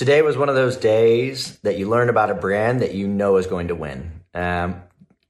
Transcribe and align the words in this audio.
Today 0.00 0.22
was 0.22 0.38
one 0.38 0.48
of 0.48 0.54
those 0.54 0.78
days 0.78 1.58
that 1.58 1.76
you 1.76 1.86
learn 1.86 2.08
about 2.08 2.30
a 2.30 2.34
brand 2.34 2.80
that 2.80 2.94
you 2.94 3.06
know 3.06 3.36
is 3.36 3.46
going 3.46 3.68
to 3.68 3.74
win. 3.74 4.22
Um, 4.32 4.82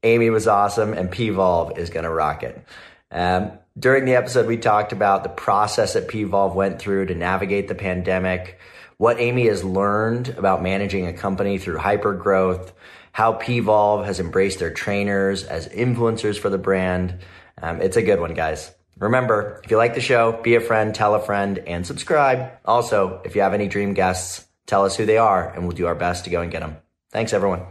Amy 0.04 0.30
was 0.30 0.46
awesome, 0.46 0.92
and 0.92 1.10
Pvolve 1.10 1.76
is 1.76 1.90
going 1.90 2.04
to 2.04 2.08
rock 2.08 2.44
it. 2.44 2.64
Um, 3.10 3.50
during 3.76 4.04
the 4.04 4.14
episode, 4.14 4.46
we 4.46 4.56
talked 4.58 4.92
about 4.92 5.24
the 5.24 5.28
process 5.28 5.94
that 5.94 6.06
Pvolve 6.06 6.54
went 6.54 6.78
through 6.78 7.06
to 7.06 7.16
navigate 7.16 7.66
the 7.66 7.74
pandemic, 7.74 8.60
what 8.96 9.18
Amy 9.18 9.48
has 9.48 9.64
learned 9.64 10.28
about 10.28 10.62
managing 10.62 11.08
a 11.08 11.12
company 11.12 11.58
through 11.58 11.78
hyper 11.78 12.14
growth, 12.14 12.72
how 13.10 13.32
Pvolve 13.32 14.04
has 14.04 14.20
embraced 14.20 14.60
their 14.60 14.72
trainers 14.72 15.42
as 15.42 15.66
influencers 15.66 16.38
for 16.38 16.48
the 16.48 16.58
brand. 16.58 17.18
Um, 17.60 17.82
it's 17.82 17.96
a 17.96 18.02
good 18.02 18.20
one, 18.20 18.34
guys. 18.34 18.72
Remember, 19.00 19.60
if 19.64 19.70
you 19.72 19.78
like 19.78 19.94
the 19.94 20.00
show, 20.00 20.40
be 20.42 20.54
a 20.54 20.60
friend, 20.60 20.94
tell 20.94 21.16
a 21.16 21.20
friend, 21.20 21.58
and 21.58 21.84
subscribe. 21.84 22.52
Also, 22.64 23.20
if 23.24 23.34
you 23.34 23.42
have 23.42 23.52
any 23.52 23.66
dream 23.66 23.94
guests, 23.94 24.46
Tell 24.70 24.84
us 24.84 24.94
who 24.94 25.04
they 25.04 25.18
are, 25.18 25.48
and 25.48 25.64
we'll 25.64 25.76
do 25.76 25.88
our 25.88 25.96
best 25.96 26.22
to 26.26 26.30
go 26.30 26.42
and 26.42 26.52
get 26.52 26.60
them. 26.60 26.76
Thanks, 27.10 27.32
everyone. 27.32 27.62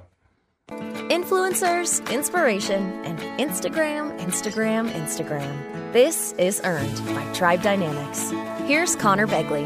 Influencers, 0.70 2.06
inspiration, 2.12 2.92
and 3.06 3.18
Instagram, 3.40 4.20
Instagram, 4.20 4.92
Instagram. 4.92 5.94
This 5.94 6.34
is 6.34 6.60
Earned 6.66 6.98
by 7.16 7.26
Tribe 7.34 7.62
Dynamics. 7.62 8.32
Here's 8.66 8.98
Conor 8.98 9.28
Begley. 9.28 9.66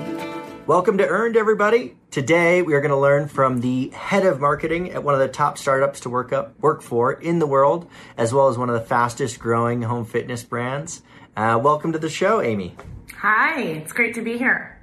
Welcome 0.67 0.99
to 0.99 1.07
Earned, 1.07 1.35
everybody. 1.35 1.97
Today 2.11 2.61
we 2.61 2.75
are 2.75 2.81
going 2.81 2.91
to 2.91 2.97
learn 2.97 3.27
from 3.27 3.61
the 3.61 3.89
head 3.89 4.27
of 4.27 4.39
marketing 4.39 4.91
at 4.91 5.03
one 5.03 5.15
of 5.15 5.19
the 5.19 5.27
top 5.27 5.57
startups 5.57 6.01
to 6.01 6.11
work 6.11 6.31
up 6.31 6.53
work 6.59 6.83
for 6.83 7.13
in 7.13 7.39
the 7.39 7.47
world, 7.47 7.89
as 8.15 8.31
well 8.31 8.47
as 8.49 8.59
one 8.59 8.69
of 8.69 8.75
the 8.75 8.85
fastest 8.85 9.39
growing 9.39 9.81
home 9.81 10.05
fitness 10.05 10.43
brands. 10.43 11.01
Uh, 11.35 11.59
welcome 11.59 11.93
to 11.93 11.97
the 11.97 12.11
show, 12.11 12.41
Amy. 12.41 12.75
Hi, 13.17 13.59
it's 13.59 13.91
great 13.91 14.13
to 14.13 14.21
be 14.21 14.37
here. 14.37 14.79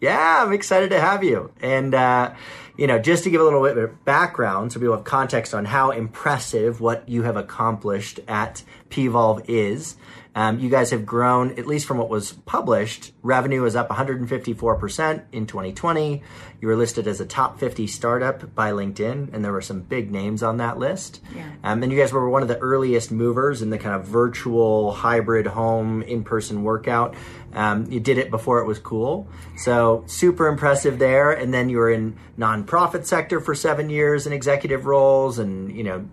Yeah, 0.00 0.44
I'm 0.44 0.52
excited 0.52 0.90
to 0.90 1.00
have 1.00 1.24
you. 1.24 1.50
And, 1.60 1.94
uh, 1.94 2.34
you 2.76 2.86
know, 2.86 2.98
just 2.98 3.24
to 3.24 3.30
give 3.30 3.40
a 3.40 3.44
little 3.44 3.62
bit 3.62 3.76
of 3.76 4.04
background 4.04 4.72
so 4.72 4.78
people 4.78 4.94
have 4.94 5.04
context 5.04 5.54
on 5.54 5.64
how 5.64 5.90
impressive 5.90 6.80
what 6.80 7.08
you 7.08 7.22
have 7.24 7.36
accomplished 7.36 8.20
at 8.28 8.62
Pvolve 8.90 9.44
is. 9.48 9.96
Um, 10.34 10.58
you 10.58 10.68
guys 10.70 10.90
have 10.90 11.04
grown, 11.04 11.58
at 11.58 11.66
least 11.66 11.86
from 11.86 11.98
what 11.98 12.08
was 12.08 12.32
published, 12.32 13.12
revenue 13.22 13.64
is 13.64 13.74
up 13.74 13.88
154% 13.88 15.22
in 15.32 15.46
2020. 15.46 16.22
You 16.60 16.68
were 16.68 16.76
listed 16.76 17.06
as 17.06 17.20
a 17.20 17.26
top 17.26 17.58
50 17.58 17.86
startup 17.86 18.54
by 18.54 18.72
LinkedIn, 18.72 19.32
and 19.32 19.44
there 19.44 19.52
were 19.52 19.62
some 19.62 19.80
big 19.80 20.10
names 20.10 20.42
on 20.42 20.58
that 20.58 20.78
list. 20.78 21.20
Yeah. 21.34 21.50
Um, 21.64 21.82
and 21.82 21.90
you 21.92 21.98
guys 21.98 22.12
were 22.12 22.28
one 22.28 22.42
of 22.42 22.48
the 22.48 22.58
earliest 22.58 23.10
movers 23.10 23.62
in 23.62 23.70
the 23.70 23.78
kind 23.78 23.94
of 23.94 24.06
virtual 24.06 24.92
hybrid 24.92 25.46
home 25.46 26.02
in 26.02 26.24
person 26.24 26.62
workout. 26.62 27.14
Um, 27.52 27.90
you 27.90 28.00
did 28.00 28.18
it 28.18 28.30
before 28.30 28.60
it 28.60 28.66
was 28.66 28.78
cool. 28.78 29.28
So 29.56 30.04
super 30.06 30.48
impressive 30.48 30.98
there. 30.98 31.32
And 31.32 31.52
then 31.52 31.68
you 31.68 31.78
were 31.78 31.90
in 31.90 32.16
nonprofit 32.38 33.06
sector 33.06 33.40
for 33.40 33.54
seven 33.54 33.90
years 33.90 34.26
in 34.26 34.32
executive 34.32 34.86
roles 34.86 35.38
and, 35.38 35.74
you 35.74 35.84
know, 35.84 36.08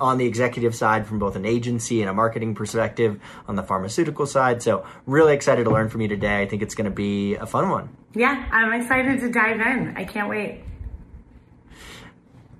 on 0.00 0.18
the 0.18 0.26
executive 0.26 0.74
side 0.74 1.06
from 1.06 1.18
both 1.18 1.36
an 1.36 1.44
agency 1.44 2.00
and 2.00 2.10
a 2.10 2.14
marketing 2.14 2.54
perspective 2.54 3.20
on 3.46 3.56
the 3.56 3.62
pharmaceutical 3.62 4.26
side. 4.26 4.62
So, 4.62 4.84
really 5.06 5.34
excited 5.34 5.64
to 5.64 5.70
learn 5.70 5.88
from 5.88 6.00
you 6.00 6.08
today. 6.08 6.42
I 6.42 6.46
think 6.46 6.62
it's 6.62 6.74
going 6.74 6.86
to 6.86 6.90
be 6.90 7.36
a 7.36 7.46
fun 7.46 7.70
one. 7.70 7.96
Yeah, 8.14 8.48
I'm 8.50 8.72
excited 8.80 9.20
to 9.20 9.30
dive 9.30 9.60
in. 9.60 9.94
I 9.96 10.04
can't 10.04 10.28
wait. 10.28 10.64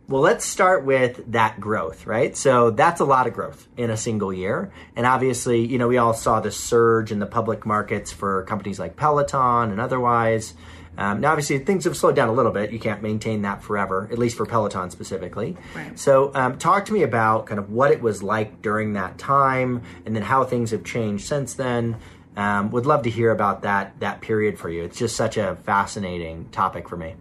Well, 0.08 0.20
let's 0.20 0.44
start 0.44 0.84
with 0.84 1.32
that 1.32 1.58
growth, 1.58 2.06
right? 2.06 2.36
So 2.36 2.70
that's 2.70 3.00
a 3.00 3.04
lot 3.04 3.26
of 3.26 3.32
growth 3.32 3.66
in 3.78 3.88
a 3.88 3.96
single 3.96 4.32
year. 4.32 4.70
And 4.94 5.06
obviously, 5.06 5.64
you 5.64 5.78
know, 5.78 5.88
we 5.88 5.96
all 5.96 6.12
saw 6.12 6.40
the 6.40 6.50
surge 6.50 7.12
in 7.12 7.18
the 7.18 7.26
public 7.26 7.64
markets 7.64 8.12
for 8.12 8.44
companies 8.44 8.78
like 8.78 8.96
Peloton 8.96 9.70
and 9.70 9.80
otherwise. 9.80 10.52
Um, 10.98 11.20
now, 11.20 11.30
obviously, 11.30 11.58
things 11.58 11.84
have 11.84 11.96
slowed 11.96 12.16
down 12.16 12.28
a 12.28 12.32
little 12.32 12.52
bit. 12.52 12.70
You 12.70 12.78
can't 12.78 13.02
maintain 13.02 13.42
that 13.42 13.62
forever, 13.62 14.08
at 14.12 14.18
least 14.18 14.36
for 14.36 14.44
Peloton 14.44 14.90
specifically. 14.90 15.56
Right. 15.74 15.98
So, 15.98 16.32
um, 16.34 16.58
talk 16.58 16.84
to 16.86 16.92
me 16.92 17.02
about 17.02 17.46
kind 17.46 17.58
of 17.58 17.70
what 17.70 17.90
it 17.90 18.02
was 18.02 18.22
like 18.22 18.60
during 18.62 18.92
that 18.94 19.18
time, 19.18 19.82
and 20.04 20.14
then 20.14 20.22
how 20.22 20.44
things 20.44 20.70
have 20.70 20.84
changed 20.84 21.26
since 21.26 21.54
then. 21.54 21.96
Um, 22.36 22.70
would 22.70 22.86
love 22.86 23.02
to 23.02 23.10
hear 23.10 23.30
about 23.30 23.62
that 23.62 24.00
that 24.00 24.22
period 24.22 24.58
for 24.58 24.70
you. 24.70 24.84
It's 24.84 24.98
just 24.98 25.16
such 25.16 25.36
a 25.36 25.56
fascinating 25.64 26.48
topic 26.50 26.88
for 26.88 26.96
me. 26.96 27.14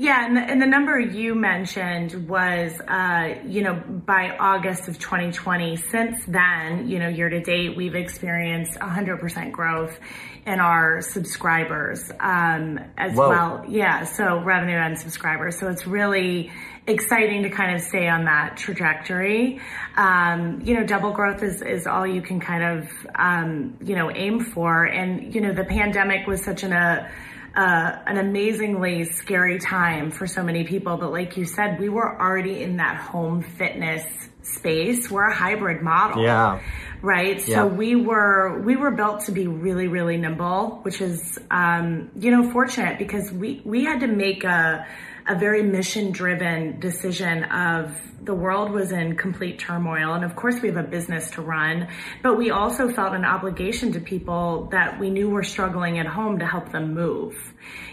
Yeah, 0.00 0.24
and 0.24 0.34
the, 0.34 0.40
and 0.40 0.62
the 0.62 0.66
number 0.66 0.98
you 0.98 1.34
mentioned 1.34 2.26
was, 2.26 2.72
uh, 2.88 3.34
you 3.46 3.62
know, 3.62 3.74
by 3.74 4.34
August 4.38 4.88
of 4.88 4.98
2020. 4.98 5.76
Since 5.76 6.24
then, 6.26 6.88
you 6.88 6.98
know, 6.98 7.08
year 7.08 7.28
to 7.28 7.40
date, 7.40 7.76
we've 7.76 7.94
experienced 7.94 8.78
100% 8.78 9.52
growth 9.52 9.98
in 10.46 10.58
our 10.58 11.02
subscribers 11.02 12.10
um, 12.18 12.80
as 12.96 13.14
Whoa. 13.14 13.28
well. 13.28 13.64
Yeah, 13.68 14.04
so 14.04 14.42
revenue 14.42 14.78
and 14.78 14.98
subscribers. 14.98 15.60
So 15.60 15.68
it's 15.68 15.86
really 15.86 16.50
exciting 16.86 17.42
to 17.42 17.50
kind 17.50 17.74
of 17.74 17.82
stay 17.82 18.08
on 18.08 18.24
that 18.24 18.56
trajectory. 18.56 19.60
Um, 19.98 20.62
you 20.64 20.74
know, 20.74 20.86
double 20.86 21.12
growth 21.12 21.42
is, 21.42 21.60
is 21.60 21.86
all 21.86 22.06
you 22.06 22.22
can 22.22 22.40
kind 22.40 22.64
of, 22.64 22.90
um, 23.16 23.76
you 23.84 23.94
know, 23.96 24.10
aim 24.10 24.40
for. 24.40 24.84
And, 24.84 25.34
you 25.34 25.42
know, 25.42 25.52
the 25.52 25.64
pandemic 25.64 26.26
was 26.26 26.42
such 26.42 26.62
an, 26.62 26.72
a, 26.72 26.76
uh, 26.76 27.08
uh, 27.56 27.98
an 28.06 28.18
amazingly 28.18 29.04
scary 29.04 29.58
time 29.58 30.10
for 30.10 30.26
so 30.26 30.42
many 30.42 30.64
people. 30.64 30.96
But 30.96 31.12
like 31.12 31.36
you 31.36 31.44
said, 31.44 31.80
we 31.80 31.88
were 31.88 32.20
already 32.20 32.62
in 32.62 32.76
that 32.76 32.96
home 32.96 33.42
fitness 33.42 34.04
space. 34.42 35.10
We're 35.10 35.28
a 35.28 35.34
hybrid 35.34 35.82
model. 35.82 36.22
Yeah. 36.22 36.60
Right. 37.02 37.46
Yeah. 37.46 37.56
So 37.56 37.66
we 37.66 37.96
were, 37.96 38.60
we 38.60 38.76
were 38.76 38.90
built 38.90 39.24
to 39.26 39.32
be 39.32 39.46
really, 39.46 39.88
really 39.88 40.16
nimble, 40.16 40.80
which 40.82 41.00
is, 41.00 41.38
um, 41.50 42.10
you 42.14 42.30
know, 42.30 42.50
fortunate 42.50 42.98
because 42.98 43.32
we, 43.32 43.62
we 43.64 43.84
had 43.84 44.00
to 44.00 44.06
make 44.06 44.44
a, 44.44 44.86
a 45.26 45.38
very 45.38 45.62
mission 45.62 46.12
driven 46.12 46.80
decision 46.80 47.44
of 47.44 47.96
the 48.22 48.34
world 48.34 48.70
was 48.70 48.92
in 48.92 49.16
complete 49.16 49.58
turmoil. 49.58 50.14
And 50.14 50.24
of 50.24 50.36
course, 50.36 50.60
we 50.60 50.68
have 50.68 50.76
a 50.76 50.82
business 50.82 51.30
to 51.32 51.42
run, 51.42 51.88
but 52.22 52.36
we 52.36 52.50
also 52.50 52.92
felt 52.92 53.14
an 53.14 53.24
obligation 53.24 53.92
to 53.92 54.00
people 54.00 54.68
that 54.72 55.00
we 55.00 55.10
knew 55.10 55.30
were 55.30 55.42
struggling 55.42 55.98
at 55.98 56.06
home 56.06 56.38
to 56.38 56.46
help 56.46 56.70
them 56.72 56.94
move. 56.94 57.34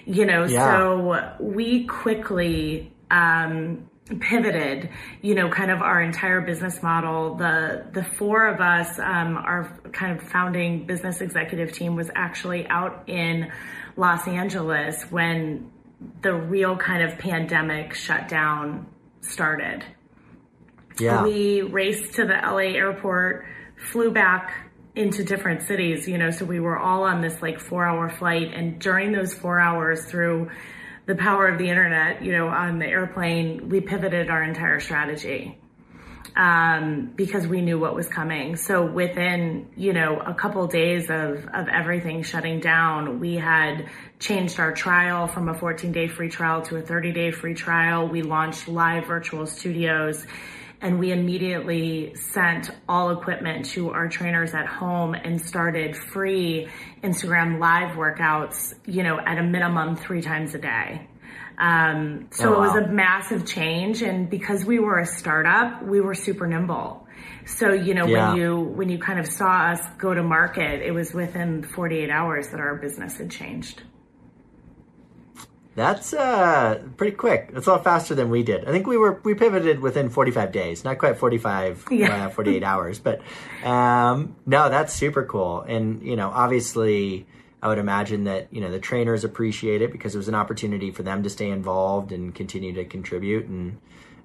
You 0.05 0.25
know, 0.25 0.45
yeah. 0.45 0.77
so 0.77 1.35
we 1.39 1.85
quickly, 1.85 2.93
um, 3.09 3.89
pivoted 4.15 4.89
you 5.21 5.35
know 5.35 5.49
kind 5.49 5.69
of 5.69 5.81
our 5.81 6.01
entire 6.01 6.39
business 6.41 6.81
model 6.81 7.35
the 7.35 7.85
the 7.91 8.03
four 8.03 8.47
of 8.47 8.61
us 8.61 8.97
um, 8.99 9.35
our 9.35 9.77
kind 9.91 10.17
of 10.17 10.25
founding 10.29 10.85
business 10.85 11.19
executive 11.19 11.73
team 11.73 11.95
was 11.95 12.09
actually 12.15 12.65
out 12.67 13.03
in 13.07 13.51
los 13.97 14.25
angeles 14.27 15.03
when 15.09 15.69
the 16.21 16.33
real 16.33 16.77
kind 16.77 17.03
of 17.03 17.17
pandemic 17.17 17.93
shutdown 17.93 18.87
started 19.21 19.83
yeah. 20.99 21.23
We 21.23 21.61
raced 21.61 22.15
to 22.15 22.25
the 22.25 22.33
LA 22.33 22.75
airport, 22.75 23.45
flew 23.77 24.11
back 24.11 24.53
into 24.95 25.23
different 25.23 25.61
cities, 25.63 26.07
you 26.07 26.17
know, 26.17 26.31
so 26.31 26.45
we 26.45 26.59
were 26.59 26.77
all 26.77 27.03
on 27.03 27.21
this 27.21 27.41
like 27.41 27.59
four 27.59 27.85
hour 27.85 28.09
flight. 28.09 28.53
And 28.53 28.79
during 28.79 29.11
those 29.11 29.33
four 29.33 29.59
hours, 29.59 30.05
through 30.05 30.49
the 31.05 31.15
power 31.15 31.47
of 31.47 31.57
the 31.59 31.69
internet, 31.69 32.23
you 32.23 32.31
know, 32.31 32.47
on 32.47 32.79
the 32.79 32.87
airplane, 32.87 33.69
we 33.69 33.79
pivoted 33.79 34.29
our 34.29 34.43
entire 34.43 34.79
strategy 34.79 35.59
um, 36.35 37.11
because 37.15 37.47
we 37.47 37.61
knew 37.61 37.79
what 37.79 37.95
was 37.95 38.07
coming. 38.07 38.55
So 38.55 38.85
within, 38.85 39.67
you 39.75 39.93
know, 39.93 40.19
a 40.19 40.33
couple 40.33 40.65
days 40.67 41.09
of, 41.09 41.45
of 41.53 41.67
everything 41.67 42.23
shutting 42.23 42.59
down, 42.59 43.19
we 43.19 43.35
had 43.35 43.89
changed 44.19 44.59
our 44.59 44.73
trial 44.73 45.27
from 45.27 45.49
a 45.49 45.53
14 45.53 45.91
day 45.91 46.07
free 46.07 46.29
trial 46.29 46.61
to 46.63 46.77
a 46.77 46.81
30 46.81 47.11
day 47.11 47.31
free 47.31 47.53
trial. 47.53 48.07
We 48.07 48.21
launched 48.21 48.67
live 48.67 49.07
virtual 49.07 49.45
studios 49.45 50.25
and 50.81 50.99
we 50.99 51.11
immediately 51.11 52.13
sent 52.15 52.69
all 52.87 53.09
equipment 53.09 53.65
to 53.65 53.89
our 53.91 54.07
trainers 54.07 54.53
at 54.53 54.67
home 54.67 55.15
and 55.15 55.41
started 55.41 55.95
free 55.95 56.67
Instagram 57.03 57.59
live 57.59 57.95
workouts, 57.95 58.75
you 58.85 59.01
know, 59.01 59.19
at 59.19 59.39
a 59.39 59.43
minimum 59.43 59.95
three 59.95 60.21
times 60.21 60.53
a 60.53 60.59
day. 60.59 61.07
Um, 61.57 62.27
so 62.31 62.53
oh, 62.55 62.59
wow. 62.59 62.63
it 62.63 62.67
was 62.67 62.75
a 62.85 62.87
massive 62.87 63.45
change. 63.45 64.01
And 64.01 64.29
because 64.29 64.63
we 64.63 64.79
were 64.79 64.99
a 64.99 65.05
startup, 65.05 65.83
we 65.83 66.01
were 66.01 66.13
super 66.13 66.47
nimble. 66.47 67.07
So, 67.45 67.71
you 67.71 67.93
know, 67.93 68.05
yeah. 68.05 68.29
when 68.29 68.41
you, 68.41 68.59
when 68.59 68.89
you 68.89 68.99
kind 68.99 69.19
of 69.19 69.27
saw 69.27 69.71
us 69.71 69.81
go 69.97 70.13
to 70.13 70.21
market, 70.21 70.81
it 70.81 70.91
was 70.91 71.13
within 71.13 71.63
48 71.63 72.09
hours 72.09 72.49
that 72.49 72.59
our 72.59 72.75
business 72.75 73.17
had 73.17 73.31
changed. 73.31 73.81
That's 75.77 76.11
uh, 76.11 76.81
pretty 76.97 77.15
quick. 77.15 77.51
It's 77.53 77.67
a 77.67 77.71
lot 77.73 77.83
faster 77.83 78.15
than 78.15 78.31
we 78.31 78.41
did. 78.41 78.65
I 78.65 78.71
think 78.71 78.87
we 78.87 78.97
were 78.97 79.21
we 79.23 79.35
pivoted 79.35 79.79
within 79.79 80.09
45 80.09 80.51
days, 80.51 80.83
not 80.83 80.97
quite 80.97 81.19
45, 81.19 81.85
yeah. 81.91 82.25
uh, 82.25 82.29
48 82.29 82.63
hours, 82.63 82.97
but 82.97 83.21
um, 83.63 84.35
no, 84.47 84.69
that's 84.69 84.91
super 84.91 85.23
cool. 85.23 85.61
And 85.61 86.01
you 86.01 86.15
know, 86.15 86.31
obviously, 86.33 87.27
I 87.61 87.67
would 87.67 87.79
imagine 87.79 88.25
that 88.25 88.47
you 88.51 88.61
know 88.61 88.71
the 88.71 88.79
trainers 88.79 89.23
appreciate 89.23 89.81
it 89.81 89.91
because 89.91 90.13
it 90.13 90.17
was 90.17 90.27
an 90.27 90.35
opportunity 90.35 90.91
for 90.91 91.03
them 91.03 91.23
to 91.23 91.29
stay 91.29 91.49
involved 91.49 92.11
and 92.11 92.33
continue 92.33 92.73
to 92.73 92.85
contribute. 92.85 93.47
And 93.47 93.79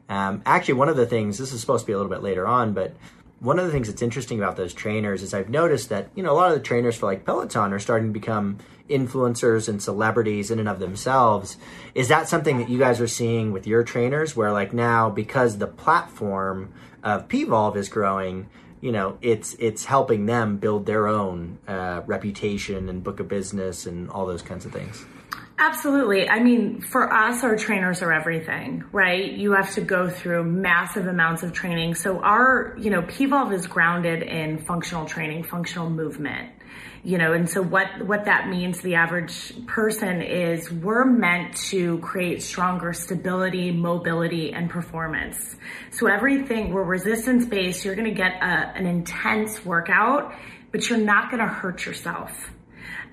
um, 0.09 0.43
actually, 0.45 0.75
one 0.75 0.89
of 0.89 0.97
the 0.97 1.07
things 1.07 1.39
this 1.39 1.53
is 1.53 1.61
supposed 1.61 1.85
to 1.85 1.87
be 1.87 1.93
a 1.93 1.97
little 1.97 2.11
bit 2.11 2.23
later 2.23 2.47
on, 2.47 2.75
but 2.75 2.95
one 3.41 3.59
of 3.59 3.67
the 3.67 3.73
things 3.73 3.89
that's 3.89 4.03
interesting 4.03 4.39
about 4.39 4.57
those 4.57 4.73
trainers 4.73 5.21
is 5.23 5.35
I've 5.35 5.49
noticed 5.49 5.89
that 5.89 6.11
you 6.15 6.23
know 6.23 6.33
a 6.33 6.35
lot 6.35 6.53
of 6.53 6.55
the 6.55 6.63
trainers 6.63 6.97
for 6.97 7.07
like 7.07 7.25
Peloton 7.25 7.73
are 7.73 7.79
starting 7.79 8.09
to 8.09 8.13
become 8.13 8.59
influencers 8.89 9.69
and 9.69 9.83
celebrities 9.83 10.51
in 10.51 10.59
and 10.59 10.69
of 10.69 10.79
themselves. 10.79 11.57
Is 11.95 12.09
that 12.09 12.29
something 12.29 12.59
that 12.59 12.69
you 12.69 12.79
guys 12.79 13.01
are 13.01 13.09
seeing 13.09 13.51
with 13.51 13.67
your 13.67 13.83
trainers 13.83 14.37
where 14.37 14.53
like 14.53 14.73
now 14.73 15.11
because 15.11 15.59
the 15.59 15.67
platform 15.67 16.73
of 17.03 17.29
Pvolve 17.29 17.77
is 17.77 17.89
growing, 17.89 18.49
you 18.83 18.91
know, 18.91 19.17
it's 19.23 19.55
it's 19.55 19.85
helping 19.85 20.27
them 20.27 20.59
build 20.59 20.85
their 20.85 21.07
own 21.07 21.59
uh, 21.69 22.03
reputation 22.05 22.89
and 22.89 23.03
book 23.03 23.21
of 23.21 23.29
business 23.29 23.87
and 23.87 24.11
all 24.11 24.27
those 24.27 24.43
kinds 24.43 24.67
of 24.67 24.73
things. 24.73 25.07
Absolutely. 25.57 26.29
I 26.29 26.41
mean, 26.41 26.81
for 26.81 27.13
us, 27.13 27.45
our 27.45 27.57
trainers 27.57 28.03
are 28.03 28.13
everything, 28.13 28.83
right? 28.91 29.31
You 29.31 29.53
have 29.53 29.73
to 29.75 29.81
go 29.81 30.11
through 30.11 30.43
massive 30.43 31.07
amounts 31.07 31.45
of 31.45 31.53
training. 31.53 31.95
So 31.95 32.19
our, 32.19 32.75
you 32.77 32.91
know, 32.91 33.03
Pvolve 33.03 33.53
is 33.53 33.69
grounded 33.69 34.25
in 34.25 34.59
functional 34.59 35.07
training, 35.07 35.45
functional 35.45 35.89
movement 35.89 36.51
you 37.05 37.19
know 37.19 37.33
and 37.33 37.51
so 37.51 37.61
what 37.61 37.87
what 38.07 38.27
that 38.27 38.49
means 38.49 38.79
to 38.79 38.85
the 38.85 38.95
average 38.95 39.53
person 39.67 40.23
is 40.23 40.71
we're 40.71 41.05
meant 41.05 41.57
to 41.57 41.99
create 41.99 42.43
stronger 42.43 42.93
stability 42.93 43.73
mobility 43.73 44.53
and 44.53 44.71
performance. 44.71 45.57
So 45.91 46.07
everything 46.07 46.73
we're 46.73 46.85
resistance 46.85 47.45
based 47.45 47.85
you're 47.85 47.97
going 47.97 48.09
to 48.09 48.15
get 48.15 48.35
a, 48.37 48.73
an 48.77 48.87
intense 48.87 49.65
workout 49.65 50.35
but 50.71 50.89
you're 50.89 50.99
not 50.99 51.31
going 51.31 51.43
to 51.43 51.53
hurt 51.53 51.85
yourself 51.85 52.51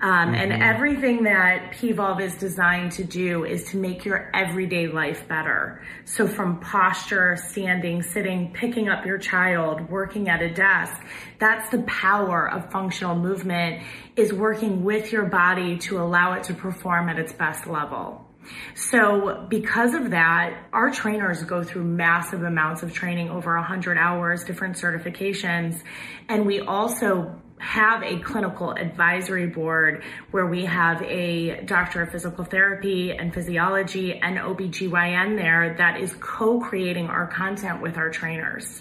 um, 0.00 0.10
mm-hmm. 0.10 0.34
And 0.34 0.62
everything 0.62 1.24
that 1.24 1.72
Pvolve 1.72 2.20
is 2.20 2.34
designed 2.36 2.92
to 2.92 3.04
do 3.04 3.44
is 3.44 3.64
to 3.70 3.76
make 3.76 4.04
your 4.04 4.30
everyday 4.34 4.86
life 4.86 5.28
better. 5.28 5.82
So 6.04 6.26
from 6.26 6.60
posture, 6.60 7.36
standing, 7.36 8.02
sitting, 8.02 8.52
picking 8.52 8.88
up 8.88 9.04
your 9.04 9.18
child, 9.18 9.90
working 9.90 10.28
at 10.28 10.40
a 10.40 10.52
desk, 10.52 11.00
that's 11.38 11.70
the 11.70 11.82
power 11.82 12.50
of 12.50 12.70
functional 12.70 13.16
movement 13.16 13.82
is 14.16 14.32
working 14.32 14.84
with 14.84 15.12
your 15.12 15.26
body 15.26 15.78
to 15.78 16.00
allow 16.00 16.32
it 16.34 16.44
to 16.44 16.54
perform 16.54 17.08
at 17.08 17.18
its 17.18 17.32
best 17.32 17.66
level. 17.66 18.26
So 18.74 19.46
because 19.48 19.94
of 19.94 20.10
that, 20.10 20.68
our 20.72 20.90
trainers 20.90 21.42
go 21.42 21.62
through 21.62 21.84
massive 21.84 22.42
amounts 22.42 22.82
of 22.82 22.92
training, 22.92 23.30
over 23.30 23.54
100 23.54 23.98
hours, 23.98 24.44
different 24.44 24.76
certifications, 24.76 25.82
and 26.28 26.46
we 26.46 26.60
also 26.60 27.40
have 27.60 28.02
a 28.02 28.18
clinical 28.20 28.72
advisory 28.72 29.46
board 29.46 30.02
where 30.30 30.46
we 30.46 30.64
have 30.64 31.02
a 31.02 31.62
doctor 31.66 32.02
of 32.02 32.10
physical 32.10 32.42
therapy 32.42 33.12
and 33.12 33.34
physiology 33.34 34.14
and 34.14 34.38
OBGYN 34.38 35.36
there 35.36 35.74
that 35.76 36.00
is 36.00 36.14
co-creating 36.20 37.06
our 37.06 37.26
content 37.26 37.82
with 37.82 37.98
our 37.98 38.08
trainers. 38.08 38.80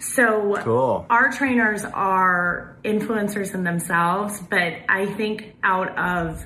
So 0.00 0.56
cool. 0.58 1.06
our 1.08 1.30
trainers 1.30 1.84
are 1.84 2.76
influencers 2.84 3.54
in 3.54 3.62
themselves, 3.62 4.40
but 4.40 4.74
I 4.88 5.06
think 5.06 5.54
out 5.62 5.96
of 5.96 6.44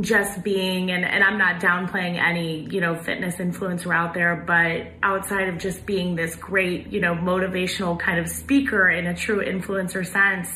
just 0.00 0.42
being 0.42 0.90
and, 0.90 1.04
and 1.04 1.22
I'm 1.22 1.38
not 1.38 1.60
downplaying 1.60 2.18
any, 2.18 2.68
you 2.70 2.80
know, 2.80 2.94
fitness 2.94 3.36
influencer 3.36 3.94
out 3.94 4.14
there, 4.14 4.36
but 4.36 4.92
outside 5.02 5.48
of 5.48 5.58
just 5.58 5.84
being 5.84 6.16
this 6.16 6.36
great, 6.36 6.88
you 6.88 7.00
know, 7.00 7.14
motivational 7.14 7.98
kind 7.98 8.18
of 8.18 8.28
speaker 8.28 8.88
in 8.88 9.06
a 9.06 9.14
true 9.14 9.44
influencer 9.44 10.06
sense, 10.06 10.48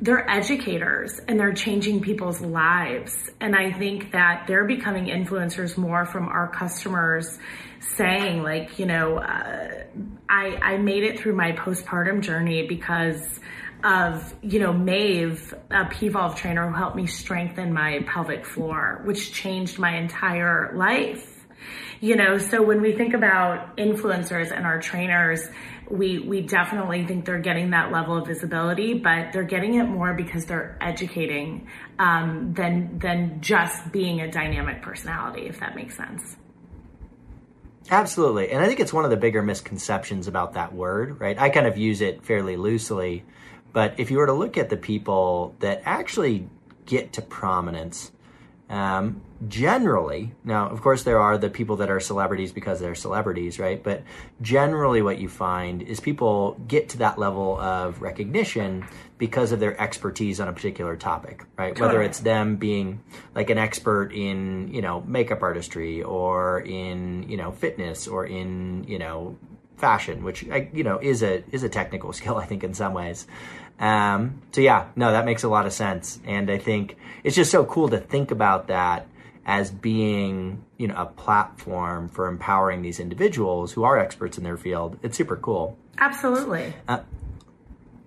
they're 0.00 0.28
educators 0.30 1.20
and 1.26 1.38
they're 1.38 1.52
changing 1.52 2.00
people's 2.00 2.40
lives. 2.40 3.30
And 3.40 3.56
I 3.56 3.72
think 3.72 4.12
that 4.12 4.44
they're 4.46 4.66
becoming 4.66 5.06
influencers 5.06 5.76
more 5.76 6.04
from 6.04 6.28
our 6.28 6.48
customers 6.48 7.38
saying 7.80 8.42
like, 8.42 8.78
you 8.78 8.86
know, 8.86 9.18
uh, 9.18 9.84
I, 10.28 10.56
I 10.62 10.76
made 10.78 11.04
it 11.04 11.18
through 11.18 11.34
my 11.34 11.52
postpartum 11.52 12.20
journey 12.20 12.66
because 12.66 13.40
of, 13.82 14.34
you 14.42 14.58
know, 14.58 14.72
Maeve, 14.72 15.54
a 15.70 15.84
Pvolve 15.84 16.36
trainer 16.36 16.68
who 16.68 16.74
helped 16.74 16.96
me 16.96 17.06
strengthen 17.06 17.72
my 17.72 18.04
pelvic 18.06 18.44
floor, 18.44 19.00
which 19.04 19.32
changed 19.32 19.78
my 19.78 19.96
entire 19.96 20.72
life. 20.74 21.34
You 22.00 22.14
know, 22.14 22.38
so 22.38 22.62
when 22.62 22.80
we 22.80 22.92
think 22.92 23.14
about 23.14 23.76
influencers 23.76 24.56
and 24.56 24.64
our 24.64 24.80
trainers, 24.80 25.48
we 25.90 26.18
we 26.18 26.42
definitely 26.42 27.06
think 27.06 27.24
they're 27.24 27.40
getting 27.40 27.70
that 27.70 27.90
level 27.90 28.16
of 28.16 28.26
visibility, 28.26 28.94
but 28.94 29.32
they're 29.32 29.42
getting 29.42 29.74
it 29.74 29.84
more 29.84 30.14
because 30.14 30.44
they're 30.46 30.76
educating 30.80 31.68
um, 31.98 32.52
than 32.54 32.98
than 32.98 33.40
just 33.40 33.90
being 33.92 34.20
a 34.20 34.30
dynamic 34.30 34.82
personality, 34.82 35.46
if 35.46 35.60
that 35.60 35.74
makes 35.74 35.96
sense. 35.96 36.36
Absolutely, 37.90 38.50
and 38.50 38.62
I 38.62 38.66
think 38.66 38.80
it's 38.80 38.92
one 38.92 39.04
of 39.04 39.10
the 39.10 39.16
bigger 39.16 39.42
misconceptions 39.42 40.28
about 40.28 40.54
that 40.54 40.74
word, 40.74 41.20
right? 41.20 41.38
I 41.38 41.48
kind 41.48 41.66
of 41.66 41.78
use 41.78 42.02
it 42.02 42.22
fairly 42.24 42.56
loosely, 42.56 43.24
but 43.72 43.98
if 43.98 44.10
you 44.10 44.18
were 44.18 44.26
to 44.26 44.34
look 44.34 44.58
at 44.58 44.68
the 44.68 44.76
people 44.76 45.54
that 45.60 45.82
actually 45.86 46.48
get 46.84 47.14
to 47.14 47.22
prominence 47.22 48.10
um, 48.68 49.22
generally, 49.46 50.34
now, 50.44 50.68
of 50.68 50.82
course, 50.82 51.02
there 51.02 51.20
are 51.20 51.38
the 51.38 51.48
people 51.48 51.76
that 51.76 51.90
are 51.90 52.00
celebrities 52.00 52.52
because 52.52 52.80
they're 52.80 52.94
celebrities, 52.94 53.58
right? 53.58 53.82
But 53.82 54.02
generally, 54.42 55.00
what 55.00 55.18
you 55.18 55.28
find 55.28 55.80
is 55.80 56.00
people 56.00 56.60
get 56.66 56.90
to 56.90 56.98
that 56.98 57.18
level 57.18 57.58
of 57.58 58.02
recognition 58.02 58.84
because 59.16 59.52
of 59.52 59.60
their 59.60 59.80
expertise 59.80 60.38
on 60.38 60.48
a 60.48 60.52
particular 60.52 60.96
topic, 60.96 61.44
right? 61.56 61.78
Whether 61.78 62.02
it's 62.02 62.20
them 62.20 62.56
being 62.56 63.02
like 63.34 63.48
an 63.50 63.58
expert 63.58 64.12
in, 64.12 64.72
you 64.72 64.82
know, 64.82 65.00
makeup 65.06 65.42
artistry 65.42 66.02
or 66.02 66.60
in, 66.60 67.28
you 67.28 67.36
know, 67.36 67.52
fitness 67.52 68.06
or 68.06 68.26
in, 68.26 68.84
you 68.84 68.98
know, 68.98 69.38
fashion, 69.76 70.24
which, 70.24 70.42
you 70.72 70.84
know, 70.84 70.98
is 70.98 71.22
a 71.22 71.42
is 71.52 71.62
a 71.62 71.68
technical 71.68 72.12
skill, 72.18 72.36
I 72.36 72.44
think, 72.44 72.64
in 72.64 72.74
some 72.74 72.92
ways. 72.92 73.26
Um, 73.78 74.42
so 74.52 74.60
yeah, 74.60 74.88
no, 74.96 75.12
that 75.12 75.24
makes 75.24 75.44
a 75.44 75.48
lot 75.48 75.66
of 75.66 75.72
sense, 75.72 76.20
and 76.24 76.50
I 76.50 76.58
think 76.58 76.96
it's 77.22 77.36
just 77.36 77.50
so 77.50 77.64
cool 77.64 77.88
to 77.90 77.98
think 77.98 78.30
about 78.30 78.68
that 78.68 79.06
as 79.46 79.70
being 79.70 80.64
you 80.76 80.88
know 80.88 80.94
a 80.96 81.06
platform 81.06 82.08
for 82.08 82.26
empowering 82.28 82.82
these 82.82 83.00
individuals 83.00 83.72
who 83.72 83.84
are 83.84 83.98
experts 83.98 84.36
in 84.36 84.44
their 84.44 84.56
field. 84.56 84.98
It's 85.02 85.16
super 85.16 85.36
cool. 85.36 85.78
Absolutely. 85.98 86.74
Uh, 86.86 87.00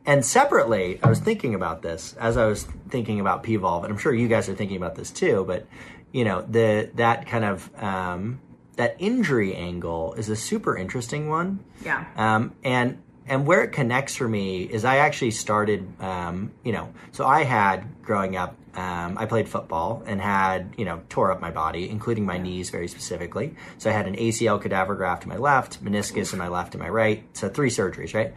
and 0.06 0.26
separately, 0.26 1.00
I 1.04 1.10
was 1.10 1.20
thinking 1.20 1.56
about 1.56 1.82
this 1.82 2.16
as 2.20 2.36
I 2.36 2.46
was 2.46 2.64
thinking 2.90 3.20
about 3.20 3.44
Pvolve, 3.44 3.84
and 3.84 3.94
I'm 3.94 4.00
sure 4.00 4.14
you 4.14 4.28
guys 4.28 4.50
are 4.50 4.56
thinking 4.56 4.78
about 4.78 4.96
this 4.96 5.12
too. 5.12 5.44
But 5.48 5.68
you 6.12 6.26
know, 6.26 6.42
the 6.42 6.90
that 6.96 7.28
kind 7.28 7.46
of 7.46 7.70
um, 7.82 8.42
that 8.78 8.96
injury 9.00 9.56
angle 9.56 10.14
is 10.16 10.30
a 10.30 10.36
super 10.36 10.76
interesting 10.76 11.30
one. 11.30 11.64
Yeah. 11.86 12.06
Um, 12.16 12.54
and 12.64 13.02
and 13.32 13.48
where 13.48 13.64
it 13.64 13.72
connects 13.72 14.18
for 14.18 14.28
me 14.28 14.64
is 14.64 14.84
I 14.84 14.98
actually 14.98 15.32
started, 15.32 15.88
um, 16.02 16.52
you 16.66 16.74
know, 16.74 16.94
so 17.14 17.26
I 17.26 17.46
had 17.46 18.04
growing 18.04 18.36
up, 18.36 18.58
um, 18.76 19.18
I 19.18 19.26
played 19.26 19.48
football 19.48 20.04
and 20.06 20.20
had, 20.20 20.74
you 20.78 20.84
know, 20.84 21.02
tore 21.08 21.32
up 21.32 21.40
my 21.40 21.50
body, 21.50 21.90
including 21.90 22.26
my 22.26 22.38
knees 22.38 22.72
very 22.72 22.90
specifically. 22.90 23.56
So 23.78 23.90
I 23.90 23.94
had 23.94 24.06
an 24.06 24.18
ACL 24.18 24.62
cadaver 24.62 24.96
graft 24.96 25.24
in 25.24 25.30
my 25.30 25.38
left, 25.38 25.82
meniscus 25.82 26.34
in 26.34 26.40
my 26.40 26.50
left 26.50 26.74
and 26.74 26.84
my 26.84 26.90
right. 26.90 27.24
So 27.32 27.48
three 27.48 27.70
surgeries, 27.70 28.14
right? 28.14 28.34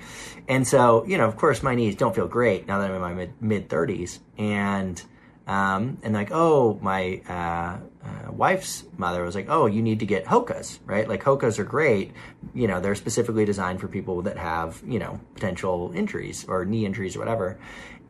And 0.47 0.64
so, 0.64 1.04
you 1.07 1.19
know, 1.19 1.26
of 1.26 1.37
course, 1.37 1.61
my 1.61 1.75
knees 1.75 1.97
don't 1.97 2.14
feel 2.14 2.28
great 2.28 2.69
now 2.69 2.78
that 2.78 2.88
I'm 2.88 2.95
in 2.95 3.16
my 3.16 3.28
mid 3.40 3.69
30s. 3.69 4.21
And, 4.38 5.02
um, 5.47 5.99
and 6.03 6.15
like, 6.15 6.31
oh, 6.33 6.79
my 6.81 7.21
uh, 7.29 7.79
uh, 8.07 8.33
wife's 8.33 8.85
mother 8.97 9.23
was 9.23 9.35
like, 9.35 9.47
oh, 9.49 9.67
you 9.67 9.83
need 9.83 10.01
to 10.01 10.07
get 10.07 10.25
Hokas, 10.25 10.79
right? 10.87 11.07
Like 11.09 11.23
Hokas 11.23 11.59
are 11.59 11.65
great. 11.65 12.13
You 12.55 12.67
know, 12.67 12.81
they're 12.81 12.95
specifically 12.95 13.45
designed 13.45 13.81
for 13.81 13.89
people 13.89 14.23
that 14.23 14.39
have, 14.39 14.83
you 14.87 14.99
know, 14.99 15.21
potential 15.35 15.93
injuries 15.95 16.47
or 16.49 16.65
knee 16.65 16.87
injuries 16.87 17.15
or 17.15 17.19
whatever. 17.19 17.59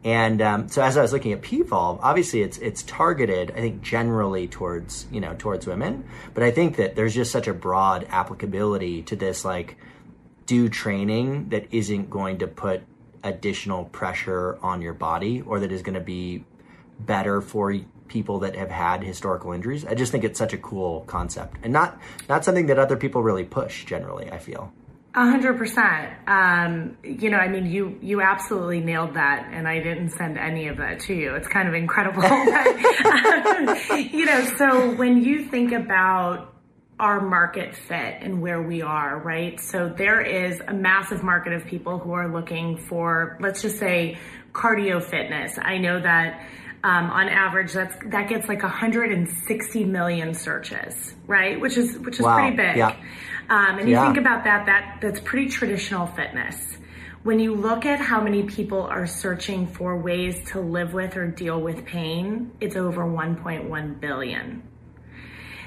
And 0.04 0.42
um, 0.42 0.68
so 0.68 0.82
as 0.82 0.96
I 0.96 1.02
was 1.02 1.12
looking 1.12 1.32
at 1.32 1.40
Pvolve, 1.40 1.98
obviously 2.02 2.42
it's 2.42 2.58
it's 2.58 2.82
targeted, 2.82 3.50
I 3.52 3.54
think, 3.54 3.80
generally 3.80 4.46
towards 4.46 5.06
you 5.10 5.20
know 5.20 5.34
towards 5.36 5.66
women. 5.66 6.04
But 6.34 6.42
I 6.42 6.50
think 6.50 6.76
that 6.76 6.94
there's 6.94 7.14
just 7.14 7.32
such 7.32 7.48
a 7.48 7.54
broad 7.54 8.06
applicability 8.10 9.02
to 9.04 9.16
this, 9.16 9.46
like, 9.46 9.78
do 10.44 10.68
training 10.68 11.48
that 11.48 11.72
isn't 11.72 12.10
going 12.10 12.38
to 12.38 12.46
put 12.46 12.82
additional 13.24 13.86
pressure 13.86 14.58
on 14.62 14.82
your 14.82 14.92
body 14.92 15.40
or 15.40 15.58
that 15.60 15.72
is 15.72 15.80
going 15.80 15.94
to 15.94 16.00
be 16.00 16.44
better 17.00 17.40
for 17.40 17.74
people 18.08 18.40
that 18.40 18.54
have 18.54 18.70
had 18.70 19.02
historical 19.02 19.52
injuries. 19.52 19.84
I 19.84 19.94
just 19.94 20.12
think 20.12 20.24
it's 20.24 20.38
such 20.38 20.52
a 20.52 20.58
cool 20.58 21.00
concept 21.06 21.56
and 21.62 21.72
not 21.72 21.98
not 22.28 22.44
something 22.44 22.66
that 22.66 22.78
other 22.78 22.96
people 22.96 23.22
really 23.22 23.44
push 23.44 23.84
generally. 23.84 24.30
I 24.30 24.38
feel. 24.38 24.72
A 25.16 25.30
hundred 25.30 25.58
percent. 25.58 26.12
Um, 26.26 26.96
you 27.04 27.30
know, 27.30 27.36
I 27.36 27.48
mean, 27.48 27.66
you 27.66 27.96
you 28.02 28.20
absolutely 28.20 28.80
nailed 28.80 29.14
that, 29.14 29.48
and 29.52 29.68
I 29.68 29.80
didn't 29.80 30.10
send 30.10 30.38
any 30.38 30.66
of 30.66 30.78
that 30.78 31.00
to 31.00 31.14
you. 31.14 31.34
It's 31.34 31.46
kind 31.46 31.68
of 31.68 31.74
incredible. 31.74 32.22
but, 32.22 34.12
you 34.12 34.24
know, 34.24 34.44
so 34.56 34.94
when 34.96 35.22
you 35.22 35.44
think 35.44 35.70
about 35.70 36.54
our 36.98 37.20
market 37.20 37.74
fit 37.74 38.16
and 38.20 38.40
where 38.40 38.62
we 38.62 38.82
are, 38.82 39.18
right? 39.18 39.60
So 39.60 39.88
there 39.88 40.20
is 40.20 40.60
a 40.66 40.72
massive 40.72 41.22
market 41.22 41.52
of 41.52 41.64
people 41.66 41.98
who 41.98 42.12
are 42.12 42.32
looking 42.32 42.76
for, 42.76 43.36
let's 43.40 43.62
just 43.62 43.78
say, 43.78 44.18
cardio 44.52 45.02
fitness. 45.02 45.58
I 45.60 45.78
know 45.78 46.00
that 46.00 46.44
um, 46.84 47.10
on 47.10 47.30
average, 47.30 47.72
that's 47.72 47.96
that 48.10 48.28
gets 48.28 48.46
like 48.46 48.62
160 48.62 49.84
million 49.84 50.34
searches, 50.34 51.14
right? 51.26 51.58
Which 51.58 51.78
is 51.78 51.98
which 51.98 52.16
is 52.16 52.20
wow. 52.20 52.34
pretty 52.36 52.56
big. 52.56 52.76
Yeah. 52.76 52.94
Um, 53.48 53.78
and 53.78 53.88
you 53.88 53.94
yeah. 53.94 54.04
think 54.04 54.18
about 54.18 54.44
that, 54.44 54.66
that 54.66 54.98
that's 55.00 55.18
pretty 55.20 55.48
traditional 55.48 56.06
fitness. 56.06 56.76
when 57.24 57.38
you 57.40 57.54
look 57.54 57.86
at 57.86 58.00
how 58.00 58.20
many 58.20 58.42
people 58.42 58.82
are 58.82 59.06
searching 59.06 59.66
for 59.66 59.96
ways 59.96 60.36
to 60.50 60.60
live 60.60 60.92
with 60.92 61.16
or 61.16 61.26
deal 61.26 61.58
with 61.58 61.86
pain, 61.86 62.52
it's 62.60 62.76
over 62.76 63.02
1.1 63.02 63.98
billion. 63.98 64.62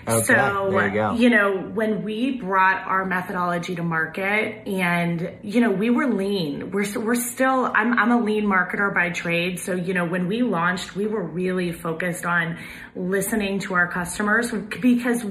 Okay, 0.08 0.24
so, 0.24 0.70
there 0.72 0.88
you 1.16 1.24
you 1.24 1.30
know, 1.30 1.58
when 1.58 2.02
we 2.02 2.38
brought 2.38 2.88
our 2.88 3.06
methodology 3.06 3.76
to 3.76 3.84
market 3.84 4.66
and, 4.66 5.38
you 5.44 5.60
know, 5.60 5.72
we 5.72 5.90
were 5.90 6.08
lean. 6.08 6.72
We're, 6.72 6.88
we're 6.98 7.16
still, 7.16 7.70
I'm, 7.76 7.92
I'm 8.00 8.12
a 8.12 8.22
lean 8.22 8.46
marketer 8.46 8.94
by 8.94 9.10
trade. 9.10 9.60
So, 9.60 9.74
you 9.74 9.94
know, 9.94 10.06
when 10.06 10.28
we 10.28 10.44
launched, 10.44 10.96
we 10.96 11.08
were 11.08 11.24
really 11.24 11.74
focused 11.74 12.26
on 12.26 12.58
listening 12.96 13.60
to 13.60 13.74
our 13.74 13.92
customers 13.92 14.50
because 14.80 15.26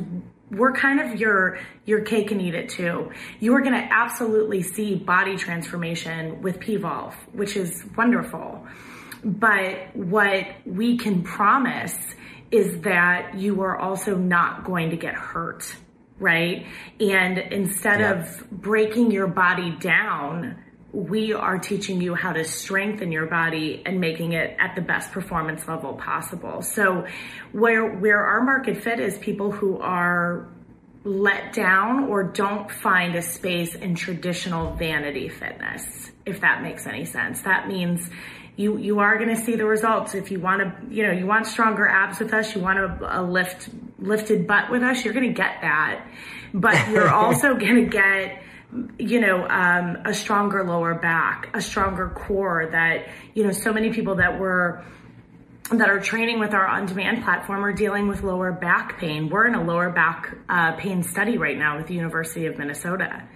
we're 0.50 0.72
kind 0.72 1.00
of 1.00 1.18
your 1.18 1.58
your 1.86 2.02
cake 2.02 2.30
and 2.30 2.40
eat 2.40 2.54
it 2.54 2.68
too. 2.68 3.10
You 3.40 3.54
are 3.54 3.60
going 3.62 3.74
to 3.74 3.88
absolutely 3.92 4.62
see 4.62 4.94
body 4.94 5.36
transformation 5.36 6.42
with 6.42 6.60
PVolve, 6.60 7.14
which 7.32 7.56
is 7.56 7.82
wonderful. 7.96 8.66
But 9.24 9.96
what 9.96 10.46
we 10.64 10.98
can 10.98 11.22
promise 11.22 11.96
is 12.50 12.80
that 12.82 13.34
you 13.34 13.62
are 13.62 13.76
also 13.76 14.16
not 14.16 14.64
going 14.64 14.90
to 14.90 14.96
get 14.96 15.14
hurt, 15.14 15.74
right? 16.18 16.66
And 17.00 17.38
instead 17.38 18.00
Yeah. 18.00 18.12
of 18.12 18.50
breaking 18.50 19.10
your 19.10 19.26
body 19.26 19.76
down, 19.80 20.56
we 20.92 21.32
are 21.34 21.58
teaching 21.58 22.00
you 22.00 22.14
how 22.14 22.32
to 22.32 22.44
strengthen 22.44 23.12
your 23.12 23.26
body 23.26 23.82
and 23.84 24.00
making 24.00 24.32
it 24.32 24.56
at 24.58 24.74
the 24.74 24.80
best 24.80 25.12
performance 25.12 25.68
level 25.68 25.92
possible. 25.94 26.62
So 26.62 27.04
where 27.52 27.84
where 27.84 28.24
our 28.24 28.42
market 28.42 28.82
fit 28.82 28.98
is 29.00 29.18
people 29.18 29.50
who 29.50 29.78
are 29.78 30.48
let 31.04 31.52
down 31.52 32.04
or 32.04 32.24
don't 32.24 32.70
find 32.70 33.14
a 33.14 33.22
space 33.22 33.74
in 33.74 33.94
traditional 33.94 34.74
vanity 34.74 35.28
fitness 35.28 36.10
if 36.24 36.40
that 36.40 36.62
makes 36.62 36.84
any 36.84 37.04
sense 37.04 37.42
that 37.42 37.68
means 37.68 38.10
you 38.56 38.78
you 38.78 38.98
are 39.00 39.16
going 39.16 39.34
to 39.34 39.40
see 39.40 39.54
the 39.54 39.66
results. 39.66 40.14
If 40.14 40.30
you 40.30 40.40
want 40.40 40.62
to 40.62 40.94
you 40.94 41.06
know 41.06 41.12
you 41.12 41.26
want 41.26 41.46
stronger 41.46 41.86
abs 41.86 42.18
with 42.18 42.32
us 42.32 42.54
you 42.54 42.60
want 42.60 42.78
a, 42.78 43.20
a 43.20 43.22
lift 43.22 43.68
lifted 43.98 44.46
butt 44.46 44.70
with 44.70 44.82
us 44.82 45.04
you're 45.04 45.14
going 45.14 45.28
to 45.28 45.34
get 45.34 45.60
that. 45.60 46.06
But 46.54 46.88
you're 46.88 47.10
also 47.12 47.54
going 47.54 47.76
to 47.76 47.90
get 47.90 48.42
you 48.98 49.20
know 49.20 49.46
um, 49.48 49.98
a 50.04 50.12
stronger 50.12 50.64
lower 50.64 50.94
back 50.94 51.48
a 51.54 51.60
stronger 51.60 52.08
core 52.10 52.68
that 52.72 53.08
you 53.34 53.44
know 53.44 53.52
so 53.52 53.72
many 53.72 53.92
people 53.92 54.16
that 54.16 54.38
were 54.38 54.84
that 55.70 55.88
are 55.88 55.98
training 56.00 56.38
with 56.38 56.54
our 56.54 56.66
on-demand 56.66 57.24
platform 57.24 57.64
are 57.64 57.72
dealing 57.72 58.06
with 58.06 58.22
lower 58.22 58.52
back 58.52 58.98
pain. 58.98 59.28
We're 59.28 59.46
in 59.48 59.54
a 59.54 59.64
lower 59.64 59.90
back 59.90 60.36
uh, 60.48 60.76
pain 60.76 61.02
study 61.02 61.38
right 61.38 61.58
now 61.58 61.76
with 61.78 61.88
the 61.88 61.94
University 61.94 62.46
of 62.46 62.56
Minnesota. 62.56 63.26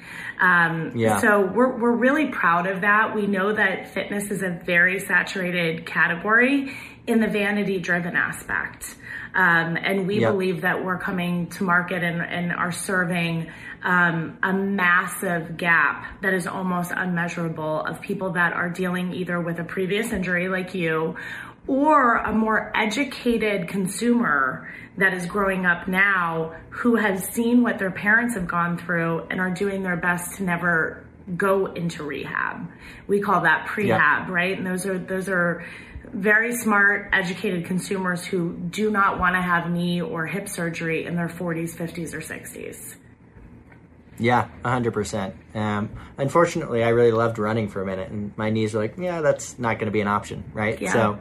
Um, 0.40 0.92
Yeah. 0.94 1.18
So 1.18 1.44
we're 1.46 1.76
we're 1.76 1.96
really 1.96 2.28
proud 2.28 2.66
of 2.66 2.82
that. 2.82 3.14
We 3.14 3.26
know 3.26 3.52
that 3.52 3.88
fitness 3.92 4.30
is 4.30 4.42
a 4.42 4.50
very 4.64 5.00
saturated 5.00 5.86
category 5.86 6.72
in 7.06 7.20
the 7.20 7.26
vanity-driven 7.28 8.14
aspect. 8.14 8.96
Um, 9.34 9.76
and 9.76 10.06
we 10.06 10.20
Yep. 10.20 10.32
believe 10.32 10.60
that 10.62 10.84
we're 10.84 10.98
coming 10.98 11.48
to 11.50 11.64
market 11.64 12.02
and, 12.02 12.20
and 12.20 12.52
are 12.52 12.72
serving 12.72 13.48
um, 13.82 14.38
a 14.42 14.52
massive 14.52 15.56
gap 15.56 16.20
that 16.22 16.34
is 16.34 16.46
almost 16.46 16.90
unmeasurable 16.94 17.80
of 17.82 18.00
people 18.00 18.32
that 18.32 18.52
are 18.52 18.68
dealing 18.68 19.14
either 19.14 19.40
with 19.40 19.58
a 19.58 19.64
previous 19.64 20.12
injury 20.12 20.48
like 20.48 20.74
you 20.74 21.16
or 21.70 22.16
a 22.16 22.32
more 22.32 22.72
educated 22.74 23.68
consumer 23.68 24.68
that 24.96 25.14
is 25.14 25.24
growing 25.24 25.64
up 25.64 25.86
now 25.86 26.52
who 26.70 26.96
has 26.96 27.22
seen 27.28 27.62
what 27.62 27.78
their 27.78 27.92
parents 27.92 28.34
have 28.34 28.48
gone 28.48 28.76
through 28.76 29.24
and 29.30 29.40
are 29.40 29.52
doing 29.52 29.84
their 29.84 29.96
best 29.96 30.36
to 30.36 30.42
never 30.42 31.06
go 31.36 31.66
into 31.66 32.02
rehab. 32.02 32.68
We 33.06 33.20
call 33.20 33.42
that 33.42 33.68
prehab, 33.68 34.26
right? 34.26 34.58
And 34.58 34.66
those 34.66 34.84
are 34.84 34.98
those 34.98 35.28
are 35.28 35.64
very 36.12 36.56
smart, 36.56 37.10
educated 37.12 37.66
consumers 37.66 38.24
who 38.24 38.52
do 38.52 38.90
not 38.90 39.20
want 39.20 39.36
to 39.36 39.40
have 39.40 39.70
knee 39.70 40.02
or 40.02 40.26
hip 40.26 40.48
surgery 40.48 41.06
in 41.06 41.14
their 41.14 41.28
40s, 41.28 41.76
50s, 41.76 42.14
or 42.14 42.20
60s. 42.20 42.96
Yeah, 44.20 44.48
hundred 44.64 44.92
percent. 44.92 45.34
Um, 45.54 45.88
unfortunately, 46.18 46.84
I 46.84 46.90
really 46.90 47.10
loved 47.10 47.38
running 47.38 47.68
for 47.68 47.80
a 47.80 47.86
minute, 47.86 48.10
and 48.10 48.36
my 48.36 48.50
knees 48.50 48.74
were 48.74 48.80
like, 48.80 48.94
"Yeah, 48.98 49.22
that's 49.22 49.58
not 49.58 49.78
going 49.78 49.86
to 49.86 49.92
be 49.92 50.02
an 50.02 50.08
option, 50.08 50.44
right?" 50.52 50.80
Yeah. 50.80 50.92
So, 50.92 51.18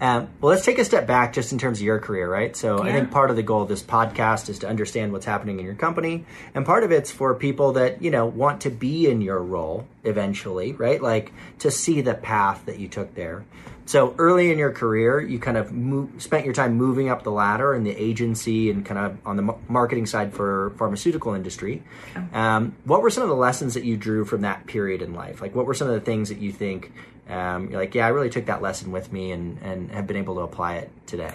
um, 0.00 0.28
well, 0.40 0.50
let's 0.50 0.64
take 0.64 0.78
a 0.78 0.84
step 0.84 1.06
back 1.06 1.32
just 1.32 1.52
in 1.52 1.58
terms 1.58 1.78
of 1.78 1.84
your 1.84 1.98
career, 1.98 2.30
right? 2.30 2.54
So, 2.56 2.82
I 2.82 2.92
think 2.92 3.10
part 3.10 3.30
of 3.30 3.36
the 3.36 3.42
goal 3.42 3.62
of 3.62 3.68
this 3.68 3.82
podcast 3.82 4.48
is 4.48 4.58
to 4.60 4.68
understand 4.68 5.12
what's 5.12 5.26
happening 5.26 5.58
in 5.58 5.64
your 5.64 5.74
company, 5.74 6.24
and 6.54 6.66
part 6.66 6.84
of 6.84 6.92
it's 6.92 7.10
for 7.10 7.34
people 7.34 7.72
that 7.72 8.02
you 8.02 8.10
know 8.10 8.26
want 8.26 8.62
to 8.62 8.70
be 8.70 9.08
in 9.08 9.20
your 9.20 9.42
role 9.42 9.86
eventually, 10.04 10.72
right? 10.72 11.00
Like 11.00 11.32
to 11.60 11.70
see 11.70 12.00
the 12.00 12.14
path 12.14 12.66
that 12.66 12.78
you 12.78 12.88
took 12.88 13.14
there. 13.14 13.44
So 13.86 14.16
early 14.18 14.50
in 14.50 14.58
your 14.58 14.72
career, 14.72 15.20
you 15.20 15.38
kind 15.38 15.56
of 15.56 15.72
move, 15.72 16.20
spent 16.20 16.44
your 16.44 16.52
time 16.52 16.74
moving 16.74 17.08
up 17.08 17.22
the 17.22 17.30
ladder 17.30 17.72
in 17.72 17.84
the 17.84 17.92
agency 17.92 18.68
and 18.68 18.84
kind 18.84 18.98
of 18.98 19.18
on 19.24 19.36
the 19.36 19.42
ma- 19.42 19.58
marketing 19.68 20.06
side 20.06 20.34
for 20.34 20.72
pharmaceutical 20.76 21.34
industry. 21.34 21.84
Um, 22.32 22.74
what 22.84 23.00
were 23.00 23.10
some 23.10 23.22
of 23.22 23.28
the 23.28 23.36
lessons 23.36 23.74
that 23.74 23.84
you 23.84 23.96
drew 23.96 24.24
from 24.24 24.40
that 24.40 24.66
period 24.66 25.02
in 25.02 25.14
life? 25.14 25.40
Like, 25.40 25.54
what 25.54 25.66
were 25.66 25.74
some 25.74 25.86
of 25.86 25.94
the 25.94 26.00
things 26.00 26.30
that 26.30 26.38
you 26.38 26.50
think 26.50 26.92
um, 27.28 27.70
you're 27.70 27.80
like, 27.80 27.94
yeah, 27.94 28.06
I 28.06 28.10
really 28.10 28.30
took 28.30 28.46
that 28.46 28.62
lesson 28.62 28.92
with 28.92 29.12
me 29.12 29.32
and 29.32 29.58
and 29.62 29.90
have 29.90 30.06
been 30.06 30.16
able 30.16 30.36
to 30.36 30.40
apply 30.42 30.76
it 30.76 30.90
today? 31.06 31.32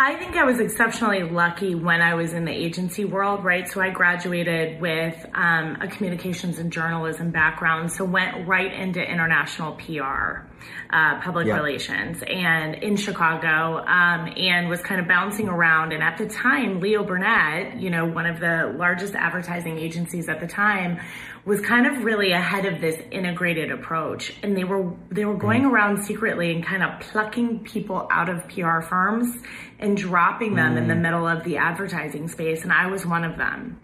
I 0.00 0.14
think 0.14 0.36
I 0.36 0.44
was 0.44 0.60
exceptionally 0.60 1.24
lucky 1.24 1.74
when 1.74 2.00
I 2.00 2.14
was 2.14 2.32
in 2.32 2.44
the 2.44 2.52
agency 2.52 3.04
world, 3.04 3.42
right? 3.42 3.66
So 3.68 3.80
I 3.80 3.90
graduated 3.90 4.80
with 4.80 5.26
um, 5.34 5.76
a 5.80 5.88
communications 5.88 6.60
and 6.60 6.72
journalism 6.72 7.32
background, 7.32 7.90
so 7.90 8.04
went 8.04 8.46
right 8.46 8.72
into 8.72 9.02
international 9.02 9.72
PR, 9.72 10.46
uh, 10.90 11.20
public 11.20 11.48
Yeah. 11.48 11.56
relations, 11.56 12.22
and 12.22 12.76
in 12.76 12.94
Chicago, 12.94 13.78
um, 13.84 14.32
and 14.36 14.68
was 14.68 14.80
kind 14.82 15.00
of 15.00 15.08
bouncing 15.08 15.48
around. 15.48 15.92
And 15.92 16.00
at 16.00 16.16
the 16.16 16.26
time, 16.26 16.78
Leo 16.78 17.02
Burnett, 17.02 17.80
you 17.80 17.90
know, 17.90 18.04
one 18.06 18.26
of 18.26 18.38
the 18.38 18.72
largest 18.76 19.16
advertising 19.16 19.78
agencies 19.80 20.28
at 20.28 20.38
the 20.38 20.46
time, 20.46 21.00
was 21.48 21.62
kind 21.62 21.86
of 21.86 22.04
really 22.04 22.32
ahead 22.32 22.66
of 22.66 22.78
this 22.82 23.00
integrated 23.10 23.70
approach. 23.70 24.34
And 24.42 24.54
they 24.54 24.64
were 24.64 24.92
they 25.10 25.24
were 25.24 25.36
going 25.36 25.62
mm. 25.62 25.70
around 25.70 26.04
secretly 26.04 26.52
and 26.52 26.62
kind 26.62 26.82
of 26.82 27.00
plucking 27.00 27.60
people 27.60 28.06
out 28.10 28.28
of 28.28 28.46
PR 28.48 28.82
firms 28.82 29.34
and 29.78 29.96
dropping 29.96 30.54
them 30.56 30.76
in 30.76 30.88
the 30.88 30.94
mm. 30.94 31.00
middle 31.00 31.26
of 31.26 31.44
the 31.44 31.56
advertising 31.56 32.28
space. 32.28 32.64
And 32.64 32.72
I 32.72 32.88
was 32.88 33.06
one 33.06 33.24
of 33.24 33.38
them. 33.38 33.80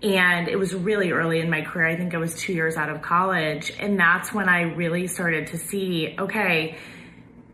And 0.00 0.46
it 0.46 0.56
was 0.56 0.72
really 0.72 1.10
early 1.10 1.40
in 1.40 1.50
my 1.50 1.62
career. 1.62 1.88
I 1.88 1.96
think 1.96 2.14
I 2.14 2.18
was 2.18 2.36
2 2.36 2.52
years 2.52 2.76
out 2.76 2.88
of 2.88 3.02
college. 3.02 3.72
And 3.80 3.98
that's 3.98 4.32
when 4.32 4.48
I 4.48 4.62
really 4.62 5.08
started 5.08 5.48
to 5.48 5.58
see 5.58 6.14
okay, 6.20 6.76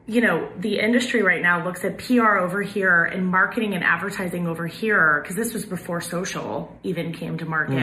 you 0.06 0.20
know, 0.20 0.50
the 0.58 0.78
industry 0.80 1.22
right 1.22 1.40
now 1.40 1.64
looks 1.64 1.82
at 1.82 1.96
PR 1.96 2.36
over 2.36 2.60
here 2.60 3.04
and 3.04 3.26
marketing 3.26 3.72
and 3.74 3.82
advertising 3.82 4.46
over 4.46 4.66
here 4.66 5.20
because 5.22 5.34
this 5.34 5.54
was 5.54 5.64
before 5.64 6.02
social 6.02 6.78
even 6.82 7.12
came 7.14 7.38
to 7.38 7.46
market. 7.46 7.76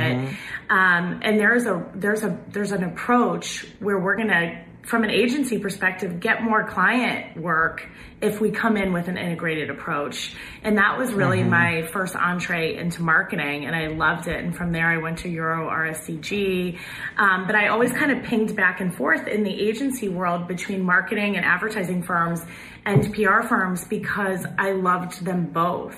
Um, 0.69 1.21
and 1.23 1.39
there's 1.39 1.65
a 1.65 1.83
there's 1.95 2.23
a 2.23 2.39
there's 2.49 2.71
an 2.71 2.83
approach 2.83 3.65
where 3.79 3.97
we're 3.97 4.17
gonna, 4.17 4.63
from 4.83 5.03
an 5.03 5.09
agency 5.09 5.59
perspective, 5.59 6.19
get 6.19 6.43
more 6.43 6.67
client 6.67 7.37
work 7.37 7.87
if 8.21 8.41
we 8.41 8.51
come 8.51 8.77
in 8.77 8.93
with 8.93 9.07
an 9.07 9.17
integrated 9.17 9.69
approach. 9.69 10.33
And 10.63 10.77
that 10.77 10.97
was 10.97 11.13
really 11.13 11.43
my 11.43 11.83
first 11.83 12.15
entree 12.15 12.77
into 12.77 13.01
marketing, 13.01 13.65
and 13.65 13.75
I 13.75 13.87
loved 13.87 14.27
it. 14.27 14.43
And 14.43 14.55
from 14.55 14.71
there, 14.71 14.87
I 14.87 14.97
went 14.97 15.19
to 15.19 15.29
Euro 15.29 15.69
RSCG. 15.69 16.79
Um, 17.17 17.45
but 17.45 17.55
I 17.55 17.67
always 17.67 17.91
kind 17.91 18.11
of 18.11 18.23
pinged 18.23 18.55
back 18.55 18.81
and 18.81 18.93
forth 18.93 19.27
in 19.27 19.43
the 19.43 19.53
agency 19.53 20.09
world 20.09 20.47
between 20.47 20.81
marketing 20.83 21.35
and 21.37 21.45
advertising 21.45 22.03
firms 22.03 22.43
and 22.85 23.13
PR 23.13 23.41
firms 23.41 23.85
because 23.85 24.45
I 24.57 24.71
loved 24.71 25.23
them 25.23 25.45
both. 25.47 25.97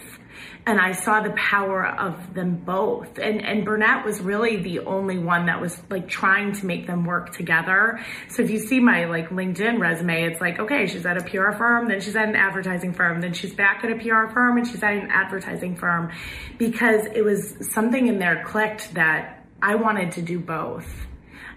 And 0.65 0.79
I 0.79 0.93
saw 0.93 1.21
the 1.21 1.31
power 1.31 1.85
of 1.85 2.33
them 2.33 2.55
both. 2.55 3.17
And 3.19 3.43
and 3.43 3.65
Burnett 3.65 4.05
was 4.05 4.21
really 4.21 4.57
the 4.57 4.79
only 4.79 5.19
one 5.19 5.47
that 5.47 5.59
was 5.59 5.77
like 5.89 6.07
trying 6.07 6.53
to 6.53 6.65
make 6.65 6.87
them 6.87 7.05
work 7.05 7.33
together. 7.35 7.99
So 8.29 8.43
if 8.43 8.49
you 8.49 8.59
see 8.59 8.79
my 8.79 9.05
like 9.05 9.29
LinkedIn 9.29 9.79
resume, 9.79 10.23
it's 10.23 10.41
like, 10.41 10.59
okay, 10.59 10.87
she's 10.87 11.05
at 11.05 11.17
a 11.17 11.23
PR 11.23 11.51
firm, 11.51 11.87
then 11.87 12.01
she's 12.01 12.15
at 12.15 12.27
an 12.27 12.35
advertising 12.35 12.93
firm, 12.93 13.21
then 13.21 13.33
she's 13.33 13.53
back 13.53 13.83
at 13.83 13.91
a 13.91 13.95
PR 13.95 14.31
firm 14.33 14.57
and 14.57 14.67
she's 14.67 14.83
at 14.83 14.93
an 14.93 15.09
advertising 15.11 15.75
firm 15.75 16.11
because 16.57 17.05
it 17.13 17.23
was 17.23 17.55
something 17.71 18.07
in 18.07 18.19
there 18.19 18.43
clicked 18.45 18.93
that 18.93 19.45
I 19.61 19.75
wanted 19.75 20.13
to 20.13 20.21
do 20.21 20.39
both. 20.39 20.87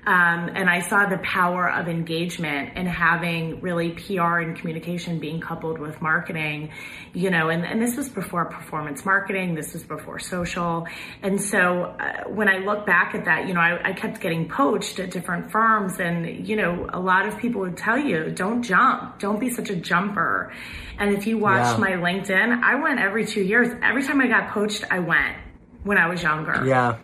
Um, 0.06 0.50
and 0.54 0.70
I 0.70 0.80
saw 0.80 1.06
the 1.06 1.18
power 1.18 1.68
of 1.68 1.88
engagement 1.88 2.74
and 2.76 2.86
having 2.86 3.60
really 3.60 3.90
PR 3.90 4.38
and 4.38 4.56
communication 4.56 5.18
being 5.18 5.40
coupled 5.40 5.80
with 5.80 6.00
marketing, 6.00 6.70
you 7.12 7.28
know, 7.30 7.48
and, 7.48 7.64
and 7.66 7.82
this 7.82 7.96
was 7.96 8.08
before 8.08 8.44
performance 8.44 9.04
marketing, 9.04 9.56
this 9.56 9.72
was 9.72 9.82
before 9.82 10.20
social. 10.20 10.86
And 11.22 11.40
so 11.40 11.96
uh, 11.98 12.22
when 12.28 12.48
I 12.48 12.58
look 12.58 12.86
back 12.86 13.16
at 13.16 13.24
that, 13.24 13.48
you 13.48 13.54
know, 13.54 13.60
I, 13.60 13.90
I 13.90 13.92
kept 13.94 14.20
getting 14.20 14.48
poached 14.48 15.00
at 15.00 15.10
different 15.10 15.50
firms, 15.50 15.98
and, 15.98 16.46
you 16.46 16.54
know, 16.54 16.88
a 16.92 17.00
lot 17.00 17.26
of 17.26 17.36
people 17.38 17.62
would 17.62 17.76
tell 17.76 17.98
you, 17.98 18.30
don't 18.30 18.62
jump, 18.62 19.18
don't 19.18 19.40
be 19.40 19.50
such 19.50 19.70
a 19.70 19.76
jumper. 19.76 20.52
And 20.98 21.14
if 21.16 21.26
you 21.26 21.36
watch 21.36 21.64
Yeah. 21.64 21.78
my 21.78 21.90
LinkedIn, 21.92 22.62
I 22.62 22.76
went 22.76 23.00
every 23.00 23.26
two 23.26 23.42
years. 23.42 23.74
Every 23.82 24.04
time 24.04 24.20
I 24.20 24.28
got 24.28 24.50
poached, 24.50 24.84
I 24.88 25.00
went 25.00 25.36
when 25.82 25.98
I 25.98 26.08
was 26.08 26.22
younger. 26.22 26.64
Yeah. 26.64 26.98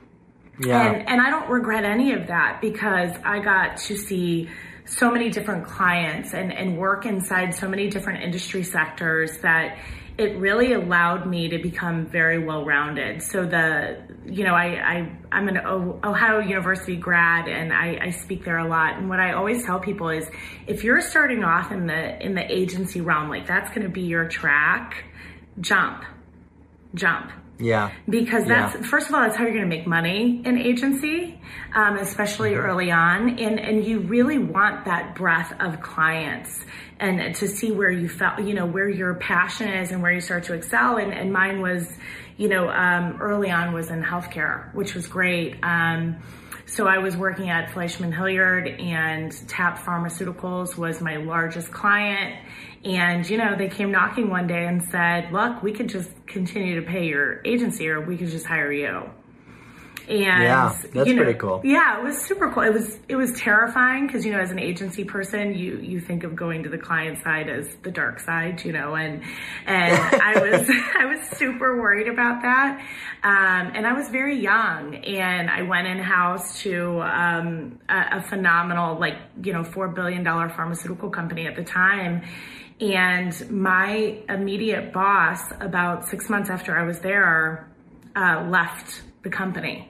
Yeah. 0.58 0.92
And, 0.92 1.08
and 1.08 1.20
I 1.20 1.30
don't 1.30 1.48
regret 1.50 1.84
any 1.84 2.12
of 2.12 2.26
that 2.28 2.60
because 2.60 3.12
I 3.24 3.40
got 3.40 3.78
to 3.78 3.96
see 3.96 4.50
so 4.84 5.10
many 5.10 5.30
different 5.30 5.66
clients 5.66 6.34
and, 6.34 6.52
and 6.52 6.76
work 6.76 7.06
inside 7.06 7.54
so 7.54 7.68
many 7.68 7.88
different 7.88 8.22
industry 8.22 8.62
sectors 8.62 9.38
that 9.38 9.78
it 10.18 10.36
really 10.36 10.74
allowed 10.74 11.26
me 11.26 11.48
to 11.48 11.58
become 11.58 12.06
very 12.06 12.38
well 12.38 12.64
rounded. 12.64 13.22
So 13.22 13.46
the, 13.46 14.02
you 14.26 14.44
know, 14.44 14.54
I, 14.54 14.66
I 14.66 15.18
I'm 15.32 15.48
an 15.48 15.56
Ohio 15.56 16.40
University 16.40 16.96
grad 16.96 17.48
and 17.48 17.72
I, 17.72 17.98
I 18.00 18.10
speak 18.10 18.44
there 18.44 18.58
a 18.58 18.68
lot. 18.68 18.98
And 18.98 19.08
what 19.08 19.20
I 19.20 19.32
always 19.32 19.64
tell 19.64 19.80
people 19.80 20.10
is, 20.10 20.28
if 20.66 20.84
you're 20.84 21.00
starting 21.00 21.42
off 21.44 21.72
in 21.72 21.86
the 21.86 22.22
in 22.24 22.34
the 22.34 22.44
agency 22.52 23.00
realm, 23.00 23.30
like 23.30 23.46
that's 23.46 23.70
going 23.70 23.82
to 23.82 23.88
be 23.88 24.02
your 24.02 24.28
track, 24.28 25.04
jump, 25.60 26.04
jump. 26.94 27.30
Yeah. 27.62 27.90
Because 28.08 28.44
that's 28.46 28.74
Yeah. 28.74 28.82
first 28.82 29.08
of 29.08 29.14
all, 29.14 29.22
that's 29.22 29.36
how 29.36 29.44
you're 29.44 29.52
going 29.52 29.70
to 29.70 29.76
make 29.76 29.86
money 29.86 30.42
in 30.44 30.58
agency, 30.58 31.40
um, 31.74 31.96
especially 31.96 32.50
Mm-hmm. 32.52 32.66
early 32.66 32.90
on, 32.90 33.38
and 33.38 33.60
and 33.60 33.84
you 33.84 34.00
really 34.00 34.38
want 34.38 34.84
that 34.86 35.14
breadth 35.14 35.52
of 35.60 35.80
clients 35.80 36.64
and 36.98 37.34
to 37.34 37.48
see 37.48 37.70
where 37.72 37.90
you 37.90 38.08
felt, 38.08 38.40
you 38.42 38.54
know, 38.54 38.66
where 38.66 38.88
your 38.88 39.14
passion 39.14 39.68
is 39.68 39.90
and 39.90 40.02
where 40.02 40.12
you 40.12 40.20
start 40.20 40.44
to 40.44 40.54
excel. 40.54 40.98
And, 40.98 41.12
and 41.12 41.32
mine 41.32 41.60
was, 41.60 41.88
you 42.36 42.48
know, 42.48 42.68
um, 42.68 43.18
early 43.20 43.50
on 43.50 43.72
was 43.72 43.90
in 43.90 44.02
healthcare, 44.02 44.72
which 44.74 44.94
was 44.94 45.08
great. 45.08 45.56
Um, 45.64 46.22
so 46.66 46.86
I 46.86 46.98
was 46.98 47.16
working 47.16 47.50
at 47.50 47.72
Fleishman 47.72 48.12
Hillard 48.12 48.68
and 48.68 49.32
TAP 49.48 49.78
Pharmaceuticals 49.80 50.76
was 50.78 51.00
my 51.00 51.16
largest 51.16 51.72
client. 51.72 52.36
And, 52.84 53.28
you 53.28 53.38
know, 53.38 53.54
they 53.56 53.68
came 53.68 53.92
knocking 53.92 54.28
one 54.28 54.46
day 54.46 54.66
and 54.66 54.82
said, 54.82 55.32
look, 55.32 55.62
we 55.62 55.72
could 55.72 55.88
just 55.88 56.10
continue 56.26 56.80
to 56.80 56.86
pay 56.86 57.06
your 57.06 57.40
agency 57.44 57.88
or 57.88 58.00
we 58.00 58.16
could 58.16 58.28
just 58.28 58.46
hire 58.46 58.72
you. 58.72 59.08
And 60.08 60.42
Yeah, 60.42 60.76
that's 60.92 61.08
you 61.08 61.14
know, 61.14 61.22
pretty 61.22 61.38
cool. 61.38 61.60
Yeah, 61.64 61.98
it 61.98 62.02
was 62.02 62.20
super 62.20 62.50
cool. 62.50 62.64
It 62.64 62.72
was 62.72 62.98
it 63.08 63.16
was 63.16 63.32
terrifying 63.34 64.06
because 64.06 64.26
you 64.26 64.32
know, 64.32 64.40
as 64.40 64.50
an 64.50 64.58
agency 64.58 65.04
person, 65.04 65.54
you 65.54 65.78
you 65.78 66.00
think 66.00 66.24
of 66.24 66.34
going 66.34 66.64
to 66.64 66.68
the 66.68 66.78
client 66.78 67.22
side 67.22 67.48
as 67.48 67.68
the 67.82 67.90
dark 67.90 68.18
side, 68.18 68.64
you 68.64 68.72
know, 68.72 68.96
and 68.96 69.22
and 69.64 69.96
I 70.22 70.40
was 70.40 70.68
I 70.98 71.04
was 71.04 71.20
super 71.38 71.80
worried 71.80 72.08
about 72.08 72.42
that, 72.42 72.80
um, 73.22 73.72
and 73.74 73.86
I 73.86 73.92
was 73.92 74.08
very 74.08 74.40
young, 74.40 74.96
and 74.96 75.48
I 75.48 75.62
went 75.62 75.86
in 75.86 75.98
house 75.98 76.60
to 76.62 77.00
um, 77.02 77.78
a, 77.88 78.18
a 78.18 78.22
phenomenal, 78.22 78.98
like 78.98 79.18
you 79.42 79.52
know, 79.52 79.62
four 79.62 79.86
billion 79.88 80.24
dollar 80.24 80.48
pharmaceutical 80.48 81.10
company 81.10 81.46
at 81.46 81.54
the 81.54 81.64
time. 81.64 82.22
And 82.82 83.50
my 83.50 84.18
immediate 84.28 84.92
boss, 84.92 85.40
about 85.60 86.04
six 86.04 86.28
months 86.28 86.50
after 86.50 86.76
I 86.76 86.82
was 86.84 86.98
there, 86.98 87.70
uh, 88.16 88.44
left 88.48 89.02
the 89.22 89.30
company. 89.30 89.88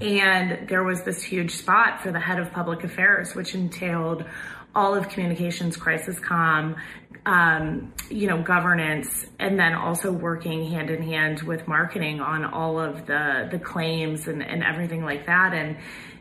And 0.00 0.68
there 0.68 0.84
was 0.84 1.02
this 1.02 1.20
huge 1.20 1.50
spot 1.50 2.00
for 2.00 2.12
the 2.12 2.20
head 2.20 2.38
of 2.38 2.52
public 2.52 2.84
affairs, 2.84 3.34
which 3.34 3.56
entailed 3.56 4.24
all 4.72 4.94
of 4.94 5.08
communications, 5.08 5.76
crisis 5.76 6.20
com, 6.20 6.76
um, 7.26 7.92
you 8.08 8.28
know, 8.28 8.40
governance, 8.40 9.26
and 9.40 9.58
then 9.58 9.74
also 9.74 10.12
working 10.12 10.70
hand 10.70 10.90
in 10.90 11.02
hand 11.02 11.42
with 11.42 11.66
marketing 11.66 12.20
on 12.20 12.44
all 12.44 12.78
of 12.78 13.06
the 13.06 13.48
the 13.50 13.58
claims 13.58 14.28
and, 14.28 14.44
and 14.44 14.62
everything 14.62 15.04
like 15.04 15.26
that. 15.26 15.52
And 15.52 15.78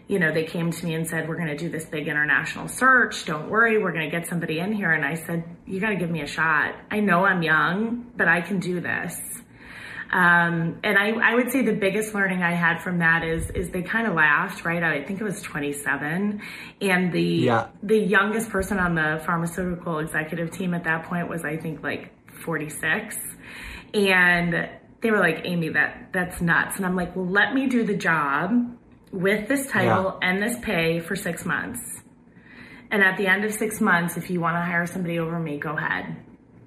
you 0.08 0.20
know, 0.20 0.32
they 0.34 0.46
came 0.46 0.72
to 0.72 0.86
me 0.86 0.94
and 0.96 1.06
said, 1.08 1.28
"We're 1.28 1.36
going 1.36 1.50
to 1.50 1.58
do 1.58 1.70
this 1.70 1.86
big 1.86 2.08
international 2.08 2.68
search. 2.68 3.26
Don't 3.26 3.50
worry, 3.50 3.78
we're 3.78 3.92
going 3.92 4.10
to 4.10 4.16
get 4.18 4.28
somebody 4.28 4.60
in 4.60 4.72
here." 4.74 4.92
And 4.92 5.04
I 5.06 5.16
said, 5.16 5.44
"You 5.66 5.80
got 5.80 5.90
to 5.90 5.96
give 5.98 6.10
me 6.10 6.22
a 6.22 6.28
shot. 6.28 6.76
I 6.90 7.00
know 7.02 7.26
I'm 7.26 7.42
young, 7.44 8.12
but 8.16 8.28
I 8.28 8.42
can 8.42 8.60
do 8.60 8.80
this." 8.80 9.20
Um, 10.10 10.80
and 10.86 10.98
I, 10.98 11.10
I 11.32 11.36
would 11.36 11.52
say 11.52 11.64
the 11.64 11.74
biggest 11.74 12.14
learning 12.16 12.42
I 12.42 12.54
had 12.54 12.82
from 12.82 13.00
that 13.00 13.26
is 13.26 13.50
is 13.52 13.72
they 13.72 13.82
kind 13.82 14.08
of 14.08 14.14
laughed, 14.14 14.64
right? 14.64 14.82
I 14.82 15.04
think 15.04 15.20
it 15.20 15.24
was 15.26 15.42
27, 15.42 16.42
and 16.82 17.12
the 17.12 17.22
Yeah. 17.22 17.68
the 17.84 17.98
youngest 17.98 18.50
person 18.50 18.80
on 18.80 18.96
the 18.96 19.22
pharmaceutical 19.26 20.00
executive 20.00 20.52
team 20.52 20.74
at 20.74 20.86
that 20.86 21.04
point 21.04 21.28
was 21.28 21.44
I 21.44 21.58
think 21.58 21.84
like 21.84 22.14
46, 22.46 23.18
and 23.94 24.70
they 25.02 25.12
were 25.12 25.20
like, 25.20 25.42
Amy, 25.44 25.70
that 25.70 26.14
that's 26.14 26.40
nuts. 26.42 26.78
And 26.78 26.86
I'm 26.86 26.96
like, 26.96 27.14
well, 27.16 27.28
let 27.28 27.54
me 27.54 27.68
do 27.68 27.84
the 27.84 27.96
job 27.96 28.52
with 29.12 29.48
this 29.48 29.68
title 29.68 30.18
and 30.22 30.42
this 30.42 30.58
pay 30.62 31.00
for 31.00 31.16
six 31.16 31.46
months. 31.46 31.80
And 32.92 33.04
at 33.04 33.18
the 33.18 33.28
end 33.28 33.44
of 33.44 33.54
six 33.54 33.82
months, 33.82 34.18
if 34.18 34.30
you 34.30 34.40
want 34.40 34.56
to 34.56 34.62
hire 34.62 34.86
somebody 34.86 35.20
over 35.20 35.40
me, 35.40 35.58
go 35.58 35.76
ahead. 35.78 36.16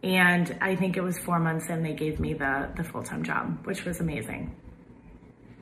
And 0.03 0.57
I 0.61 0.77
think 0.77 0.97
it 0.97 1.03
was 1.03 1.19
four 1.19 1.39
months 1.39 1.67
and 1.69 1.85
they 1.85 1.93
gave 1.95 2.21
me 2.21 2.35
the, 2.35 2.71
the 2.77 2.85
full 2.85 3.03
time 3.03 3.23
job, 3.23 3.67
which 3.67 3.85
was 3.85 4.01
amazing. 4.01 4.55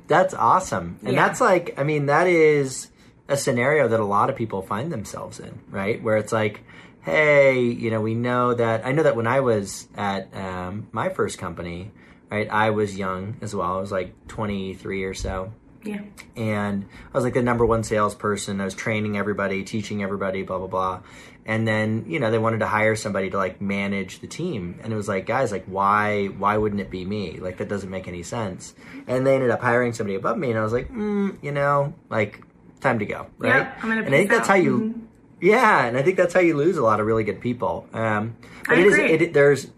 That's 0.07 0.35
awesome. 0.35 0.98
And 1.05 1.14
Yeah. 1.14 1.26
that's 1.26 1.40
like, 1.40 1.74
I 1.79 1.85
mean, 1.85 2.07
that 2.07 2.26
is 2.26 2.88
a 3.29 3.37
scenario 3.37 3.88
that 3.88 4.00
a 4.00 4.05
lot 4.05 4.31
of 4.31 4.37
people 4.37 4.62
find 4.62 4.90
themselves 4.90 5.38
in, 5.38 5.61
right? 5.70 6.02
Where 6.02 6.16
it's 6.16 6.33
like, 6.33 6.62
hey, 7.02 7.61
you 7.61 7.90
know, 7.90 8.00
we 8.00 8.14
know 8.14 8.55
that, 8.55 8.87
I 8.87 8.92
know 8.92 9.02
that 9.02 9.16
when 9.16 9.26
I 9.26 9.40
was 9.40 9.87
at 9.96 10.35
um, 10.35 10.88
my 10.92 11.09
first 11.11 11.38
company, 11.38 11.90
right, 12.31 12.48
I 12.50 12.70
was 12.70 12.96
young 12.96 13.37
as 13.42 13.55
well. 13.55 13.76
I 13.76 13.81
was 13.81 13.92
like 13.92 14.14
23 14.29 15.05
or 15.05 15.14
so. 15.14 15.52
Yeah. 15.84 16.00
and 16.36 16.86
I 17.12 17.16
was 17.16 17.24
like 17.24 17.34
the 17.34 17.42
number 17.42 17.64
one 17.64 17.84
salesperson. 17.84 18.60
I 18.60 18.64
was 18.64 18.74
training 18.74 19.16
everybody, 19.16 19.62
teaching 19.64 20.02
everybody, 20.02 20.42
blah 20.42 20.58
blah 20.58 20.66
blah. 20.66 21.00
And 21.46 21.66
then 21.66 22.04
you 22.08 22.20
know 22.20 22.30
they 22.30 22.38
wanted 22.38 22.58
to 22.60 22.66
hire 22.66 22.94
somebody 22.96 23.30
to 23.30 23.36
like 23.36 23.60
manage 23.60 24.20
the 24.20 24.26
team, 24.26 24.80
and 24.82 24.92
it 24.92 24.96
was 24.96 25.08
like, 25.08 25.24
guys, 25.24 25.50
like 25.52 25.64
why 25.66 26.26
why 26.26 26.56
wouldn't 26.58 26.80
it 26.80 26.90
be 26.90 27.04
me? 27.04 27.38
Like 27.40 27.56
that 27.58 27.68
doesn't 27.68 27.88
make 27.90 28.06
any 28.08 28.22
sense. 28.22 28.74
And 29.06 29.26
they 29.26 29.34
ended 29.34 29.50
up 29.50 29.62
hiring 29.62 29.92
somebody 29.94 30.16
above 30.16 30.36
me, 30.36 30.50
and 30.50 30.58
I 30.58 30.62
was 30.62 30.72
like, 30.72 30.90
mm, 30.92 31.42
you 31.42 31.52
know, 31.52 31.94
like 32.10 32.42
time 32.80 32.98
to 32.98 33.06
go, 33.06 33.26
right? 33.38 33.48
Yeah, 33.62 33.72
I'm 33.82 33.88
gonna 33.88 34.02
and 34.02 34.14
I 34.14 34.18
think 34.18 34.28
peace 34.30 34.38
that's 34.38 34.48
how 34.48 34.54
you. 34.56 34.78
Mhm. 34.78 35.00
Yeah, 35.40 35.84
and 35.86 35.96
I 35.96 36.02
think 36.02 36.16
that's 36.16 36.34
how 36.34 36.40
you 36.40 36.56
lose 36.56 36.76
a 36.76 36.82
lot 36.82 36.98
of 37.00 37.06
really 37.06 37.24
good 37.24 37.40
people. 37.40 37.86
Um, 37.94 38.36
but 38.66 38.76
I 38.76 38.80
it 38.80 38.86
is 38.86 38.94
agree. 38.94 39.12
it, 39.12 39.32
there's 39.32 39.68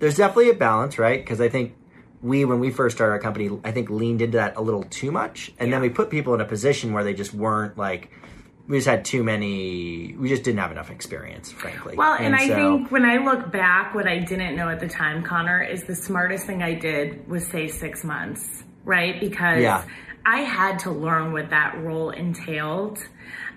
there's 0.00 0.16
definitely 0.16 0.50
a 0.50 0.54
balance, 0.54 0.98
right? 0.98 1.20
Because 1.22 1.40
I 1.40 1.48
think 1.50 1.74
we, 2.22 2.44
when 2.44 2.60
we 2.60 2.70
first 2.70 2.96
started 2.96 3.12
our 3.12 3.18
company, 3.18 3.50
I 3.64 3.72
think 3.72 3.90
leaned 3.90 4.22
into 4.22 4.38
that 4.38 4.56
a 4.56 4.60
little 4.62 4.84
too 4.84 5.10
much, 5.10 5.52
and 5.58 5.72
then 5.72 5.80
we 5.80 5.90
put 5.90 6.08
people 6.08 6.32
in 6.34 6.40
a 6.40 6.44
position 6.44 6.92
where 6.92 7.04
they 7.04 7.14
just 7.14 7.34
weren't 7.34 7.76
like. 7.76 8.10
We 8.68 8.78
just 8.78 8.86
had 8.86 9.04
too 9.04 9.24
many. 9.24 10.14
We 10.16 10.28
just 10.28 10.44
didn't 10.44 10.60
have 10.60 10.70
enough 10.70 10.88
experience, 10.88 11.50
frankly. 11.50 11.96
Well, 11.96 12.14
and, 12.14 12.34
I 12.34 12.46
so- 12.46 12.54
think 12.54 12.92
when 12.92 13.04
I 13.04 13.16
look 13.16 13.50
back, 13.50 13.92
what 13.92 14.06
I 14.06 14.20
didn't 14.20 14.54
know 14.54 14.68
at 14.68 14.78
the 14.78 14.88
time, 14.88 15.24
Conor, 15.24 15.60
is 15.62 15.82
the 15.82 15.96
smartest 15.96 16.46
thing 16.46 16.62
I 16.62 16.74
did 16.74 17.28
was 17.28 17.44
say 17.48 17.66
six 17.66 18.04
months, 18.04 18.62
right? 18.84 19.18
Because 19.18 19.60
Yeah. 19.60 19.82
I 20.24 20.42
had 20.42 20.78
to 20.80 20.92
learn 20.92 21.32
what 21.32 21.50
that 21.50 21.76
role 21.82 22.10
entailed. 22.10 23.00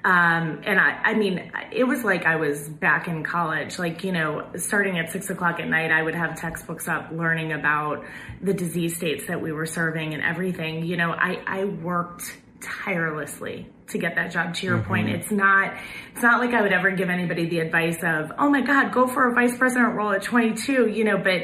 Um, 0.06 0.62
and 0.64 0.80
I, 0.80 1.00
I 1.04 1.14
mean, 1.16 1.52
it 1.72 1.84
was 1.84 2.04
like 2.04 2.28
I 2.28 2.36
was 2.36 2.70
back 2.70 3.08
in 3.08 3.24
college. 3.24 3.80
Like, 3.80 4.04
you 4.04 4.12
know, 4.12 4.48
starting 4.56 5.00
at 5.00 5.12
six 5.12 5.32
o'clock 5.32 5.60
at 5.60 5.68
night, 5.68 5.90
I 5.90 6.04
would 6.04 6.14
have 6.14 6.40
textbooks 6.40 6.88
up 6.88 7.10
learning 7.12 7.54
about 7.54 8.06
the 8.40 8.54
disease 8.54 8.96
states 8.96 9.26
that 9.26 9.42
we 9.42 9.52
were 9.52 9.66
serving 9.66 10.14
and 10.14 10.22
everything. 10.22 10.86
You 10.86 10.96
know, 10.96 11.12
I, 11.12 11.42
I 11.48 11.66
worked 11.66 12.38
tirelessly 12.62 13.68
to 13.88 13.98
get 13.98 14.16
that 14.16 14.32
job 14.32 14.56
to 14.56 14.66
your 14.66 14.82
point 14.82 15.08
it's 15.08 15.30
not 15.30 15.72
it's 16.12 16.24
not 16.24 16.40
like 16.40 16.56
i 16.56 16.62
would 16.62 16.72
ever 16.72 16.90
give 16.90 17.10
anybody 17.10 17.48
the 17.48 17.60
advice 17.60 17.98
of 18.02 18.32
oh 18.40 18.50
my 18.50 18.62
god 18.62 18.92
go 18.92 19.06
for 19.06 19.30
a 19.30 19.36
vice 19.36 19.56
president 19.56 19.94
role 19.94 20.12
at 20.12 20.24
22 20.24 20.88
you 20.88 21.04
know 21.04 21.20
but 21.20 21.44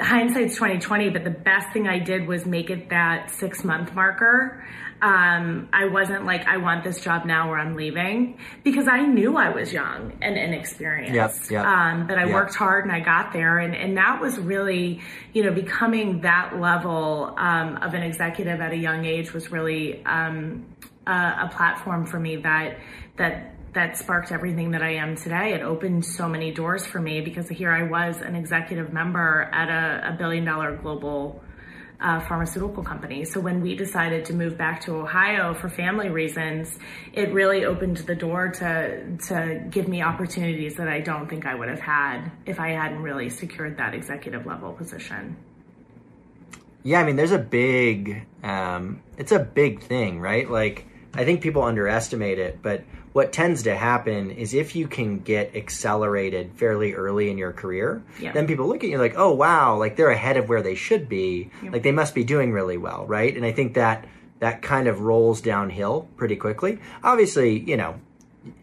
hindsight's 0.00 0.54
2020 0.54 1.10
but 1.10 1.24
the 1.24 1.30
best 1.30 1.72
thing 1.72 1.88
i 1.88 1.98
did 1.98 2.26
was 2.28 2.46
make 2.46 2.70
it 2.70 2.90
that 2.90 3.30
six 3.30 3.64
month 3.64 3.92
marker 3.94 4.64
um, 5.02 5.68
i 5.72 5.86
wasn't 5.86 6.24
like 6.24 6.46
i 6.46 6.56
want 6.56 6.84
this 6.84 7.00
job 7.00 7.24
now 7.24 7.50
or 7.50 7.58
i'm 7.58 7.74
leaving 7.74 8.38
because 8.62 8.86
i 8.86 9.00
knew 9.04 9.36
i 9.36 9.48
was 9.48 9.72
young 9.72 10.12
and 10.22 10.36
inexperienced 10.38 11.50
Yep, 11.50 11.50
yep. 11.50 11.64
um, 11.64 12.06
but 12.06 12.16
i 12.16 12.24
Yep. 12.26 12.34
worked 12.34 12.54
hard 12.54 12.84
and 12.84 12.92
i 12.92 13.00
got 13.00 13.32
there 13.32 13.58
and, 13.58 13.74
and 13.74 13.96
that 13.96 14.20
was 14.20 14.38
really 14.38 15.00
you 15.32 15.42
know 15.42 15.52
becoming 15.52 16.20
that 16.20 16.60
level 16.60 17.34
um, 17.36 17.76
of 17.78 17.94
an 17.94 18.02
executive 18.02 18.60
at 18.60 18.72
a 18.72 18.76
young 18.76 19.04
age 19.04 19.32
was 19.32 19.50
really 19.50 20.04
um, 20.04 20.64
a, 21.08 21.10
a 21.10 21.50
platform 21.52 22.06
for 22.06 22.20
me 22.20 22.36
that 22.36 22.78
that 23.16 23.54
that 23.74 23.96
sparked 23.96 24.32
everything 24.32 24.72
that 24.72 24.82
I 24.82 24.94
am 24.94 25.16
today. 25.16 25.52
It 25.52 25.62
opened 25.62 26.04
so 26.04 26.28
many 26.28 26.52
doors 26.52 26.86
for 26.86 27.00
me 27.00 27.20
because 27.20 27.48
here 27.48 27.70
I 27.72 27.82
was 27.82 28.20
an 28.20 28.34
executive 28.34 28.92
member 28.92 29.48
at 29.52 29.68
a, 29.68 30.14
a 30.14 30.16
billion 30.16 30.44
dollar 30.44 30.76
global 30.76 31.42
uh, 32.00 32.20
pharmaceutical 32.20 32.82
company. 32.82 33.24
So 33.24 33.40
when 33.40 33.60
we 33.60 33.74
decided 33.74 34.24
to 34.26 34.34
move 34.34 34.56
back 34.56 34.82
to 34.82 34.94
Ohio 34.94 35.52
for 35.54 35.68
family 35.68 36.08
reasons, 36.08 36.78
it 37.12 37.32
really 37.32 37.64
opened 37.64 37.98
the 37.98 38.14
door 38.14 38.48
to 38.48 39.16
to 39.28 39.64
give 39.68 39.88
me 39.88 40.02
opportunities 40.02 40.76
that 40.76 40.88
I 40.88 41.00
don't 41.00 41.28
think 41.28 41.44
I 41.44 41.54
would 41.54 41.68
have 41.68 41.80
had 41.80 42.30
if 42.46 42.60
I 42.60 42.70
hadn't 42.70 43.02
really 43.02 43.28
secured 43.28 43.78
that 43.78 43.94
executive 43.94 44.46
level 44.46 44.72
position. 44.72 45.36
Yeah, 46.84 47.00
I 47.00 47.04
mean, 47.04 47.16
there's 47.16 47.32
a 47.32 47.38
big, 47.38 48.24
um, 48.44 49.02
it's 49.18 49.32
a 49.32 49.40
big 49.40 49.82
thing, 49.82 50.20
right? 50.20 50.48
Like, 50.48 50.86
I 51.12 51.24
think 51.24 51.40
people 51.40 51.62
underestimate 51.62 52.38
it, 52.38 52.62
but 52.62 52.84
what 53.12 53.32
tends 53.32 53.62
to 53.64 53.74
happen 53.76 54.30
is 54.30 54.54
if 54.54 54.76
you 54.76 54.86
can 54.88 55.18
get 55.20 55.54
accelerated 55.56 56.52
fairly 56.54 56.92
early 56.94 57.30
in 57.30 57.38
your 57.38 57.52
career, 57.52 58.02
Yeah. 58.20 58.32
then 58.32 58.46
people 58.46 58.66
look 58.66 58.84
at 58.84 58.90
you 58.90 58.98
like, 58.98 59.14
oh, 59.16 59.32
wow, 59.32 59.76
like 59.76 59.96
they're 59.96 60.10
ahead 60.10 60.36
of 60.36 60.48
where 60.48 60.62
they 60.62 60.74
should 60.74 61.08
be. 61.08 61.50
Like 61.62 61.82
they 61.82 61.92
must 61.92 62.14
be 62.14 62.24
doing 62.24 62.52
really 62.52 62.76
well, 62.76 63.06
right? 63.06 63.34
And 63.34 63.44
I 63.44 63.52
think 63.52 63.74
that 63.74 64.06
that 64.40 64.62
kind 64.62 64.86
of 64.88 65.00
rolls 65.00 65.40
downhill 65.40 66.08
pretty 66.16 66.36
quickly. 66.36 66.78
Obviously, 67.02 67.58
you 67.58 67.76
know, 67.76 67.98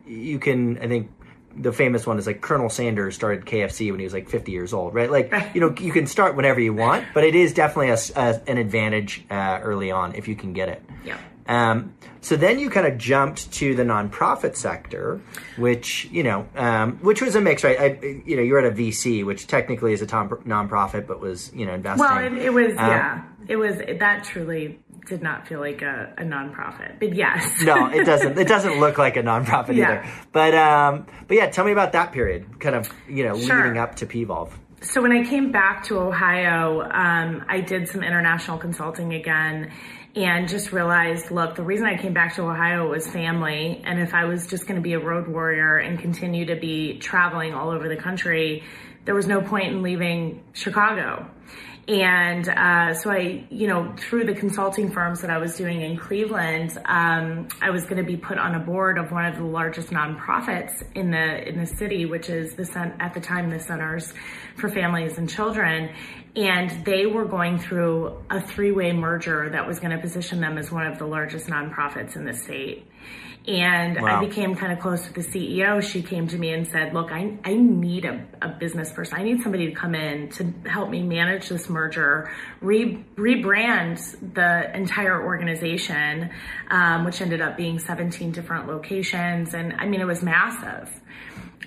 you 0.08 0.39
can, 0.39 0.77
I 0.79 0.88
think 0.88 1.12
the 1.58 1.71
famous 1.73 2.05
one 2.05 2.17
is 2.19 2.27
like 2.27 2.41
Colonel 2.41 2.69
Sanders 2.69 3.15
started 3.15 3.45
KFC 3.45 3.89
when 3.91 3.99
he 3.99 4.05
was 4.05 4.13
like 4.13 4.29
50 4.29 4.51
years 4.51 4.73
old, 4.73 4.93
right? 4.93 5.10
Like, 5.12 5.34
you 5.53 5.62
know, 5.62 5.73
you 5.79 5.91
can 5.91 6.05
start 6.08 6.36
whenever 6.36 6.60
you 6.60 6.73
want, 6.73 7.05
but 7.13 7.23
it 7.23 7.36
is 7.36 7.53
definitely 7.53 7.89
a, 7.89 7.97
a, 8.15 8.41
an 8.49 8.58
advantage 8.58 9.25
uh, 9.29 9.60
early 9.63 9.91
on 9.91 10.15
if 10.15 10.27
you 10.27 10.36
can 10.36 10.53
get 10.53 10.69
it. 10.69 10.81
Yeah. 11.03 11.17
Um, 11.47 11.93
so 12.21 12.36
then 12.36 12.58
you 12.58 12.71
kind 12.71 12.88
of 12.88 12.97
jumped 12.97 13.51
to 13.53 13.75
the 13.75 13.84
nonprofit 13.84 14.55
sector, 14.55 15.21
which 15.58 16.05
you 16.12 16.23
know, 16.23 16.47
um, 16.55 16.97
which 16.97 17.21
was 17.21 17.36
a 17.36 17.41
mix, 17.41 17.63
right? 17.63 17.79
I, 17.79 17.99
you 18.25 18.36
know, 18.36 18.41
you're 18.41 18.58
at 18.60 18.65
a 18.65 18.75
VC, 18.75 19.23
which 19.23 19.45
technically 19.45 19.93
is 19.93 20.01
a 20.01 20.08
tom- 20.08 20.29
nonprofit, 20.29 21.05
but 21.05 21.19
was 21.19 21.51
you 21.53 21.65
know 21.65 21.73
investing. 21.73 22.05
Well, 22.05 22.25
it, 22.25 22.34
it 22.34 22.53
was 22.53 22.71
um, 22.71 22.89
yeah, 22.89 23.23
it 23.47 23.58
was 23.58 23.77
that 23.77 24.23
truly 24.23 24.79
did 25.05 25.21
not 25.21 25.47
feel 25.47 25.60
like 25.60 25.84
a, 25.84 26.13
a 26.17 26.23
nonprofit, 26.23 26.99
but 26.99 27.13
yes. 27.15 27.62
no, 27.62 27.88
it 27.88 28.05
doesn't. 28.05 28.39
It 28.39 28.47
doesn't 28.47 28.79
look 28.79 28.97
like 28.97 29.17
a 29.17 29.23
nonprofit 29.23 29.75
yeah. 29.75 29.91
either. 29.91 30.12
But 30.31 30.55
um, 30.55 31.05
but 31.27 31.38
yeah, 31.38 31.49
tell 31.51 31.65
me 31.65 31.71
about 31.71 31.91
that 31.91 32.12
period, 32.12 32.60
kind 32.60 32.75
of 32.75 32.91
you 33.08 33.23
know, 33.23 33.38
sure. 33.39 33.58
leading 33.58 33.77
up 33.77 33.95
to 33.97 34.08
Pvolve. 34.08 34.51
So 34.81 35.01
when 35.01 35.12
I 35.12 35.23
came 35.23 35.51
back 35.51 35.84
to 35.86 35.99
Ohio, 35.99 36.81
um, 36.81 37.43
I 37.47 37.62
did 37.62 37.88
some 37.88 38.03
international 38.03 38.58
consulting 38.58 39.13
again 39.13 39.71
and 40.15 40.47
just 40.47 40.71
realized 40.71 41.30
look, 41.30 41.56
the 41.56 41.63
reason 41.63 41.86
I 41.86 41.97
came 41.97 42.13
back 42.13 42.36
to 42.36 42.43
Ohio 42.43 42.89
was 42.89 43.08
family. 43.08 43.82
And 43.84 43.99
if 43.99 44.13
I 44.13 44.25
was 44.25 44.47
just 44.47 44.65
going 44.65 44.75
to 44.75 44.82
be 44.82 44.93
a 44.93 44.99
road 44.99 45.28
warrior 45.28 45.78
and 45.78 45.99
continue 45.99 46.45
to 46.45 46.56
be 46.56 46.97
traveling 46.99 47.54
all 47.54 47.69
over 47.69 47.89
the 47.89 47.97
country, 47.97 48.63
there 49.04 49.13
was 49.13 49.28
no 49.28 49.41
point 49.41 49.67
in 49.67 49.84
leaving 49.84 50.43
Chicago. 50.54 51.30
And 51.87 52.49
uh, 52.49 52.95
so 52.95 53.11
I, 53.11 53.45
you 53.51 53.67
know, 53.67 53.93
through 53.97 54.25
the 54.25 54.33
consulting 54.33 54.91
firms 54.91 55.21
that 55.21 55.29
I 55.29 55.37
was 55.37 55.55
doing 55.55 55.81
in 55.81 55.97
Cleveland, 55.97 56.77
um, 56.85 57.47
I 57.61 57.69
was 57.69 57.83
going 57.83 57.97
to 57.97 58.03
be 58.03 58.17
put 58.17 58.39
on 58.39 58.55
a 58.55 58.59
board 58.59 58.97
of 58.97 59.11
one 59.11 59.25
of 59.25 59.37
the 59.37 59.43
largest 59.43 59.89
nonprofits 59.89 60.83
in 60.95 61.11
the 61.11 61.47
in 61.47 61.59
the 61.59 61.67
city, 61.67 62.05
which 62.05 62.29
is 62.29 62.55
the 62.55 62.93
at 62.99 63.13
the 63.13 63.21
time 63.21 63.51
the 63.51 63.59
Centers 63.59 64.13
for 64.57 64.67
Families 64.69 65.19
and 65.19 65.29
Children 65.29 65.91
and 66.35 66.85
they 66.85 67.05
were 67.05 67.25
going 67.25 67.57
through 67.57 68.21
a 68.29 68.41
three-way 68.41 68.91
merger 68.91 69.49
that 69.51 69.65
was 69.65 69.79
going 69.79 69.91
to 69.91 69.97
position 69.97 70.41
them 70.41 70.57
as 70.57 70.71
one 70.71 70.85
of 70.85 70.99
the 70.99 71.05
largest 71.05 71.47
nonprofits 71.47 72.15
in 72.15 72.25
the 72.25 72.33
state. 72.33 72.85
And 73.47 74.01
wow. 74.01 74.17
I 74.17 74.25
became 74.25 74.55
kind 74.55 74.71
of 74.71 74.79
close 74.79 75.05
with 75.05 75.13
the 75.13 75.21
CEO. 75.21 75.81
She 75.81 76.01
came 76.01 76.27
to 76.29 76.38
me 76.38 76.51
and 76.51 76.67
said, 76.67 76.93
look, 76.93 77.12
I, 77.12 77.38
I 77.43 77.53
need 77.53 78.05
a, 78.05 78.25
a 78.41 78.49
business 78.49 78.91
person. 78.91 79.19
I 79.19 79.23
need 79.23 79.41
somebody 79.41 79.67
to 79.67 79.71
come 79.71 79.93
in 79.93 80.29
to 80.29 80.51
help 80.67 80.89
me 80.89 81.03
manage 81.03 81.49
this 81.49 81.69
merger, 81.69 82.31
re, 82.62 83.05
rebrand 83.15 84.34
the 84.34 84.75
entire 84.75 85.23
organization, 85.23 86.31
um, 86.71 87.05
which 87.05 87.21
ended 87.21 87.41
up 87.41 87.55
being 87.55 87.77
17 87.77 88.31
different 88.31 88.67
locations. 88.67 89.53
And 89.53 89.73
I 89.73 89.86
mean, 89.86 90.01
it 90.01 90.08
was 90.08 90.23
massive. 90.23 90.89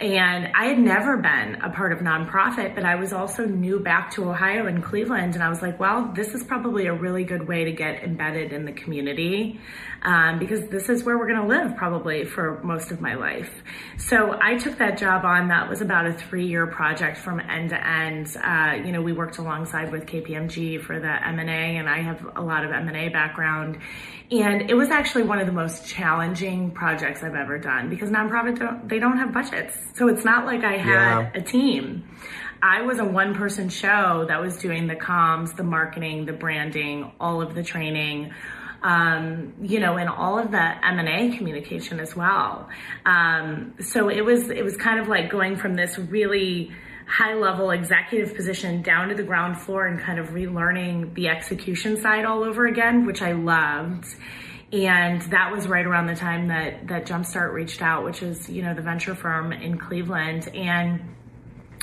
And 0.01 0.53
I 0.55 0.67
had 0.67 0.79
never 0.79 1.17
been 1.17 1.57
a 1.57 1.71
part 1.71 1.93
of 1.93 1.99
nonprofit, 1.99 2.77
but 2.77 2.85
I 2.85 2.95
was 2.95 3.13
also 3.13 3.45
new 3.47 3.81
back 3.81 4.13
to 4.13 4.31
Ohio 4.31 4.67
and 4.67 4.83
Cleveland. 4.83 5.35
And 5.35 5.43
I 5.43 5.49
was 5.49 5.61
like, 5.61 5.81
well, 5.81 6.13
this 6.15 6.35
is 6.35 6.45
probably 6.45 6.87
a 6.87 6.95
really 6.95 7.25
good 7.25 7.49
way 7.49 7.65
to 7.65 7.73
get 7.73 8.05
embedded 8.05 8.53
in 8.53 8.65
the 8.65 8.73
community 8.73 9.59
um, 10.03 10.39
because 10.39 10.69
this 10.69 10.89
is 10.89 11.03
where 11.03 11.19
we're 11.19 11.27
going 11.27 11.41
to 11.43 11.49
live 11.49 11.77
probably 11.77 12.25
for 12.25 12.63
most 12.63 12.93
of 12.93 13.01
my 13.01 13.15
life. 13.15 13.51
So 13.97 14.39
I 14.41 14.57
took 14.57 14.79
that 14.79 14.99
job 14.99 15.25
on. 15.25 15.49
That 15.49 15.69
was 15.69 15.81
about 15.81 16.07
a 16.07 16.13
three 16.13 16.47
year 16.47 16.69
project 16.69 17.19
from 17.19 17.41
end 17.41 17.71
to 17.71 17.87
end. 17.87 18.37
Uh, 18.41 18.87
you 18.87 18.93
know, 18.93 19.03
we 19.03 19.13
worked 19.13 19.39
alongside 19.39 19.91
with 19.91 20.07
KPMG 20.07 20.81
for 20.81 21.01
the 21.01 21.27
M&A 21.29 21.77
and 21.77 21.89
I 21.89 22.03
have 22.03 22.25
a 22.37 22.43
lot 22.43 22.65
of 22.65 22.71
M&A 22.71 23.09
background. 23.09 23.79
And 24.31 24.71
it 24.71 24.75
was 24.75 24.91
actually 24.91 25.23
one 25.23 25.39
of 25.39 25.47
the 25.47 25.53
most 25.53 25.87
challenging 25.87 26.71
projects 26.73 27.23
I've 27.23 27.35
ever 27.35 27.59
done 27.59 27.89
because 27.89 28.11
nonprofit 28.11 28.59
don't, 28.59 28.89
they 28.89 28.99
don't 28.99 29.17
have 29.17 29.33
budgets. 29.33 29.75
So 29.95 30.09
it's 30.09 30.25
not 30.25 30.45
like 30.45 30.65
I 30.65 30.77
had 30.77 31.21
yeah. 31.21 31.31
a 31.35 31.41
team. 31.41 32.09
I 32.63 32.83
was 32.83 32.99
a 32.99 33.05
one 33.05 33.35
person 33.35 33.69
show 33.69 34.27
that 34.29 34.41
was 34.41 34.59
doing 34.59 34.87
the 34.87 34.97
comms, 34.97 35.57
the 35.57 35.63
marketing, 35.63 36.27
the 36.27 36.33
branding, 36.33 37.13
all 37.19 37.41
of 37.41 37.55
the 37.55 37.63
training, 37.63 38.35
um, 38.83 39.55
you 39.63 39.81
know, 39.81 39.97
and 39.97 40.09
all 40.09 40.39
of 40.39 40.51
the 40.51 40.87
M 40.87 40.99
and 40.99 41.09
A 41.09 41.37
communication 41.37 41.99
as 41.99 42.15
well. 42.15 42.69
Um, 43.07 43.75
so 43.81 44.09
it 44.09 44.25
was 44.25 44.51
it 44.51 44.63
was 44.63 44.77
kind 44.77 45.01
of 45.01 45.09
like 45.09 45.31
going 45.31 45.57
from 45.57 45.75
this 45.75 45.99
really 45.99 46.73
high 47.09 47.35
level 47.35 47.71
executive 47.71 48.37
position 48.37 48.83
down 48.83 49.09
to 49.09 49.15
the 49.15 49.23
ground 49.23 49.59
floor 49.59 49.87
and 49.87 49.99
kind 49.99 50.19
of 50.19 50.29
relearning 50.29 51.15
the 51.15 51.29
execution 51.29 51.97
side 52.01 52.25
all 52.25 52.45
over 52.45 52.67
again, 52.67 53.07
which 53.07 53.23
I 53.23 53.33
loved. 53.33 54.05
And 54.71 55.23
that 55.23 55.51
was 55.51 55.67
right 55.67 55.87
around 55.87 56.07
the 56.07 56.15
time 56.15 56.49
that, 56.49 56.89
that 56.89 57.07
Jumpstart 57.07 57.55
reached 57.55 57.81
out, 57.81 58.05
which 58.05 58.23
is, 58.23 58.51
you 58.51 58.63
know, 58.63 58.75
the 58.75 58.83
venture 58.83 59.15
firm 59.15 59.53
in 59.53 59.79
Cleveland. 59.79 60.49
And 60.55 61.01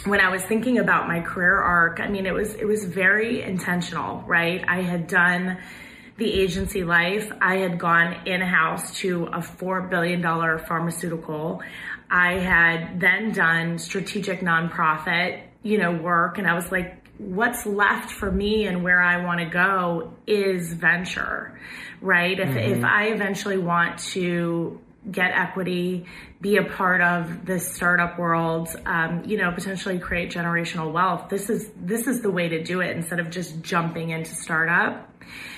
when 0.06 0.22
I 0.22 0.30
was 0.30 0.44
thinking 0.44 0.78
about 0.78 1.08
my 1.08 1.22
career 1.22 1.58
arc, 1.58 2.00
I 2.00 2.08
mean, 2.08 2.28
it 2.28 2.34
was, 2.34 2.54
it 2.54 2.66
was 2.66 2.86
very 2.86 3.42
intentional, 3.42 4.22
right? 4.28 4.64
I 4.68 4.82
had 4.82 5.08
done 5.08 5.58
the 6.18 6.32
agency 6.32 6.84
life. 6.84 7.32
I 7.42 7.58
had 7.58 7.80
gone 7.80 8.28
in 8.28 8.42
house 8.42 8.98
to 9.00 9.26
a 9.26 9.40
$4 9.40 9.90
billion 9.90 10.22
pharmaceutical. 10.60 11.62
I 12.10 12.34
had 12.34 13.00
then 13.00 13.32
done 13.32 13.78
strategic 13.80 14.42
nonprofit, 14.42 15.42
you 15.64 15.78
know, 15.78 15.92
work. 15.92 16.38
And 16.38 16.48
I 16.48 16.54
was 16.54 16.72
like, 16.72 17.06
what's 17.18 17.66
left 17.66 18.12
for 18.12 18.32
me 18.32 18.68
and 18.68 18.84
where 18.84 19.02
I 19.02 19.24
want 19.24 19.40
to 19.40 19.46
go 19.46 20.14
is 20.28 20.74
venture, 20.74 21.60
right? 22.02 22.40
If, 22.40 22.50
mm-hmm. 22.50 22.80
if 22.80 22.84
I 22.84 23.08
eventually 23.08 23.58
want 23.58 24.00
to 24.14 24.80
get 25.10 25.32
equity, 25.32 26.06
be 26.42 26.58
a 26.58 26.64
part 26.64 27.02
of 27.02 27.46
the 27.46 27.60
startup 27.60 28.18
world, 28.18 28.70
um, 28.86 29.24
you 29.26 29.38
know, 29.38 29.52
potentially 29.52 30.00
create 30.00 30.32
generational 30.32 30.92
wealth. 30.92 31.30
This 31.30 31.50
is 31.50 31.70
this 31.76 32.08
is 32.08 32.22
the 32.22 32.32
way 32.32 32.50
to 32.50 32.64
do 32.64 32.82
it 32.82 32.96
instead 32.96 33.20
of 33.20 33.30
just 33.30 33.62
jumping 33.62 34.10
into 34.10 34.34
startup. 34.34 35.12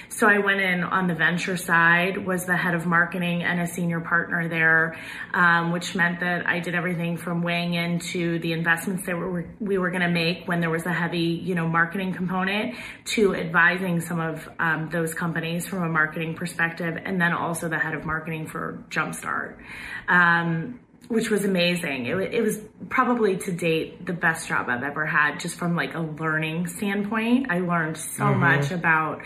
So 0.09 0.27
I 0.27 0.39
went 0.39 0.61
in 0.61 0.83
on 0.83 1.07
the 1.07 1.13
venture 1.13 1.57
side, 1.57 2.25
was 2.25 2.45
the 2.45 2.55
head 2.55 2.73
of 2.73 2.85
marketing 2.85 3.43
and 3.43 3.59
a 3.59 3.67
senior 3.67 3.99
partner 3.99 4.47
there, 4.47 4.97
um, 5.33 5.71
which 5.71 5.95
meant 5.95 6.21
that 6.21 6.47
I 6.47 6.59
did 6.59 6.75
everything 6.75 7.17
from 7.17 7.43
weighing 7.43 7.73
into 7.73 8.39
the 8.39 8.53
investments 8.53 9.05
that 9.05 9.15
we 9.15 9.23
were, 9.23 9.45
we 9.59 9.77
were 9.77 9.89
going 9.91 10.01
to 10.01 10.09
make 10.09 10.47
when 10.47 10.59
there 10.59 10.69
was 10.69 10.85
a 10.85 10.93
heavy, 10.93 11.19
you 11.19 11.55
know, 11.55 11.67
marketing 11.67 12.13
component 12.13 12.75
to 13.05 13.35
advising 13.35 14.01
some 14.01 14.19
of 14.19 14.49
um, 14.59 14.89
those 14.91 15.13
companies 15.13 15.67
from 15.67 15.83
a 15.83 15.89
marketing 15.89 16.35
perspective, 16.35 16.97
and 17.03 17.19
then 17.21 17.33
also 17.33 17.69
the 17.69 17.79
head 17.79 17.93
of 17.93 18.05
marketing 18.05 18.47
for 18.47 18.83
Jumpstart. 18.89 19.57
Um, 20.07 20.79
which 21.07 21.29
was 21.29 21.45
amazing. 21.45 22.05
It, 22.07 22.33
it, 22.33 22.41
was 22.41 22.59
probably 22.89 23.37
to 23.37 23.51
date 23.51 24.05
the 24.05 24.13
best 24.13 24.47
job 24.47 24.67
I've 24.67 24.83
ever 24.83 25.05
had, 25.05 25.39
just 25.39 25.57
from 25.57 25.75
like 25.75 25.95
a 25.95 25.99
learning 25.99 26.67
standpoint. 26.67 27.47
I 27.49 27.59
learned 27.59 27.97
so 27.97 28.23
mm-hmm. 28.23 28.39
much 28.39 28.71
about 28.71 29.21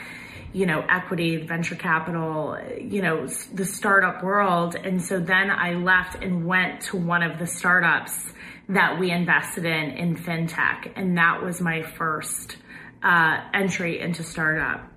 you 0.54 0.66
know, 0.66 0.84
equity, 0.90 1.38
venture 1.38 1.76
capital, 1.76 2.58
you 2.80 3.02
know, 3.02 3.28
the 3.54 3.66
startup 3.66 4.24
world. 4.24 4.76
And 4.76 5.02
so 5.02 5.20
then 5.20 5.50
I 5.50 5.74
left 5.74 6.22
and 6.22 6.46
went 6.46 6.82
to 6.84 6.98
one 6.98 7.24
of 7.24 7.40
the 7.40 7.48
startups 7.48 8.34
that 8.70 9.00
we 9.00 9.12
invested 9.12 9.66
in 9.66 9.92
in 9.92 10.16
fintech. 10.16 10.92
And 10.96 11.18
that 11.18 11.42
was 11.44 11.62
my 11.62 11.84
first 11.84 12.58
uh, 13.04 13.42
entry 13.54 14.00
into 14.00 14.24
startup. 14.24 14.91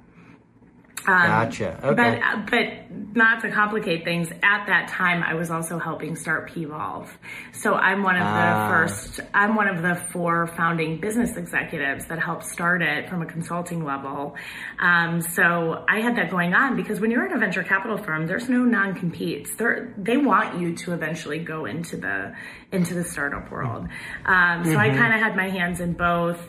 Um, 1.07 1.27
gotcha. 1.27 1.81
Okay. 1.83 1.95
But 1.95 2.23
uh, 2.23 2.47
but 2.51 3.17
not 3.17 3.43
to 3.43 3.51
complicate 3.51 4.05
things, 4.05 4.31
at 4.43 4.67
that 4.67 4.89
time 4.89 5.23
I 5.23 5.35
was 5.35 5.51
also 5.51 5.79
helping 5.79 6.17
start 6.17 6.51
Pvolve. 6.51 7.09
So 7.53 7.75
I'm 7.75 8.03
one 8.03 8.17
of 8.17 8.23
the 8.23 8.31
ah. 8.31 8.69
first. 8.69 9.21
I'm 9.35 9.55
one 9.55 9.69
of 9.69 9.83
the 9.83 9.97
four 10.13 10.47
founding 10.47 11.01
business 11.01 11.37
executives 11.37 12.07
that 12.07 12.19
helped 12.19 12.45
start 12.45 12.83
it 12.83 13.09
from 13.09 13.23
a 13.23 13.27
consulting 13.27 13.85
level. 13.85 14.37
Um, 14.79 15.21
so 15.21 15.85
I 15.89 16.01
had 16.01 16.17
that 16.17 16.31
going 16.31 16.55
on 16.55 16.77
because 16.77 17.01
when 17.01 17.11
you're 17.11 17.27
at 17.27 17.33
a 17.33 17.39
venture 17.39 17.63
capital 17.63 17.99
firm, 17.99 18.27
there's 18.27 18.49
no 18.49 18.65
non 18.65 18.95
competes. 18.95 19.55
They 19.57 19.65
they 19.99 20.17
want 20.17 20.59
you 20.59 20.75
to 20.77 20.93
eventually 20.93 21.39
go 21.39 21.67
into 21.67 21.97
the 21.97 22.35
into 22.73 22.95
the 22.95 23.05
startup 23.05 23.51
world. 23.51 23.89
Um, 24.25 24.65
so 24.65 24.71
mm-hmm. 24.71 24.79
I 24.79 24.89
kind 24.91 25.15
of 25.15 25.21
had 25.21 25.37
my 25.37 25.51
hands 25.51 25.81
in 25.81 25.93
both. 25.93 26.41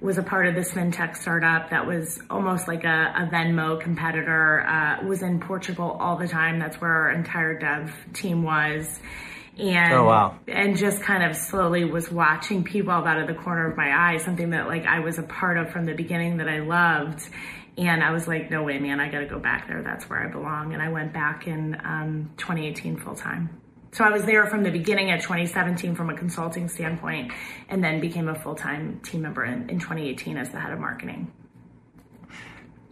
Was 0.00 0.16
a 0.16 0.22
part 0.22 0.46
of 0.46 0.54
this 0.54 0.70
fintech 0.70 1.16
startup 1.16 1.70
that 1.70 1.86
was 1.86 2.20
almost 2.30 2.68
like 2.68 2.84
a, 2.84 3.12
a 3.16 3.28
Venmo 3.32 3.80
competitor, 3.80 4.60
uh, 4.60 5.04
was 5.04 5.22
in 5.22 5.40
Portugal 5.40 5.96
all 5.98 6.16
the 6.16 6.28
time. 6.28 6.60
That's 6.60 6.80
where 6.80 6.90
our 6.90 7.10
entire 7.10 7.58
dev 7.58 7.92
team 8.12 8.44
was. 8.44 9.00
And, 9.58 9.92
oh, 9.92 10.04
wow. 10.04 10.38
and 10.46 10.76
just 10.76 11.02
kind 11.02 11.24
of 11.24 11.34
slowly 11.34 11.84
was 11.84 12.12
watching 12.12 12.62
Pvolve 12.62 13.08
out 13.08 13.20
of 13.20 13.26
the 13.26 13.34
corner 13.34 13.68
of 13.68 13.76
my 13.76 13.90
eye, 13.90 14.18
something 14.18 14.50
that 14.50 14.68
like 14.68 14.86
I 14.86 15.00
was 15.00 15.18
a 15.18 15.24
part 15.24 15.58
of 15.58 15.70
from 15.70 15.84
the 15.84 15.94
beginning 15.94 16.36
that 16.36 16.48
I 16.48 16.60
loved. 16.60 17.28
And 17.76 18.02
I 18.02 18.12
was 18.12 18.28
like, 18.28 18.50
no 18.50 18.62
way, 18.62 18.78
man, 18.78 19.00
I 19.00 19.08
got 19.08 19.20
to 19.20 19.26
go 19.26 19.38
back 19.38 19.66
there. 19.66 19.82
That's 19.82 20.08
where 20.08 20.20
I 20.20 20.28
belong. 20.28 20.74
And 20.74 20.82
I 20.82 20.90
went 20.90 21.12
back 21.12 21.46
in 21.46 21.76
um, 21.84 22.30
2018 22.36 22.98
full 22.98 23.14
time. 23.14 23.60
So 23.92 24.04
I 24.04 24.10
was 24.10 24.24
there 24.24 24.46
from 24.46 24.62
the 24.64 24.70
beginning 24.70 25.10
of 25.12 25.20
2017 25.22 25.94
from 25.94 26.10
a 26.10 26.14
consulting 26.14 26.68
standpoint, 26.68 27.32
and 27.68 27.82
then 27.82 28.00
became 28.00 28.28
a 28.28 28.34
full 28.34 28.54
time 28.54 29.00
team 29.02 29.22
member 29.22 29.44
in, 29.44 29.70
in 29.70 29.78
2018 29.78 30.36
as 30.36 30.50
the 30.50 30.60
head 30.60 30.72
of 30.72 30.78
marketing. 30.78 31.32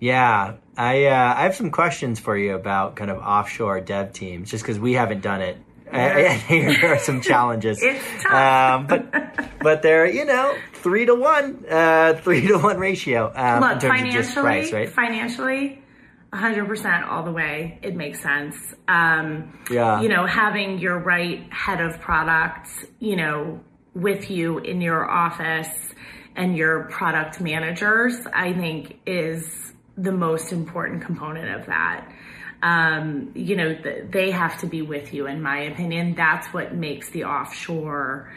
Yeah, 0.01 0.55
I 0.77 1.07
uh, 1.07 1.35
I 1.37 1.43
have 1.45 1.55
some 1.55 1.71
questions 1.71 2.21
for 2.21 2.37
you 2.37 2.55
about 2.55 2.97
kind 2.97 3.11
of 3.11 3.19
offshore 3.19 3.81
dev 3.81 4.13
teams, 4.13 4.51
just 4.51 4.63
because 4.63 4.79
we 4.79 4.93
haven't 4.93 5.23
done 5.23 5.41
it. 5.41 5.59
I, 5.91 6.27
I 6.27 6.37
think 6.37 6.81
there 6.81 6.95
are 6.95 6.99
some 6.99 7.21
challenges, 7.21 7.79
It's 7.83 8.23
tough. 8.23 8.33
um, 8.33 8.87
but 8.89 9.49
but 9.61 9.83
they're 9.83 10.07
you 10.07 10.25
know 10.25 10.55
three 10.75 11.07
to 11.07 11.15
one, 11.15 11.65
uh, 11.71 12.15
three 12.23 12.47
to 12.49 12.59
one 12.59 12.79
ratio 12.79 13.33
um, 13.35 13.63
in 13.63 13.71
Look, 13.71 13.81
terms 13.81 14.03
of 14.03 14.09
just 14.11 14.35
price, 14.35 14.73
right? 14.73 14.89
financially, 14.91 15.83
100% 16.33 17.09
all 17.09 17.23
the 17.23 17.33
way. 17.33 17.79
It 17.83 17.95
makes 17.97 18.21
sense. 18.21 18.57
Um, 18.89 19.59
Yeah. 19.71 20.01
You 20.01 20.09
know, 20.09 20.27
having 20.27 20.79
your 20.79 20.99
right 20.99 21.51
head 21.53 21.81
of 21.81 22.01
product, 22.01 22.69
you 22.99 23.17
know, 23.17 23.61
with 23.95 24.31
you 24.31 24.59
in 24.59 24.81
your 24.81 25.09
office 25.09 25.69
and 26.35 26.57
your 26.57 26.85
product 26.85 27.41
managers, 27.41 28.15
I 28.33 28.53
think 28.53 29.01
is 29.07 29.73
the 29.97 30.13
most 30.13 30.53
important 30.53 31.03
component 31.03 31.59
of 31.61 31.67
that. 31.67 32.07
Um, 32.63 33.31
you 33.35 33.57
know, 33.57 33.75
th- 33.75 34.11
they 34.11 34.31
have 34.31 34.59
to 34.61 34.67
be 34.67 34.83
with 34.83 35.15
you, 35.15 35.27
in 35.27 35.41
my 35.43 35.61
opinion. 35.61 36.15
That's 36.15 36.47
what 36.49 36.75
makes 36.75 37.11
the 37.11 37.25
offshore 37.25 38.31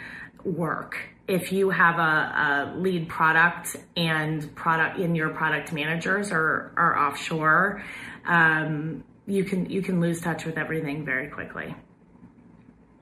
work. 0.43 0.97
If 1.29 1.51
you 1.51 1.69
have 1.69 1.99
a, 1.99 2.01
a 2.01 2.73
lead 2.77 3.07
product 3.07 3.75
and 3.95 4.53
product 4.55 4.99
in 4.99 5.15
your 5.15 5.29
product 5.29 5.71
managers 5.71 6.31
are, 6.31 6.73
are 6.75 6.97
offshore, 6.97 7.83
um, 8.25 9.03
you 9.27 9.43
can 9.43 9.69
you 9.69 9.81
can 9.81 10.01
lose 10.01 10.21
touch 10.21 10.45
with 10.45 10.57
everything 10.57 11.05
very 11.05 11.27
quickly. 11.27 11.75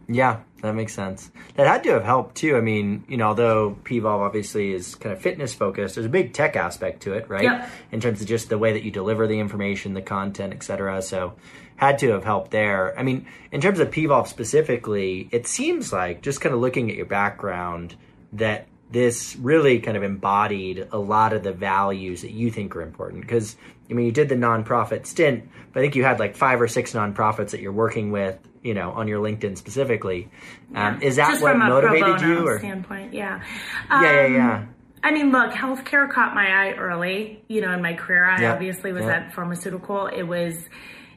Yeah, 0.10 0.40
that 0.62 0.74
makes 0.74 0.94
sense. 0.94 1.30
That 1.56 1.68
had 1.68 1.84
to 1.84 1.90
have 1.92 2.04
helped 2.04 2.36
too. 2.36 2.56
I 2.56 2.62
mean, 2.62 3.04
you 3.10 3.18
know, 3.18 3.28
although 3.28 3.78
PVolve 3.84 4.26
obviously 4.26 4.74
is 4.74 4.96
kind 4.96 5.14
of 5.14 5.22
fitness 5.22 5.54
focused, 5.54 5.96
there's 5.96 6.06
a 6.06 6.10
big 6.10 6.34
tech 6.34 6.56
aspect 6.56 7.02
to 7.04 7.14
it, 7.14 7.30
right? 7.30 7.44
Yep. 7.44 7.70
In 7.92 8.00
terms 8.00 8.22
of 8.22 8.28
just 8.28 8.48
the 8.48 8.58
way 8.58 8.72
that 8.74 8.84
you 8.84 8.92
deliver 8.92 9.28
the 9.28 9.40
information, 9.40 9.94
the 9.94 10.02
content, 10.02 10.54
etc. 10.54 11.02
So, 11.02 11.34
had 11.76 12.00
to 12.00 12.10
have 12.10 12.24
helped 12.24 12.52
there. 12.52 12.98
I 12.98 13.04
mean, 13.04 13.28
in 13.52 13.62
terms 13.62 13.80
of 13.80 13.92
PVolve 13.92 14.28
specifically, 14.28 15.30
it 15.32 15.46
seems 15.46 15.94
like 15.94 16.22
just 16.22 16.42
kind 16.42 16.56
of 16.56 16.62
looking 16.62 16.90
at 16.90 16.96
your 16.96 17.06
background 17.06 17.96
that 18.34 18.68
this 18.92 19.36
really 19.36 19.80
kind 19.80 19.98
of 19.98 20.04
embodied 20.04 20.88
a 20.92 20.98
lot 20.98 21.34
of 21.34 21.44
the 21.44 21.52
values 21.52 22.22
that 22.22 22.32
you 22.32 22.50
think 22.50 22.76
are 22.76 22.82
important 22.82 23.22
because 23.22 23.56
I 23.90 23.94
mean 23.94 24.06
you 24.06 24.12
did 24.12 24.30
the 24.30 24.36
nonprofit 24.36 25.06
stint, 25.06 25.50
but 25.74 25.80
I 25.80 25.84
think 25.84 25.96
you 25.96 26.04
had 26.04 26.20
like 26.20 26.36
five 26.36 26.62
or 26.62 26.68
six 26.68 26.94
nonprofits 26.94 27.52
that 27.52 27.60
you're 27.60 27.74
working 27.74 28.12
with, 28.12 28.38
you 28.64 28.74
know, 28.74 28.92
on 28.92 29.08
your 29.08 29.22
LinkedIn 29.22 29.58
specifically. 29.58 30.30
Um, 30.74 31.02
is 31.02 31.18
that 31.18 31.32
Just 31.32 31.44
what 31.44 31.54
from 31.54 31.62
a 31.64 31.66
pro 31.66 31.82
motivated 31.82 32.22
you? 32.22 32.48
Or 32.48 32.60
standpoint? 32.60 33.14
Yeah. 33.14 33.42
yeah, 33.90 34.02
yeah, 34.02 34.26
Um, 34.26 34.34
yeah. 34.34 34.66
I 35.04 35.12
mean, 35.12 35.32
look, 35.32 35.52
healthcare 35.52 36.10
caught 36.10 36.34
my 36.34 36.48
eye 36.48 36.74
early. 36.74 37.44
You 37.48 37.62
know, 37.62 37.72
in 37.72 37.82
my 37.82 37.94
career, 37.94 38.26
I 38.26 38.42
Yeah, 38.42 38.54
obviously 38.54 38.92
was 38.94 39.04
yeah. 39.04 39.18
at 39.18 39.34
pharmaceutical. 39.34 40.08
It 40.08 40.24
was, 40.24 40.56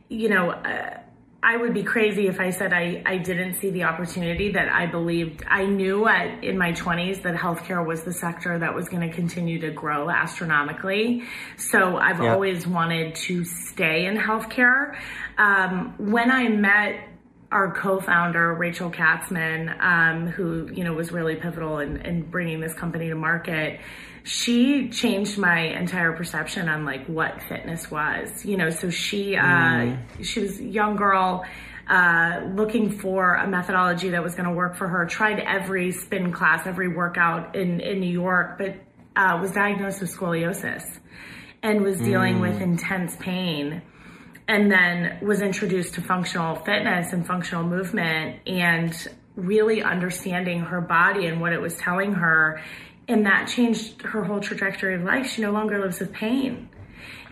you 0.09 0.29
know, 0.29 0.51
uh, 0.51 0.99
I 1.43 1.57
would 1.57 1.73
be 1.73 1.83
crazy 1.83 2.27
if 2.27 2.39
I 2.39 2.51
said 2.51 2.73
I, 2.75 3.03
I 3.07 3.17
didn't 3.17 3.55
see 3.55 3.71
the 3.71 3.85
opportunity 3.85 4.53
that 4.53 4.69
I 4.69 4.87
believed. 4.87 5.43
I 5.49 5.65
knew 5.65 6.07
at, 6.07 6.45
in 6.45 6.59
my 6.59 6.73
20s 6.73 7.23
that 7.23 7.35
healthcare 7.35 7.85
was 7.85 8.03
the 8.03 8.13
sector 8.13 8.59
that 8.59 8.75
was 8.75 8.91
going 8.91 9.09
to 9.09 9.15
continue 9.15 9.59
to 9.61 9.71
grow 9.71 10.11
astronomically. 10.11 11.23
So 11.57 11.97
I've 11.97 12.21
Yeah. 12.23 12.35
always 12.35 12.67
wanted 12.67 13.15
to 13.27 13.45
stay 13.45 14.05
in 14.05 14.17
healthcare. 14.19 14.97
Um, 15.39 15.95
when 15.99 16.31
I 16.31 16.49
met 16.49 17.10
our 17.53 17.73
co-founder 17.73 18.55
Rachel 18.55 18.91
Katzman, 18.91 19.81
um, 19.81 20.29
who 20.29 20.69
you 20.73 20.85
know 20.85 20.93
was 20.93 21.11
really 21.11 21.37
pivotal 21.37 21.79
in, 21.79 21.99
in 21.99 22.23
bringing 22.23 22.61
this 22.61 22.75
company 22.75 23.09
to 23.09 23.15
market. 23.15 23.81
She 24.23 24.91
changed 24.91 25.39
my 25.39 25.61
entire 25.61 26.13
perception 26.13 26.69
on 26.69 26.85
like 26.85 27.07
what 27.07 27.43
fitness 27.43 27.91
was. 27.91 28.45
You 28.45 28.57
know, 28.57 28.71
so 28.71 28.91
she 28.91 29.37
uh, 29.37 29.97
she 30.23 30.41
was 30.41 30.61
a 30.61 30.65
young 30.65 30.97
girl. 30.97 31.45
Uh, 31.89 32.49
looking 32.55 32.89
for 32.89 33.35
a 33.35 33.49
methodology 33.49 34.11
that 34.11 34.23
was 34.23 34.37
going 34.37 34.49
to 34.49 34.55
work 34.55 34.77
for 34.77 34.87
her. 34.87 35.07
Tried 35.07 35.41
every 35.41 35.91
spin 35.91 36.31
class, 36.31 36.65
every 36.65 36.87
workout 36.87 37.57
in 37.57 37.81
in 37.81 37.99
New 37.99 38.13
York, 38.13 38.59
but 38.59 38.77
uh, 39.17 39.39
was 39.41 39.51
diagnosed 39.51 40.01
with 40.01 40.15
scoliosis 40.17 40.85
and 41.65 41.83
was 41.83 41.99
dealing 41.99 42.39
with 42.41 42.61
intense 42.61 43.17
pain 43.17 43.83
and 44.51 44.69
then 44.69 45.17
was 45.23 45.43
introduced 45.43 45.95
to 45.95 46.03
functional 46.03 46.57
fitness 46.57 47.13
and 47.13 47.25
functional 47.25 47.63
movement 47.63 48.41
and 48.49 48.93
really 49.37 49.81
understanding 49.81 50.59
her 50.59 50.81
body 50.81 51.27
and 51.27 51.41
what 51.41 51.53
it 51.53 51.61
was 51.61 51.77
telling 51.77 52.15
her. 52.15 52.61
And 53.07 53.27
that 53.27 53.47
changed 53.47 54.03
her 54.03 54.25
whole 54.25 54.41
trajectory 54.41 54.97
of 54.97 55.03
life. 55.03 55.29
She 55.31 55.41
no 55.41 55.53
longer 55.53 55.79
lives 55.79 56.01
with 56.01 56.13
pain 56.13 56.69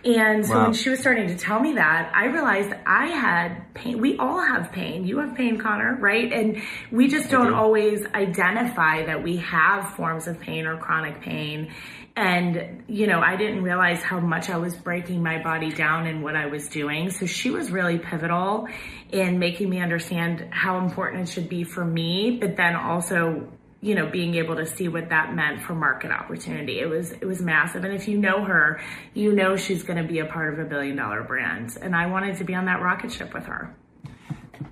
and 0.05 0.45
so 0.45 0.55
Wow. 0.55 0.63
when 0.65 0.73
she 0.73 0.89
was 0.89 0.99
starting 0.99 1.27
to 1.27 1.37
tell 1.37 1.59
me 1.59 1.73
that, 1.73 2.11
I 2.13 2.25
realized 2.25 2.73
I 2.85 3.07
had 3.07 3.73
pain. 3.73 3.99
We 3.99 4.17
all 4.17 4.39
have 4.39 4.71
pain. 4.71 5.05
You 5.05 5.19
have 5.19 5.35
pain, 5.35 5.57
Conor, 5.57 5.97
right? 5.99 6.31
And 6.31 6.61
we 6.91 7.07
just 7.07 7.29
don't 7.29 7.47
do. 7.47 7.55
always 7.55 8.05
identify 8.13 9.05
that 9.05 9.23
we 9.23 9.37
have 9.37 9.93
forms 9.95 10.27
of 10.27 10.39
pain 10.39 10.65
or 10.65 10.77
chronic 10.77 11.21
pain. 11.21 11.71
And, 12.15 12.83
you 12.87 13.07
know, 13.07 13.21
I 13.21 13.37
didn't 13.37 13.63
realize 13.63 14.01
how 14.01 14.19
much 14.19 14.49
I 14.49 14.57
was 14.57 14.75
breaking 14.75 15.23
my 15.23 15.41
body 15.41 15.69
down 15.71 16.05
in 16.05 16.21
what 16.21 16.35
I 16.35 16.47
was 16.47 16.67
doing. 16.67 17.11
So 17.11 17.25
she 17.25 17.49
was 17.49 17.71
really 17.71 17.97
pivotal 17.97 18.67
in 19.11 19.39
making 19.39 19.69
me 19.69 19.79
understand 19.79 20.47
how 20.51 20.79
important 20.79 21.29
it 21.29 21.31
should 21.31 21.47
be 21.47 21.63
for 21.63 21.85
me, 21.85 22.37
but 22.41 22.57
then 22.57 22.75
also 22.75 23.47
you 23.81 23.95
know 23.95 24.09
being 24.09 24.35
able 24.35 24.55
to 24.55 24.65
see 24.65 24.87
what 24.87 25.09
that 25.09 25.33
meant 25.33 25.61
for 25.61 25.73
market 25.73 26.11
opportunity. 26.11 26.79
It 26.79 26.89
was 26.89 27.11
it 27.11 27.25
was 27.25 27.41
massive. 27.41 27.83
And 27.83 27.93
if 27.93 28.07
you 28.07 28.17
know 28.17 28.43
her 28.43 28.81
you 29.13 29.33
know 29.33 29.55
she's 29.55 29.83
going 29.83 30.01
to 30.01 30.07
be 30.07 30.19
a 30.19 30.25
part 30.25 30.53
of 30.53 30.59
a 30.59 30.65
billion 30.65 30.95
dollar 30.95 31.23
brand. 31.23 31.77
And 31.81 31.95
i 31.95 32.05
wanted 32.07 32.37
to 32.37 32.43
be 32.43 32.55
on 32.55 32.65
that 32.65 32.81
rocket 32.81 33.11
ship 33.11 33.33
with 33.33 33.45
her. 33.45 33.75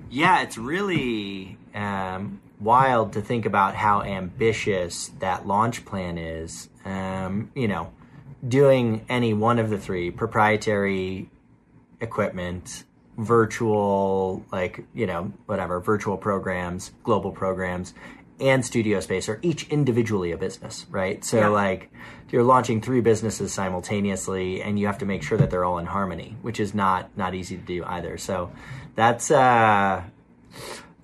Yeah, 0.10 0.42
it's 0.42 0.58
really 0.58 1.58
um, 1.76 2.42
wild 2.60 3.14
to 3.14 3.22
think 3.22 3.46
about 3.46 3.76
how 3.76 4.04
ambitious 4.04 5.10
that 5.20 5.46
launch 5.46 5.86
plan 5.86 6.18
is. 6.18 6.70
Um, 6.86 7.52
you 7.56 7.68
know, 7.68 7.92
doing 8.48 9.06
any 9.10 9.34
one 9.34 9.60
of 9.60 9.70
the 9.70 9.78
three 9.78 10.12
proprietary 10.12 11.30
equipment, 12.00 12.84
virtual, 13.18 14.46
like, 14.52 14.86
you 14.94 15.08
know, 15.08 15.34
whatever, 15.46 15.80
virtual 15.80 16.18
programs, 16.18 16.92
global 17.04 17.32
programs, 17.32 17.94
and 18.40 18.64
studio 18.66 19.00
space 19.00 19.28
are 19.30 19.40
each 19.42 19.68
individually 19.70 20.32
a 20.32 20.38
business, 20.38 20.86
right? 20.92 21.24
So, 21.26 21.38
Yeah. 21.40 21.48
like, 21.48 21.90
you're 22.30 22.44
launching 22.44 22.82
three 22.82 23.02
businesses 23.02 23.54
simultaneously 23.54 24.62
and 24.62 24.78
you 24.78 24.86
have 24.88 24.98
to 25.00 25.06
make 25.06 25.24
sure 25.24 25.38
that 25.38 25.50
they're 25.50 25.64
all 25.66 25.78
in 25.80 25.86
harmony, 25.86 26.36
which 26.42 26.60
is 26.60 26.74
not 26.76 27.10
not 27.18 27.34
easy 27.34 27.56
to 27.58 27.64
do 27.64 27.84
either. 27.86 28.18
So, 28.18 28.52
that's 28.96 29.32
uh 29.32 30.02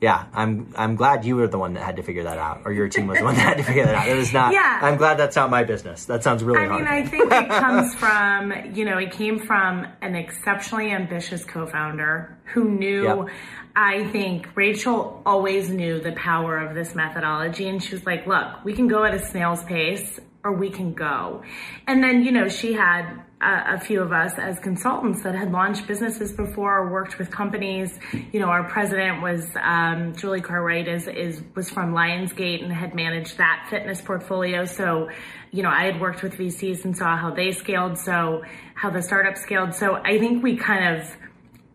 yeah, 0.02 0.26
I'm 0.34 0.74
I'm 0.76 0.96
glad 0.98 1.24
you 1.24 1.38
were 1.38 1.48
the 1.48 1.58
one 1.58 1.76
that 1.76 1.84
had 1.84 1.96
to 1.96 2.04
figure 2.04 2.24
that 2.24 2.38
out, 2.38 2.64
or 2.66 2.74
your 2.74 2.90
team 2.90 3.08
was 3.08 3.20
the 3.20 3.24
one 3.24 3.36
that 3.36 3.42
had 3.42 3.58
to 3.58 3.64
figure 3.64 3.86
that 3.86 3.96
out. 3.96 4.08
It 4.10 4.16
was 4.18 4.34
not. 4.34 4.52
Yeah. 4.52 4.80
I'm 4.82 4.98
glad 4.98 5.18
that's 5.18 5.38
not 5.38 5.50
my 5.50 5.64
business. 5.64 6.04
That 6.06 6.24
sounds 6.24 6.44
really 6.44 6.60
I 6.60 6.68
hard. 6.68 6.80
mean, 6.84 6.88
I 6.92 7.06
think 7.06 7.32
it 7.32 7.48
comes 7.64 7.96
from, 7.96 8.76
you 8.76 8.84
know, 8.84 8.98
it 8.98 9.14
came 9.14 9.40
from 9.40 9.88
an 10.02 10.16
exceptionally 10.16 10.92
ambitious 10.92 11.46
co 11.46 11.66
founder 11.68 12.38
who 12.46 12.70
knew, 12.70 13.04
Yep. 13.04 13.30
I 13.76 14.06
think 14.06 14.50
Rachel 14.56 15.22
always 15.26 15.70
knew 15.70 16.00
the 16.00 16.12
power 16.12 16.58
of 16.58 16.76
this 16.76 16.94
methodology. 16.94 17.68
And 17.68 17.82
she 17.82 17.96
was 17.96 18.06
like, 18.06 18.28
look, 18.28 18.64
we 18.64 18.74
can 18.74 18.88
go 18.88 19.04
at 19.04 19.16
a 19.16 19.20
snail's 19.20 19.64
pace 19.64 20.20
or 20.44 20.54
we 20.54 20.70
can 20.70 20.94
go. 20.94 21.42
And 21.88 22.04
then, 22.04 22.24
you 22.24 22.32
know, 22.32 22.50
she 22.50 22.74
had 22.74 23.24
a, 23.42 23.76
a 23.76 23.80
few 23.80 24.02
of 24.02 24.12
us 24.12 24.34
as 24.38 24.60
consultants 24.60 25.24
that 25.24 25.34
had 25.34 25.52
launched 25.52 25.88
businesses 25.88 26.34
before, 26.34 26.80
or 26.80 26.92
worked 26.92 27.18
with 27.18 27.32
companies. 27.32 27.98
You 28.32 28.40
know, 28.40 28.48
our 28.48 28.64
president 28.66 29.22
was 29.22 29.50
um, 29.60 30.14
Julie 30.16 30.42
Cartwright, 30.42 30.88
is, 30.88 31.08
is 31.08 31.42
was 31.56 31.70
from 31.70 31.94
Lionsgate 31.94 32.64
and 32.64 32.72
had 32.72 32.94
managed 32.94 33.38
that 33.38 33.68
fitness 33.70 34.02
portfolio. 34.02 34.66
So, 34.66 35.10
you 35.52 35.64
know, 35.64 35.70
I 35.70 35.86
had 35.86 36.00
worked 36.02 36.24
with 36.24 36.34
VCs 36.34 36.84
and 36.84 36.96
saw 36.96 37.18
how 37.18 37.34
they 37.34 37.52
scaled, 37.54 37.98
so 37.98 38.44
how 38.76 38.90
the 38.90 39.02
startup 39.02 39.38
scaled. 39.38 39.74
So 39.74 39.96
I 39.96 40.20
think 40.20 40.44
we 40.44 40.58
kind 40.58 40.98
of 40.98 41.08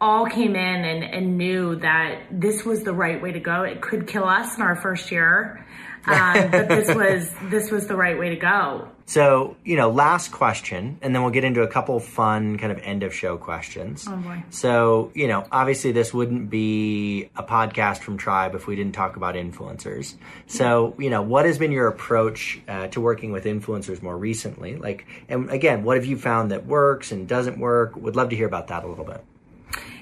all 0.00 0.26
came 0.26 0.54
in 0.54 0.84
and, 0.84 1.04
and 1.04 1.38
knew 1.38 1.76
that 1.76 2.22
this 2.30 2.64
was 2.64 2.82
the 2.82 2.92
right 2.92 3.20
way 3.20 3.32
to 3.32 3.40
go. 3.40 3.62
It 3.62 3.80
could 3.80 4.06
kill 4.06 4.24
us 4.24 4.56
in 4.56 4.62
our 4.62 4.76
first 4.76 5.11
year, 5.11 5.66
um, 6.06 6.50
but 6.50 6.68
this 6.68 6.94
was 6.94 7.30
this 7.50 7.70
was 7.70 7.87
the 7.87 7.96
right 7.96 8.18
way 8.18 8.30
to 8.30 8.37
go. 8.37 8.88
So, 9.06 9.56
you 9.64 9.76
know, 9.76 9.88
last 9.88 10.32
question, 10.32 10.98
and 11.00 11.14
then 11.14 11.22
we'll 11.22 11.30
get 11.30 11.42
into 11.42 11.62
a 11.62 11.66
couple 11.66 11.98
fun 11.98 12.58
kind 12.58 12.70
of 12.70 12.78
end 12.82 13.02
of 13.02 13.14
show 13.14 13.38
questions. 13.38 14.04
Oh, 14.06 14.16
boy. 14.16 14.44
So, 14.50 15.12
you 15.14 15.28
know, 15.28 15.46
obviously 15.50 15.92
this 15.92 16.12
wouldn't 16.12 16.50
be 16.50 17.30
a 17.34 17.42
podcast 17.42 18.00
from 18.00 18.18
Tribe 18.18 18.54
if 18.54 18.66
we 18.66 18.76
didn't 18.76 18.94
talk 18.94 19.16
about 19.16 19.34
influencers. 19.34 20.14
So, 20.46 20.94
you 20.98 21.08
know, 21.08 21.22
what 21.22 21.46
has 21.46 21.56
been 21.56 21.72
your 21.72 21.88
approach 21.88 22.61
uh, 22.68 22.88
to 22.88 23.00
working 23.00 23.32
with 23.32 23.46
influencers 23.46 24.02
more 24.02 24.16
recently? 24.16 24.76
Like, 24.76 25.06
and 25.26 25.48
again, 25.48 25.84
what 25.84 25.96
have 25.96 26.04
you 26.04 26.18
found 26.18 26.50
that 26.50 26.66
works 26.66 27.11
and 27.11 27.26
doesn't 27.26 27.58
work? 27.58 27.96
Would 27.96 28.14
love 28.14 28.28
to 28.28 28.37
hear 28.37 28.46
about 28.46 28.66
that 28.66 28.84
a 28.84 28.87
little 28.87 29.06
bit. 29.06 29.24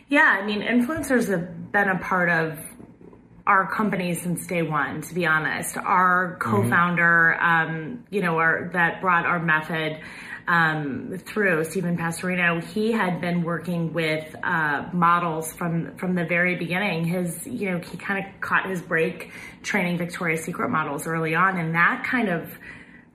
Yeah, 0.08 0.38
I 0.40 0.46
mean, 0.46 0.62
influencers 0.62 1.28
have 1.28 1.72
been 1.72 1.88
a 1.88 1.98
part 1.98 2.28
of 2.28 2.58
our 3.46 3.72
company 3.72 4.14
since 4.14 4.46
day 4.46 4.62
one, 4.62 5.02
to 5.02 5.14
be 5.14 5.26
honest. 5.26 5.76
Our 5.76 6.36
co-founder, 6.40 7.36
mm-hmm. 7.40 7.72
um, 7.72 8.04
you 8.10 8.20
know, 8.20 8.38
our, 8.38 8.70
that 8.72 9.00
brought 9.00 9.24
our 9.24 9.40
method 9.40 10.00
um, 10.48 11.18
through 11.18 11.64
Stephen 11.64 11.96
Pasterino, 11.96 12.62
he 12.62 12.92
had 12.92 13.20
been 13.20 13.42
working 13.42 13.92
with 13.92 14.34
uh, 14.44 14.88
models 14.92 15.52
from 15.52 15.96
from 15.96 16.14
the 16.14 16.24
very 16.24 16.54
beginning. 16.54 17.04
His, 17.04 17.44
you 17.46 17.70
know, 17.70 17.78
he 17.78 17.96
kind 17.96 18.24
of 18.24 18.40
caught 18.40 18.68
his 18.68 18.80
break 18.80 19.32
training 19.62 19.98
Victoria's 19.98 20.44
Secret 20.44 20.70
models 20.70 21.06
early 21.06 21.34
on, 21.34 21.58
and 21.58 21.74
that 21.74 22.04
kind 22.04 22.28
of 22.28 22.48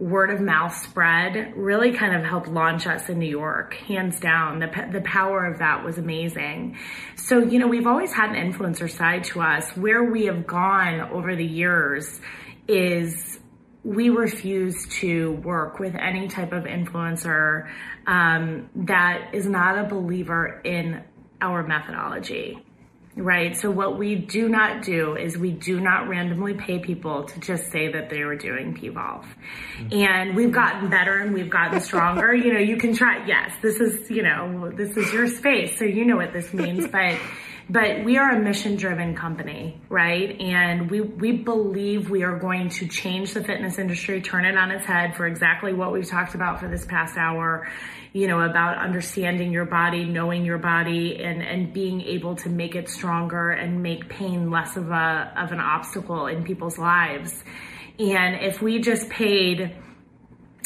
word 0.01 0.31
of 0.31 0.41
mouth 0.41 0.75
spread 0.75 1.53
really 1.55 1.93
kind 1.93 2.15
of 2.15 2.23
helped 2.23 2.47
launch 2.47 2.87
us 2.87 3.07
in 3.07 3.19
New 3.19 3.29
York, 3.29 3.75
hands 3.75 4.19
down. 4.19 4.57
The, 4.57 4.89
the 4.91 5.01
power 5.01 5.45
of 5.45 5.59
that 5.59 5.85
was 5.85 5.99
amazing. 5.99 6.79
So, 7.15 7.37
you 7.37 7.59
know, 7.59 7.67
we've 7.67 7.85
always 7.85 8.11
had 8.11 8.31
an 8.31 8.51
influencer 8.51 8.89
side 8.89 9.25
to 9.25 9.41
us. 9.41 9.69
Where 9.77 10.03
we 10.03 10.25
have 10.25 10.47
gone 10.47 11.01
over 11.11 11.35
the 11.35 11.45
years 11.45 12.19
is 12.67 13.39
we 13.83 14.09
refuse 14.09 14.87
to 15.01 15.33
work 15.33 15.79
with 15.79 15.93
any 15.95 16.27
type 16.27 16.51
of 16.51 16.63
influencer 16.63 17.69
um, 18.07 18.69
that 18.75 19.29
is 19.33 19.45
not 19.45 19.77
a 19.77 19.83
believer 19.87 20.61
in 20.63 21.03
our 21.41 21.61
methodology 21.61 22.65
right? 23.15 23.55
So 23.57 23.69
what 23.69 23.97
we 23.97 24.15
do 24.15 24.47
not 24.47 24.83
do 24.83 25.15
is 25.15 25.37
we 25.37 25.51
do 25.51 25.79
not 25.79 26.07
randomly 26.07 26.53
pay 26.53 26.79
people 26.79 27.25
to 27.25 27.39
just 27.39 27.71
say 27.71 27.91
that 27.91 28.09
they 28.09 28.23
were 28.23 28.35
doing 28.35 28.73
PVolve. 28.73 29.25
Mm-hmm. 29.79 29.93
And 29.93 30.35
we've 30.35 30.51
gotten 30.51 30.89
better 30.89 31.17
and 31.17 31.33
we've 31.33 31.49
gotten 31.49 31.81
stronger. 31.81 32.33
you 32.33 32.53
know, 32.53 32.59
you 32.59 32.77
can 32.77 32.95
try, 32.95 33.25
yes, 33.25 33.53
this 33.61 33.79
is, 33.79 34.09
you 34.09 34.23
know, 34.23 34.71
this 34.71 34.95
is 34.95 35.11
your 35.11 35.27
space. 35.27 35.77
So 35.77 35.85
you 35.85 36.05
know 36.05 36.15
what 36.15 36.33
this 36.33 36.53
means, 36.53 36.87
but 36.87 37.17
but 37.69 38.03
we 38.03 38.17
are 38.17 38.31
a 38.31 38.39
mission 38.39 38.75
driven 38.75 39.15
company, 39.15 39.79
right? 39.89 40.39
And 40.39 40.89
we, 40.89 41.01
we 41.01 41.31
believe 41.31 42.09
we 42.09 42.23
are 42.23 42.37
going 42.37 42.69
to 42.69 42.87
change 42.87 43.33
the 43.33 43.43
fitness 43.43 43.79
industry, 43.79 44.21
turn 44.21 44.45
it 44.45 44.57
on 44.57 44.71
its 44.71 44.85
head 44.85 45.15
for 45.15 45.27
exactly 45.27 45.73
what 45.73 45.91
we've 45.91 46.07
talked 46.07 46.35
about 46.35 46.59
for 46.59 46.67
this 46.67 46.85
past 46.85 47.17
hour 47.17 47.67
you 48.13 48.27
know, 48.27 48.41
about 48.41 48.77
understanding 48.77 49.53
your 49.53 49.65
body, 49.65 50.03
knowing 50.03 50.43
your 50.43 50.57
body 50.57 51.23
and, 51.23 51.41
and 51.41 51.71
being 51.71 52.01
able 52.01 52.35
to 52.35 52.49
make 52.49 52.75
it 52.75 52.89
stronger 52.89 53.51
and 53.51 53.81
make 53.81 54.09
pain 54.09 54.51
less 54.51 54.75
of 54.75 54.91
a, 54.91 55.33
of 55.37 55.51
an 55.51 55.61
obstacle 55.61 56.27
in 56.27 56.43
people's 56.43 56.77
lives. 56.77 57.33
And 57.99 58.43
if 58.43 58.61
we 58.61 58.79
just 58.79 59.09
paid 59.09 59.75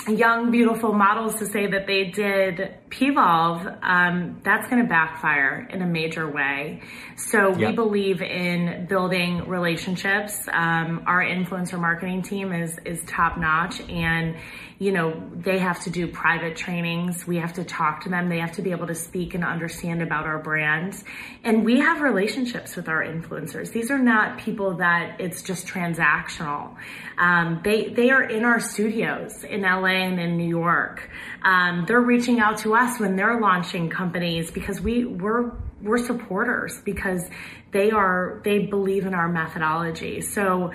young, 0.07 0.51
beautiful 0.51 0.93
models 0.93 1.35
to 1.39 1.45
say 1.45 1.67
that 1.67 1.87
they 1.87 2.05
did 2.05 2.75
PVolve, 2.89 3.77
um, 3.83 4.41
that's 4.43 4.67
going 4.69 4.81
to 4.81 4.87
backfire 4.87 5.67
in 5.71 5.81
a 5.81 5.85
major 5.85 6.29
way. 6.29 6.81
So 7.17 7.51
we 7.51 7.63
yep. 7.63 7.75
believe 7.75 8.21
in 8.21 8.85
building 8.87 9.47
relationships. 9.47 10.47
Um, 10.51 11.03
our 11.07 11.23
influencer 11.23 11.79
marketing 11.79 12.21
team 12.21 12.51
is 12.51 12.77
is 12.85 13.01
top 13.05 13.37
notch, 13.37 13.81
and 13.89 14.35
you 14.77 14.91
know, 14.91 15.23
they 15.33 15.59
have 15.59 15.81
to 15.83 15.89
do 15.89 16.07
private 16.07 16.57
trainings. 16.57 17.25
We 17.25 17.37
have 17.37 17.53
to 17.53 17.63
talk 17.63 18.03
to 18.03 18.09
them. 18.09 18.27
They 18.27 18.39
have 18.39 18.51
to 18.53 18.61
be 18.61 18.71
able 18.71 18.87
to 18.87 18.95
speak 18.95 19.33
and 19.33 19.43
understand 19.43 20.01
about 20.01 20.25
our 20.25 20.37
brands. 20.37 21.01
And 21.45 21.63
we 21.63 21.79
have 21.79 22.01
relationships 22.01 22.75
with 22.75 22.89
our 22.89 23.01
influencers. 23.01 23.71
These 23.71 23.89
are 23.89 23.97
not 23.97 24.37
people 24.39 24.75
that 24.77 25.21
it's 25.21 25.43
just 25.43 25.65
transactional. 25.65 26.75
Um, 27.17 27.61
they, 27.63 27.87
they 27.87 28.09
are 28.09 28.23
in 28.23 28.43
our 28.43 28.59
studios 28.59 29.45
in 29.45 29.61
LA 29.61 29.94
in 29.95 30.37
New 30.37 30.47
York. 30.47 31.09
Um, 31.43 31.85
they're 31.87 32.01
reaching 32.01 32.39
out 32.39 32.57
to 32.59 32.75
us 32.75 32.99
when 32.99 33.15
they're 33.15 33.39
launching 33.39 33.89
companies 33.89 34.51
because 34.51 34.81
we, 34.81 35.05
we're, 35.05 35.51
we're 35.81 35.97
supporters 35.97 36.81
because 36.83 37.23
they 37.71 37.91
are, 37.91 38.41
they 38.43 38.59
believe 38.65 39.05
in 39.05 39.13
our 39.13 39.29
methodology. 39.29 40.21
So, 40.21 40.71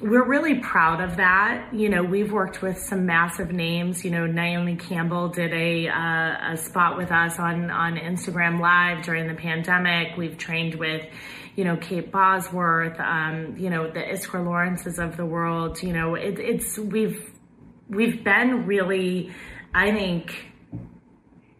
we're 0.00 0.24
really 0.24 0.60
proud 0.60 1.00
of 1.00 1.16
that. 1.16 1.70
You 1.72 1.88
know, 1.88 2.02
we've 2.02 2.32
worked 2.32 2.62
with 2.62 2.78
some 2.78 3.06
massive 3.06 3.52
names. 3.52 4.04
You 4.04 4.10
know, 4.10 4.26
Naomi 4.26 4.76
Campbell 4.76 5.28
did 5.28 5.52
a 5.52 5.88
uh, 5.88 6.52
a 6.52 6.56
spot 6.56 6.96
with 6.96 7.10
us 7.10 7.38
on 7.38 7.70
on 7.70 7.96
Instagram 7.96 8.60
Live 8.60 9.04
during 9.04 9.26
the 9.26 9.34
pandemic. 9.34 10.16
We've 10.16 10.38
trained 10.38 10.76
with, 10.76 11.04
you 11.56 11.64
know, 11.64 11.76
Kate 11.76 12.12
Bosworth. 12.12 12.98
Um, 13.00 13.56
you 13.58 13.70
know, 13.70 13.90
the 13.90 14.00
Iskra 14.00 14.44
Lawrences 14.44 14.98
of 14.98 15.16
the 15.16 15.26
world. 15.26 15.82
You 15.82 15.92
know, 15.92 16.14
it, 16.14 16.38
it's 16.38 16.78
we've 16.78 17.32
we've 17.88 18.22
been 18.22 18.66
really, 18.66 19.32
I 19.74 19.90
think, 19.92 20.52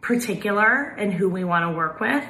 particular 0.01 0.95
in 0.97 1.11
who 1.11 1.29
we 1.29 1.43
want 1.43 1.65
to 1.65 1.75
work 1.75 1.99
with. 1.99 2.25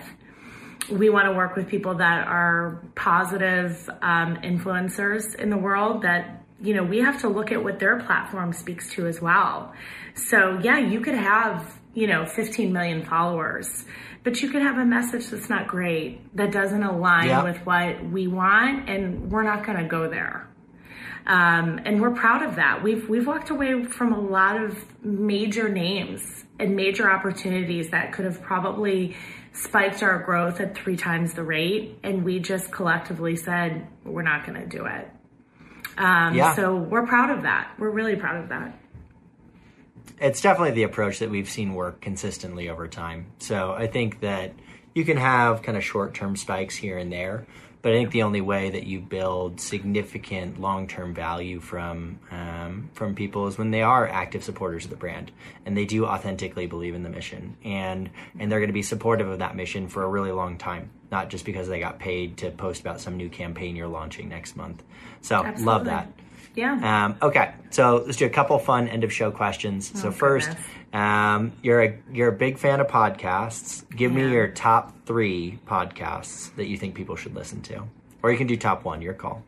We 0.90 1.10
want 1.10 1.26
to 1.28 1.34
work 1.34 1.56
with 1.56 1.68
people 1.68 1.96
that 1.96 2.28
are 2.28 2.84
positive 2.96 3.90
um, 4.02 4.38
influencers 4.38 5.36
in 5.36 5.50
the 5.50 5.58
world 5.58 6.02
that 6.02 6.44
you 6.62 6.74
know 6.74 6.84
we 6.84 7.00
have 7.00 7.22
to 7.22 7.30
look 7.30 7.52
at 7.52 7.64
what 7.64 7.80
their 7.80 8.00
platform 8.00 8.54
speaks 8.54 8.92
to 8.94 9.06
as 9.06 9.22
well. 9.22 9.74
So 10.16 10.60
yeah 10.64 10.80
you 10.80 11.00
could 11.02 11.14
have 11.16 11.80
you 11.94 12.08
know 12.08 12.26
15 12.26 12.72
million 12.72 13.04
followers 13.04 13.86
but 14.24 14.42
you 14.42 14.50
could 14.50 14.62
have 14.62 14.78
a 14.78 14.86
message 14.86 15.28
that's 15.28 15.50
not 15.50 15.68
great 15.68 16.36
that 16.36 16.52
doesn't 16.52 16.84
align 16.84 17.44
with 17.44 17.58
what 17.66 18.04
we 18.10 18.28
want 18.28 18.90
and 18.90 19.32
we're 19.32 19.44
not 19.44 19.66
going 19.66 19.78
to 19.78 19.88
go 19.88 20.10
there 20.10 20.48
um, 21.26 21.80
and 21.86 22.02
we're 22.02 22.16
proud 22.16 22.44
of 22.44 22.56
that 22.56 22.84
we've 22.84 23.08
we've 23.10 23.28
walked 23.28 23.50
away 23.50 23.84
from 23.84 24.14
a 24.14 24.20
lot 24.20 24.62
of 24.62 24.78
major 25.04 25.70
names 25.70 26.46
and 26.60 26.76
major 26.76 27.10
opportunities 27.10 27.90
that 27.90 28.12
could 28.12 28.26
have 28.26 28.42
probably 28.42 29.16
spiked 29.54 30.04
our 30.04 30.20
growth 30.20 30.60
at 30.60 30.76
three 30.76 30.98
times 30.98 31.34
the 31.34 31.44
rate, 31.44 31.98
and 32.04 32.24
we 32.24 32.40
just 32.40 32.72
collectively 32.72 33.36
said, 33.36 33.88
we're 34.04 34.22
not 34.22 34.46
going 34.46 34.60
to 34.60 34.68
do 34.68 34.86
it. 34.86 35.10
Um, 35.98 36.36
yeah. 36.36 36.56
So 36.56 36.76
we're 36.76 37.06
proud 37.06 37.32
of 37.32 37.44
that. 37.44 37.74
We're 37.78 37.90
really 37.90 38.16
proud 38.16 38.44
of 38.44 38.50
that. 38.50 38.80
It's 40.22 40.42
definitely 40.42 40.72
the 40.72 40.84
approach 40.84 41.20
that 41.20 41.30
we've 41.30 41.50
seen 41.50 41.74
work 41.74 42.02
consistently 42.02 42.70
over 42.70 42.88
time. 42.88 43.28
So 43.40 43.72
I 43.72 43.88
think 43.88 44.20
that 44.22 44.54
you 44.94 45.06
can 45.06 45.18
have 45.18 45.62
kind 45.62 45.78
of 45.78 45.84
short 45.84 46.14
term 46.14 46.36
spikes 46.36 46.76
here 46.76 46.98
and 46.98 47.12
there, 47.12 47.48
but 47.82 47.94
I 47.94 47.96
think 47.96 48.12
the 48.12 48.24
only 48.24 48.42
way 48.42 48.70
that 48.72 48.86
you 48.86 49.00
build 49.00 49.62
significant 49.62 50.60
long-term 50.60 51.14
value 51.14 51.60
from 51.60 52.20
um, 52.30 52.90
from 52.94 53.16
people 53.16 53.48
is 53.48 53.58
when 53.58 53.72
they 53.72 53.82
are 53.82 54.08
active 54.08 54.44
supporters 54.44 54.84
of 54.84 54.90
the 54.90 54.98
brand 54.98 55.32
and 55.66 55.78
they 55.78 55.86
do 55.86 56.06
authentically 56.06 56.68
believe 56.68 56.94
in 56.94 57.04
the 57.04 57.10
mission 57.10 57.56
and 57.64 58.10
and 58.38 58.52
they're 58.52 58.60
going 58.60 58.70
to 58.70 58.74
be 58.74 58.84
supportive 58.84 59.30
of 59.30 59.40
that 59.40 59.56
mission 59.56 59.88
for 59.88 60.04
a 60.04 60.10
really 60.10 60.32
long 60.32 60.58
time, 60.58 60.90
not 61.12 61.30
just 61.30 61.46
because 61.46 61.68
they 61.68 61.80
got 61.80 62.00
paid 62.00 62.38
to 62.38 62.52
post 62.52 62.82
about 62.82 63.00
some 63.00 63.16
new 63.16 63.30
campaign 63.30 63.76
you're 63.76 63.88
launching 63.88 64.28
next 64.30 64.58
month. 64.58 64.84
So 65.22 65.38
Absolutely. 65.38 65.66
love 65.66 65.86
that. 65.86 66.12
Yeah. 66.56 67.06
Um, 67.06 67.18
okay, 67.22 67.54
so 67.70 68.04
let's 68.06 68.18
do 68.18 68.26
a 68.26 68.30
couple 68.30 68.58
fun 68.60 68.88
end 68.88 69.04
of 69.04 69.14
show 69.14 69.32
questions. 69.32 69.92
Oh, 69.96 70.00
so 70.00 70.12
first, 70.12 70.50
um, 70.94 71.54
you're 71.62 71.82
a 71.82 72.00
you're 72.12 72.30
a 72.30 72.36
big 72.36 72.58
fan 72.58 72.80
of 72.80 72.88
podcasts. 72.88 73.88
Give 73.96 74.12
yeah. 74.12 74.26
me 74.26 74.32
your 74.32 74.48
top 74.48 75.06
three 75.06 75.60
podcasts 75.68 76.54
that 76.56 76.68
you 76.68 76.78
think 76.78 76.96
people 76.96 77.16
should 77.16 77.36
listen 77.36 77.62
to, 77.64 77.84
or 78.24 78.32
you 78.32 78.38
can 78.38 78.48
do 78.48 78.58
top 78.58 78.86
one. 78.86 79.02
Your 79.02 79.14
call. 79.14 79.44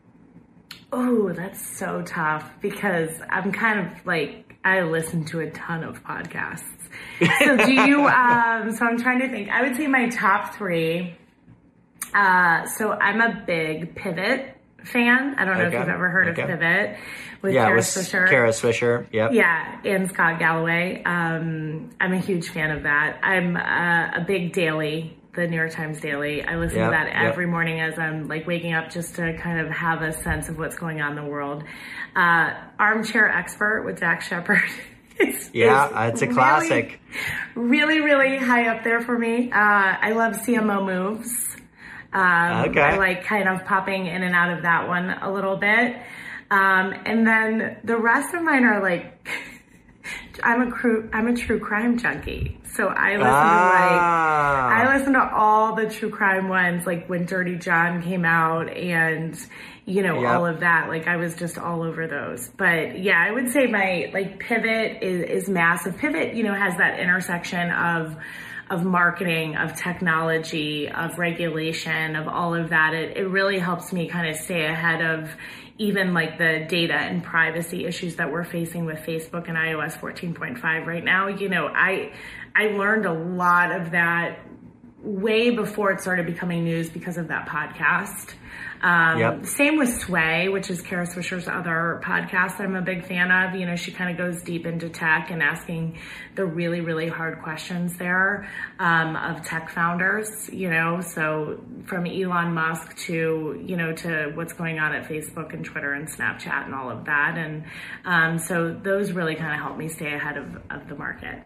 Oh, 0.92 1.32
that's 1.32 1.76
so 1.78 2.02
tough 2.02 2.50
because 2.60 3.10
I'm 3.28 3.50
kind 3.50 3.80
of 3.80 4.06
like 4.06 4.56
I 4.64 4.82
listen 4.82 5.24
to 5.26 5.40
a 5.40 5.50
ton 5.50 5.84
of 5.84 6.02
podcasts. 6.04 6.64
So 7.20 7.56
do 7.56 7.72
you? 7.72 8.06
um, 8.06 8.72
so 8.72 8.86
I'm 8.86 8.98
trying 8.98 9.20
to 9.20 9.28
think. 9.28 9.48
I 9.48 9.62
would 9.62 9.76
say 9.76 9.86
my 9.86 10.08
top 10.08 10.54
three. 10.54 11.16
Uh, 12.14 12.66
so 12.66 12.92
I'm 12.92 13.20
a 13.22 13.42
big 13.46 13.94
Pivot 13.94 14.51
fan. 14.84 15.34
I 15.36 15.44
don't 15.44 15.58
know 15.58 15.64
okay. 15.64 15.76
if 15.76 15.80
you've 15.80 15.94
ever 15.94 16.08
heard 16.08 16.28
okay. 16.28 16.42
of 16.42 16.48
Pivot 16.48 16.96
with 17.42 17.54
yeah, 17.54 17.66
Kara 17.66 17.80
Swisher. 17.80 18.28
Kara 18.28 18.50
Swisher, 18.50 19.06
yep. 19.12 19.32
Yeah, 19.32 19.80
and 19.84 20.08
Scott 20.08 20.38
Galloway. 20.38 21.02
Um, 21.04 21.90
I'm 22.00 22.12
a 22.12 22.20
huge 22.20 22.48
fan 22.48 22.70
of 22.70 22.84
that. 22.84 23.18
I'm 23.22 23.56
uh, 23.56 24.22
a 24.22 24.24
big 24.24 24.52
daily, 24.52 25.18
the 25.34 25.46
New 25.46 25.56
York 25.56 25.72
Times 25.72 26.00
Daily. 26.00 26.44
I 26.44 26.56
listen 26.56 26.78
yep, 26.78 26.88
to 26.88 26.90
that 26.92 27.08
every 27.08 27.44
yep. 27.44 27.50
morning 27.50 27.80
as 27.80 27.98
I'm 27.98 28.28
like 28.28 28.46
waking 28.46 28.74
up 28.74 28.90
just 28.90 29.16
to 29.16 29.36
kind 29.38 29.60
of 29.60 29.72
have 29.72 30.02
a 30.02 30.12
sense 30.12 30.48
of 30.48 30.58
what's 30.58 30.76
going 30.76 31.00
on 31.00 31.18
in 31.18 31.24
the 31.24 31.30
world. 31.30 31.64
Uh, 32.14 32.54
Armchair 32.78 33.28
Expert 33.28 33.84
with 33.84 33.98
Dax 34.00 34.28
Shepard. 34.28 34.62
yeah, 35.52 36.08
it's 36.08 36.22
a 36.22 36.26
classic. 36.26 37.00
Really, 37.54 38.00
really 38.00 38.38
high 38.38 38.68
up 38.68 38.84
there 38.84 39.00
for 39.00 39.18
me. 39.18 39.50
Uh, 39.50 39.56
I 39.56 40.12
love 40.12 40.34
CMO 40.36 40.84
Moves. 40.86 41.51
Um, 42.12 42.70
okay. 42.70 42.80
I 42.80 42.96
like 42.98 43.24
kind 43.24 43.48
of 43.48 43.64
popping 43.64 44.06
in 44.06 44.22
and 44.22 44.34
out 44.34 44.52
of 44.56 44.62
that 44.62 44.86
one 44.86 45.10
a 45.10 45.32
little 45.32 45.56
bit. 45.56 45.96
Um, 46.50 46.94
and 47.06 47.26
then 47.26 47.78
the 47.82 47.96
rest 47.96 48.34
of 48.34 48.42
mine 48.42 48.64
are 48.64 48.82
like, 48.82 49.28
I'm 50.42 50.68
a 50.68 50.70
true, 50.70 51.08
I'm 51.12 51.28
a 51.28 51.36
true 51.36 51.58
crime 51.58 51.98
junkie. 51.98 52.58
So 52.74 52.88
I 52.88 53.12
listen 53.12 53.28
ah. 53.30 54.68
to 54.68 54.76
like, 54.76 54.88
I 54.88 54.96
listen 54.96 55.12
to 55.14 55.30
all 55.34 55.74
the 55.74 55.88
true 55.88 56.10
crime 56.10 56.48
ones, 56.48 56.86
like 56.86 57.06
when 57.06 57.24
Dirty 57.24 57.56
John 57.56 58.02
came 58.02 58.24
out 58.24 58.70
and, 58.70 59.38
you 59.86 60.02
know, 60.02 60.20
yep. 60.20 60.30
all 60.30 60.46
of 60.46 60.60
that. 60.60 60.88
Like 60.88 61.06
I 61.06 61.16
was 61.16 61.34
just 61.34 61.58
all 61.58 61.82
over 61.82 62.06
those. 62.06 62.50
But 62.56 62.98
yeah, 62.98 63.22
I 63.22 63.30
would 63.30 63.50
say 63.50 63.66
my 63.66 64.10
like 64.12 64.38
pivot 64.38 65.02
is, 65.02 65.44
is 65.44 65.48
massive. 65.48 65.96
Pivot, 65.96 66.34
you 66.34 66.42
know, 66.42 66.54
has 66.54 66.76
that 66.76 67.00
intersection 67.00 67.70
of, 67.70 68.16
of 68.72 68.84
marketing, 68.84 69.54
of 69.54 69.76
technology, 69.76 70.88
of 70.88 71.18
regulation, 71.18 72.16
of 72.16 72.26
all 72.26 72.54
of 72.54 72.70
that. 72.70 72.94
It, 72.94 73.18
it 73.18 73.28
really 73.28 73.58
helps 73.58 73.92
me 73.92 74.08
kind 74.08 74.30
of 74.30 74.36
stay 74.36 74.64
ahead 74.64 75.02
of 75.02 75.28
even 75.76 76.14
like 76.14 76.38
the 76.38 76.64
data 76.70 76.94
and 76.94 77.22
privacy 77.22 77.84
issues 77.84 78.16
that 78.16 78.32
we're 78.32 78.44
facing 78.44 78.86
with 78.86 78.98
Facebook 79.00 79.48
and 79.48 79.58
iOS 79.58 79.92
14.5 79.98 80.86
right 80.86 81.04
now. 81.04 81.28
You 81.28 81.50
know, 81.50 81.66
I 81.66 82.14
I 82.56 82.68
learned 82.68 83.04
a 83.04 83.12
lot 83.12 83.78
of 83.78 83.90
that 83.90 84.38
way 85.02 85.50
before 85.50 85.92
it 85.92 86.00
started 86.00 86.24
becoming 86.24 86.64
news 86.64 86.88
because 86.88 87.18
of 87.18 87.28
that 87.28 87.46
podcast. 87.46 88.34
Um, 88.82 89.18
yep. 89.18 89.46
Same 89.46 89.78
with 89.78 90.00
Sway, 90.00 90.48
which 90.48 90.68
is 90.68 90.82
Kara 90.82 91.06
Swisher's 91.06 91.46
other 91.46 92.00
podcast 92.04 92.58
that 92.58 92.62
I'm 92.62 92.74
a 92.74 92.82
big 92.82 93.06
fan 93.06 93.30
of. 93.30 93.54
You 93.54 93.66
know, 93.66 93.76
she 93.76 93.92
kind 93.92 94.10
of 94.10 94.16
goes 94.16 94.42
deep 94.42 94.66
into 94.66 94.88
tech 94.88 95.30
and 95.30 95.40
asking 95.40 95.98
the 96.34 96.44
really, 96.44 96.80
really 96.80 97.06
hard 97.06 97.42
questions 97.42 97.96
there 97.96 98.48
um, 98.80 99.14
of 99.14 99.44
tech 99.44 99.70
founders, 99.70 100.50
you 100.52 100.68
know, 100.68 101.00
so 101.00 101.62
from 101.84 102.06
Elon 102.06 102.54
Musk 102.54 102.96
to, 102.96 103.62
you 103.64 103.76
know, 103.76 103.92
to 103.92 104.32
what's 104.34 104.52
going 104.52 104.80
on 104.80 104.94
at 104.94 105.08
Facebook 105.08 105.54
and 105.54 105.64
Twitter 105.64 105.92
and 105.92 106.08
Snapchat 106.08 106.64
and 106.64 106.74
all 106.74 106.90
of 106.90 107.04
that. 107.04 107.38
And 107.38 107.64
um, 108.04 108.38
so 108.38 108.72
those 108.72 109.12
really 109.12 109.36
kind 109.36 109.54
of 109.54 109.60
help 109.60 109.78
me 109.78 109.88
stay 109.88 110.12
ahead 110.12 110.36
of, 110.36 110.56
of 110.70 110.88
the 110.88 110.96
market. 110.96 111.44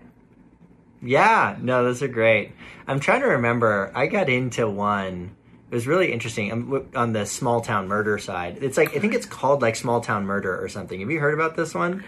Yeah, 1.02 1.56
no, 1.60 1.84
those 1.84 2.02
are 2.02 2.08
great. 2.08 2.52
I'm 2.86 3.00
trying 3.00 3.20
to 3.20 3.28
remember. 3.28 3.92
I 3.94 4.06
got 4.06 4.30
into 4.30 4.66
one 4.68 5.36
it 5.70 5.74
was 5.74 5.86
really 5.86 6.12
interesting 6.12 6.86
on 6.94 7.12
the 7.12 7.26
small 7.26 7.60
town 7.60 7.88
murder 7.88 8.18
side. 8.18 8.58
It's 8.62 8.76
like 8.76 8.96
I 8.96 9.00
think 9.00 9.14
it's 9.14 9.26
called 9.26 9.62
like 9.62 9.76
small 9.76 10.00
town 10.00 10.24
murder 10.24 10.62
or 10.62 10.68
something. 10.68 11.00
Have 11.00 11.10
you 11.10 11.18
heard 11.18 11.34
about 11.34 11.56
this 11.56 11.74
one? 11.74 12.04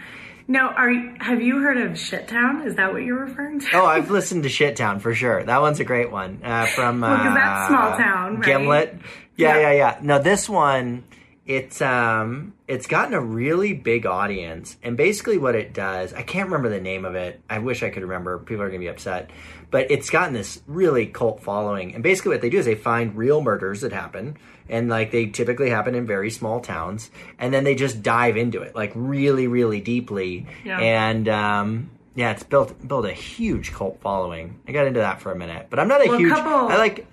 No, 0.47 0.61
are 0.69 0.89
you, 0.89 1.13
have 1.19 1.43
you 1.43 1.61
heard 1.61 1.77
of 1.77 1.99
Shit 1.99 2.27
Town? 2.27 2.65
Is 2.65 2.75
that 2.77 2.91
what 2.91 3.03
you're 3.03 3.23
referring 3.23 3.59
to? 3.59 3.67
Oh, 3.73 3.85
I've 3.85 4.09
listened 4.09 4.41
to 4.43 4.49
Shit 4.49 4.77
Town 4.77 4.99
for 4.99 5.13
sure. 5.13 5.43
That 5.43 5.61
one's 5.61 5.79
a 5.79 5.83
great 5.83 6.11
one 6.11 6.41
uh, 6.43 6.65
from 6.65 7.01
well, 7.01 7.15
because 7.17 7.35
that's 7.35 7.67
small 7.67 7.95
town, 7.95 8.35
right? 8.37 8.45
Gimlet. 8.45 8.97
Yeah, 9.35 9.57
yeah, 9.57 9.61
yeah, 9.61 9.71
yeah. 9.73 9.99
No, 10.01 10.17
this 10.17 10.49
one 10.49 11.03
it's 11.49 11.81
um 11.81 12.53
it's 12.67 12.85
gotten 12.85 13.15
a 13.15 13.19
really 13.19 13.73
big 13.73 14.05
audience. 14.05 14.77
And 14.83 14.95
basically 14.95 15.39
what 15.39 15.55
it 15.55 15.73
does 15.73 16.13
i 16.13 16.21
can't 16.21 16.47
remember 16.47 16.69
the 16.69 16.79
name 16.79 17.05
of 17.05 17.15
it. 17.15 17.41
I 17.49 17.57
wish 17.57 17.81
i 17.81 17.89
could 17.89 18.03
remember. 18.03 18.37
People 18.37 18.61
are 18.61 18.69
going 18.69 18.79
to 18.79 18.85
be 18.85 18.87
upset. 18.87 19.31
But 19.71 19.89
it's 19.89 20.11
gotten 20.11 20.33
this 20.35 20.61
really 20.67 21.07
cult 21.07 21.41
following. 21.41 21.95
And 21.95 22.03
basically 22.03 22.33
what 22.33 22.41
they 22.41 22.51
do 22.51 22.59
is 22.59 22.65
they 22.65 22.75
find 22.75 23.17
real 23.17 23.41
murders 23.41 23.81
that 23.81 23.91
happen. 23.91 24.37
And 24.69 24.89
like 24.89 25.09
they 25.09 25.25
typically 25.25 25.71
happen 25.71 25.95
in 25.95 26.05
very 26.05 26.29
small 26.29 26.59
towns. 26.59 27.09
And 27.39 27.51
then 27.51 27.63
they 27.63 27.73
just 27.73 28.03
dive 28.03 28.37
into 28.37 28.61
it 28.61 28.75
like 28.75 28.91
really 28.93 29.47
really 29.47 29.81
deeply. 29.81 30.45
Yeah. 30.63 30.79
and 30.79 31.27
um 31.27 31.89
yeah 32.13 32.29
it's 32.31 32.43
built 32.43 32.87
built 32.87 33.05
a 33.07 33.11
huge 33.11 33.73
cult 33.73 33.99
following. 34.01 34.59
I 34.67 34.71
got 34.71 34.85
into 34.85 34.99
that 34.99 35.19
for 35.19 35.31
a 35.31 35.35
minute. 35.35 35.65
But 35.71 35.79
i'm 35.79 35.87
not 35.87 36.05
a 36.05 36.09
well, 36.09 36.19
huge 36.19 36.31
couple- 36.31 36.69
i 36.69 36.77
like. 36.77 37.07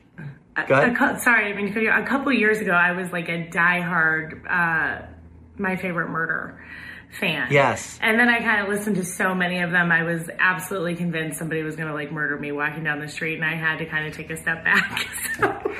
A, 0.56 0.62
a, 0.62 1.18
sorry, 1.20 1.52
I 1.52 1.54
mean, 1.54 1.76
a 1.88 2.06
couple 2.06 2.32
years 2.32 2.60
ago, 2.60 2.72
I 2.72 2.92
was 2.92 3.12
like 3.12 3.28
a 3.28 3.46
diehard, 3.46 4.40
uh, 4.48 5.06
my 5.58 5.76
favorite 5.76 6.08
murder 6.08 6.58
fan. 7.18 7.48
Yes. 7.50 7.98
And 8.02 8.18
then 8.18 8.28
I 8.28 8.40
kind 8.40 8.62
of 8.62 8.68
listened 8.68 8.96
to 8.96 9.04
so 9.04 9.34
many 9.34 9.60
of 9.60 9.70
them. 9.70 9.90
I 9.90 10.02
was 10.02 10.28
absolutely 10.38 10.96
convinced 10.96 11.38
somebody 11.38 11.62
was 11.62 11.76
going 11.76 11.88
to 11.88 11.94
like 11.94 12.12
murder 12.12 12.38
me 12.38 12.52
walking 12.52 12.84
down 12.84 13.00
the 13.00 13.08
street, 13.08 13.34
and 13.36 13.44
I 13.44 13.54
had 13.54 13.78
to 13.78 13.86
kind 13.86 14.06
of 14.06 14.14
take 14.14 14.30
a 14.30 14.36
step 14.36 14.64
back. 14.64 15.08
so 15.36 15.74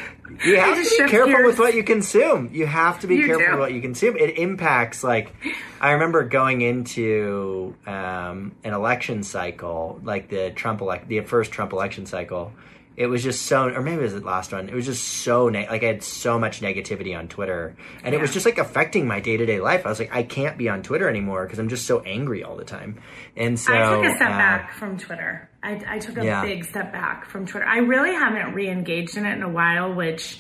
you 0.45 0.57
have 0.57 0.77
to 0.77 0.83
be 0.83 1.11
careful 1.11 1.33
gears. 1.33 1.47
with 1.47 1.59
what 1.59 1.75
you 1.75 1.85
consume. 1.85 2.51
You 2.53 2.67
have 2.67 3.01
to 3.01 3.07
be 3.07 3.17
you 3.17 3.27
careful 3.27 3.47
do. 3.47 3.51
with 3.53 3.61
what 3.61 3.73
you 3.73 3.81
consume. 3.81 4.17
It 4.17 4.39
impacts. 4.39 5.05
Like, 5.05 5.35
I 5.81 5.93
remember 5.93 6.25
going 6.25 6.63
into 6.63 7.75
um, 7.87 8.53
an 8.65 8.73
election 8.73 9.23
cycle, 9.23 10.01
like 10.03 10.29
the 10.29 10.51
Trump 10.51 10.81
elect, 10.81 11.09
the 11.09 11.21
first 11.21 11.53
Trump 11.53 11.73
election 11.73 12.07
cycle 12.07 12.53
it 12.97 13.07
was 13.07 13.23
just 13.23 13.43
so 13.43 13.69
or 13.69 13.83
maybe 13.83 13.99
it 13.99 14.03
was 14.03 14.15
the 14.15 14.21
last 14.21 14.53
one 14.53 14.69
it 14.69 14.75
was 14.75 14.87
just 14.87 15.05
so 15.05 15.49
ne- 15.49 15.69
like 15.69 15.83
i 15.83 15.87
had 15.87 16.03
so 16.03 16.39
much 16.39 16.61
negativity 16.61 17.17
on 17.17 17.29
twitter. 17.29 17.77
And 18.03 18.13
yeah. 18.13 18.19
it 18.19 18.23
was 18.23 18.33
just 18.33 18.47
like 18.47 18.59
affecting 18.59 19.07
my 19.07 19.21
day-to-day 19.21 19.61
life. 19.61 19.85
I 19.87 19.89
was 19.89 19.99
like 19.99 20.15
i 20.15 20.23
can't 20.23 20.57
be 20.57 20.69
on 20.69 20.83
twitter 20.83 21.09
anymore 21.09 21.45
because 21.45 21.59
i'm 21.59 21.69
just 21.69 21.87
so 21.87 22.01
angry 22.01 22.43
all 22.43 22.57
the 22.57 22.65
time. 22.65 23.01
And 23.37 23.59
so 23.59 23.73
i 23.73 23.97
took 23.97 24.05
a 24.13 24.17
step 24.17 24.31
uh, 24.31 24.39
back 24.39 24.75
from 24.75 24.99
twitter. 24.99 25.49
I, 25.63 25.83
I 25.89 25.99
took 25.99 26.17
a 26.19 26.25
yeah. 26.25 26.43
big 26.43 26.65
step 26.65 26.93
back 26.93 27.29
from 27.29 27.47
twitter. 27.47 27.67
I 27.67 27.79
really 27.79 28.15
haven't 28.15 28.55
re-engaged 28.55 29.17
in 29.17 29.27
it 29.27 29.35
in 29.35 29.43
a 29.43 29.51
while 29.51 29.95
which 29.95 30.39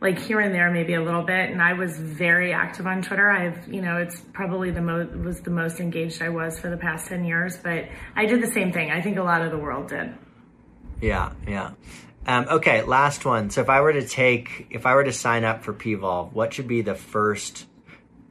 like 0.00 0.18
here 0.20 0.38
and 0.38 0.54
there 0.54 0.70
maybe 0.70 0.94
a 0.94 1.02
little 1.02 1.24
bit. 1.24 1.50
And 1.50 1.60
i 1.60 1.74
was 1.74 1.98
very 1.98 2.52
active 2.52 2.86
on 2.86 3.02
twitter. 3.02 3.30
I've 3.30 3.68
you 3.68 3.82
know 3.82 3.98
it's 3.98 4.20
probably 4.32 4.70
the 4.70 4.82
most 4.82 5.14
was 5.14 5.40
the 5.40 5.50
most 5.50 5.80
engaged 5.80 6.22
i 6.22 6.30
was 6.30 6.58
for 6.58 6.70
the 6.70 6.78
past 6.78 7.08
10 7.08 7.24
years. 7.24 7.58
But 7.58 7.84
i 8.16 8.24
did 8.24 8.42
the 8.42 8.52
same 8.52 8.72
thing. 8.72 8.90
I 8.90 9.02
think 9.02 9.18
a 9.18 9.22
lot 9.22 9.42
of 9.42 9.50
the 9.50 9.58
world 9.58 9.88
did 9.88 10.14
yeah, 11.00 11.32
yeah. 11.46 11.72
Um, 12.26 12.46
okay, 12.50 12.82
last 12.82 13.24
one. 13.24 13.50
So 13.50 13.62
if 13.62 13.70
I 13.70 13.80
were 13.80 13.92
to 13.92 14.06
take, 14.06 14.66
if 14.70 14.84
I 14.84 14.94
were 14.94 15.04
to 15.04 15.12
sign 15.12 15.44
up 15.44 15.64
for 15.64 15.72
PVolve, 15.72 16.32
what 16.32 16.52
should 16.52 16.68
be 16.68 16.82
the 16.82 16.94
first 16.94 17.66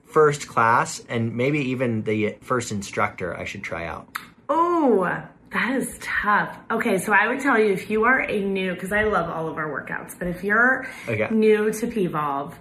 first 0.05 0.47
class 0.47 1.03
and 1.09 1.35
maybe 1.35 1.59
even 1.71 2.03
the 2.03 2.37
first 2.41 2.71
instructor 2.71 3.35
I 3.35 3.45
should 3.45 3.63
try 3.63 3.85
out? 3.85 4.07
Oh, 4.49 5.03
that 5.51 5.75
is 5.75 5.97
tough. 5.99 6.57
Okay, 6.69 6.97
so 6.97 7.13
I 7.13 7.27
would 7.27 7.39
tell 7.39 7.57
you 7.57 7.71
if 7.71 7.89
you 7.89 8.05
are 8.05 8.19
a 8.21 8.39
new, 8.41 8.73
because 8.73 8.91
I 8.91 9.03
love 9.03 9.29
all 9.29 9.47
of 9.47 9.57
our 9.57 9.67
workouts, 9.67 10.17
but 10.17 10.27
if 10.27 10.43
you're 10.43 10.87
okay. 11.07 11.27
new 11.31 11.71
to 11.71 11.87
PVolve, 11.87 12.53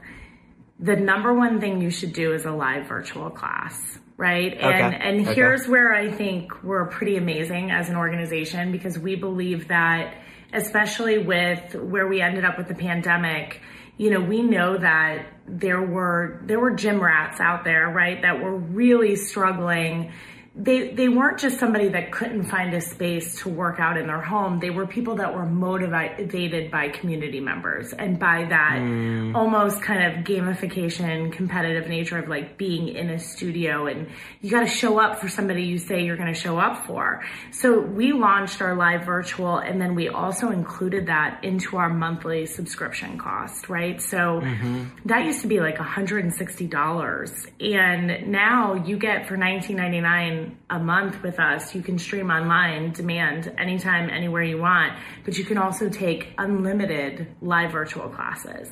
the 0.78 0.96
number 0.96 1.34
one 1.34 1.60
thing 1.60 1.80
you 1.80 1.90
should 1.90 2.12
do 2.12 2.32
is 2.32 2.44
a 2.44 2.52
live 2.52 2.86
virtual 2.86 3.30
class 3.30 3.98
right? 4.18 4.54
Okay. 4.54 4.64
And 4.64 4.94
and 4.94 5.20
okay. 5.22 5.34
here's 5.34 5.68
where 5.68 5.94
I 5.94 6.10
think 6.10 6.62
we're 6.62 6.86
pretty 6.86 7.16
amazing 7.16 7.70
as 7.70 7.88
an 7.88 7.96
organization 7.96 8.72
because 8.72 8.98
we 8.98 9.14
believe 9.14 9.68
that 9.68 10.22
especially 10.52 11.18
with 11.18 11.74
where 11.74 12.06
we 12.06 12.20
ended 12.20 12.44
up 12.44 12.56
with 12.56 12.68
the 12.68 12.74
pandemic, 12.74 13.60
you 13.98 14.10
know, 14.10 14.20
we 14.20 14.42
know 14.42 14.78
that 14.78 15.26
there 15.46 15.82
were 15.82 16.40
there 16.44 16.58
were 16.58 16.72
gym 16.72 17.00
rats 17.00 17.40
out 17.40 17.64
there, 17.64 17.88
right, 17.88 18.22
that 18.22 18.42
were 18.42 18.56
really 18.56 19.16
struggling 19.16 20.12
they 20.58 20.92
they 20.92 21.10
weren't 21.10 21.38
just 21.38 21.58
somebody 21.58 21.88
that 21.88 22.10
couldn't 22.12 22.44
find 22.44 22.72
a 22.72 22.80
space 22.80 23.42
to 23.42 23.48
work 23.50 23.78
out 23.78 23.98
in 23.98 24.06
their 24.06 24.22
home. 24.22 24.58
They 24.58 24.70
were 24.70 24.86
people 24.86 25.16
that 25.16 25.34
were 25.34 25.44
motivated 25.44 26.70
by 26.70 26.88
community 26.88 27.40
members 27.40 27.92
and 27.92 28.18
by 28.18 28.46
that 28.48 28.78
mm. 28.78 29.34
almost 29.34 29.82
kind 29.82 30.02
of 30.18 30.24
gamification, 30.24 31.30
competitive 31.30 31.90
nature 31.90 32.18
of 32.18 32.28
like 32.28 32.56
being 32.56 32.88
in 32.88 33.10
a 33.10 33.18
studio 33.18 33.86
and 33.86 34.08
you 34.40 34.50
got 34.50 34.60
to 34.60 34.66
show 34.66 34.98
up 34.98 35.20
for 35.20 35.28
somebody 35.28 35.64
you 35.64 35.76
say 35.76 36.02
you're 36.02 36.16
going 36.16 36.32
to 36.32 36.40
show 36.40 36.58
up 36.58 36.86
for. 36.86 37.22
So 37.50 37.78
we 37.78 38.12
launched 38.12 38.62
our 38.62 38.74
live 38.74 39.04
virtual 39.04 39.58
and 39.58 39.78
then 39.78 39.94
we 39.94 40.08
also 40.08 40.50
included 40.50 41.08
that 41.08 41.44
into 41.44 41.76
our 41.76 41.90
monthly 41.90 42.46
subscription 42.46 43.18
cost, 43.18 43.68
right? 43.68 44.00
So 44.00 44.40
mm-hmm. 44.40 44.84
that 45.04 45.26
used 45.26 45.42
to 45.42 45.48
be 45.48 45.60
like 45.60 45.76
$160 45.76 47.50
and 47.60 48.32
now 48.32 48.72
you 48.72 48.96
get 48.96 49.28
for 49.28 49.36
19.99 49.36 50.45
a 50.70 50.78
month 50.78 51.22
with 51.22 51.38
us. 51.38 51.74
You 51.74 51.82
can 51.82 51.98
stream 51.98 52.30
online, 52.30 52.92
demand 52.92 53.52
anytime, 53.58 54.10
anywhere 54.10 54.42
you 54.42 54.58
want, 54.58 54.98
but 55.24 55.38
you 55.38 55.44
can 55.44 55.58
also 55.58 55.88
take 55.88 56.32
unlimited 56.38 57.34
live 57.40 57.72
virtual 57.72 58.08
classes. 58.08 58.70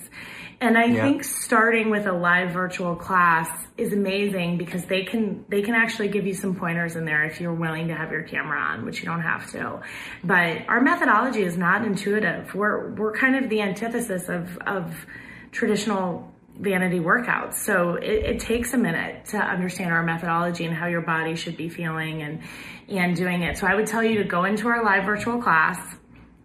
And 0.60 0.78
I 0.78 0.84
yeah. 0.86 1.02
think 1.02 1.24
starting 1.24 1.90
with 1.90 2.06
a 2.06 2.12
live 2.12 2.52
virtual 2.52 2.96
class 2.96 3.48
is 3.76 3.92
amazing 3.92 4.56
because 4.56 4.84
they 4.84 5.04
can 5.04 5.44
they 5.48 5.62
can 5.62 5.74
actually 5.74 6.08
give 6.08 6.26
you 6.26 6.34
some 6.34 6.54
pointers 6.54 6.96
in 6.96 7.04
there 7.04 7.24
if 7.24 7.40
you're 7.40 7.54
willing 7.54 7.88
to 7.88 7.94
have 7.94 8.12
your 8.12 8.22
camera 8.22 8.60
on, 8.60 8.84
which 8.84 9.00
you 9.00 9.06
don't 9.06 9.22
have 9.22 9.50
to. 9.52 9.80
But 10.22 10.68
our 10.68 10.80
methodology 10.80 11.42
is 11.42 11.56
not 11.56 11.84
intuitive. 11.84 12.54
We're 12.54 12.92
we're 12.94 13.12
kind 13.12 13.36
of 13.36 13.50
the 13.50 13.62
antithesis 13.62 14.28
of 14.28 14.56
of 14.66 15.06
traditional 15.50 16.33
vanity 16.58 17.00
workouts. 17.00 17.54
So 17.54 17.94
it, 17.94 18.24
it, 18.24 18.40
takes 18.40 18.72
a 18.74 18.78
minute 18.78 19.26
to 19.26 19.38
understand 19.38 19.92
our 19.92 20.02
methodology 20.02 20.64
and 20.64 20.74
how 20.74 20.86
your 20.86 21.00
body 21.00 21.34
should 21.34 21.56
be 21.56 21.68
feeling 21.68 22.22
and 22.22 22.40
and 22.88 23.16
doing 23.16 23.42
it. 23.42 23.58
So 23.58 23.66
I 23.66 23.74
would 23.74 23.86
tell 23.86 24.04
you 24.04 24.18
to 24.18 24.24
go 24.24 24.44
into 24.44 24.68
our 24.68 24.84
live 24.84 25.04
virtual 25.04 25.40
class. 25.42 25.78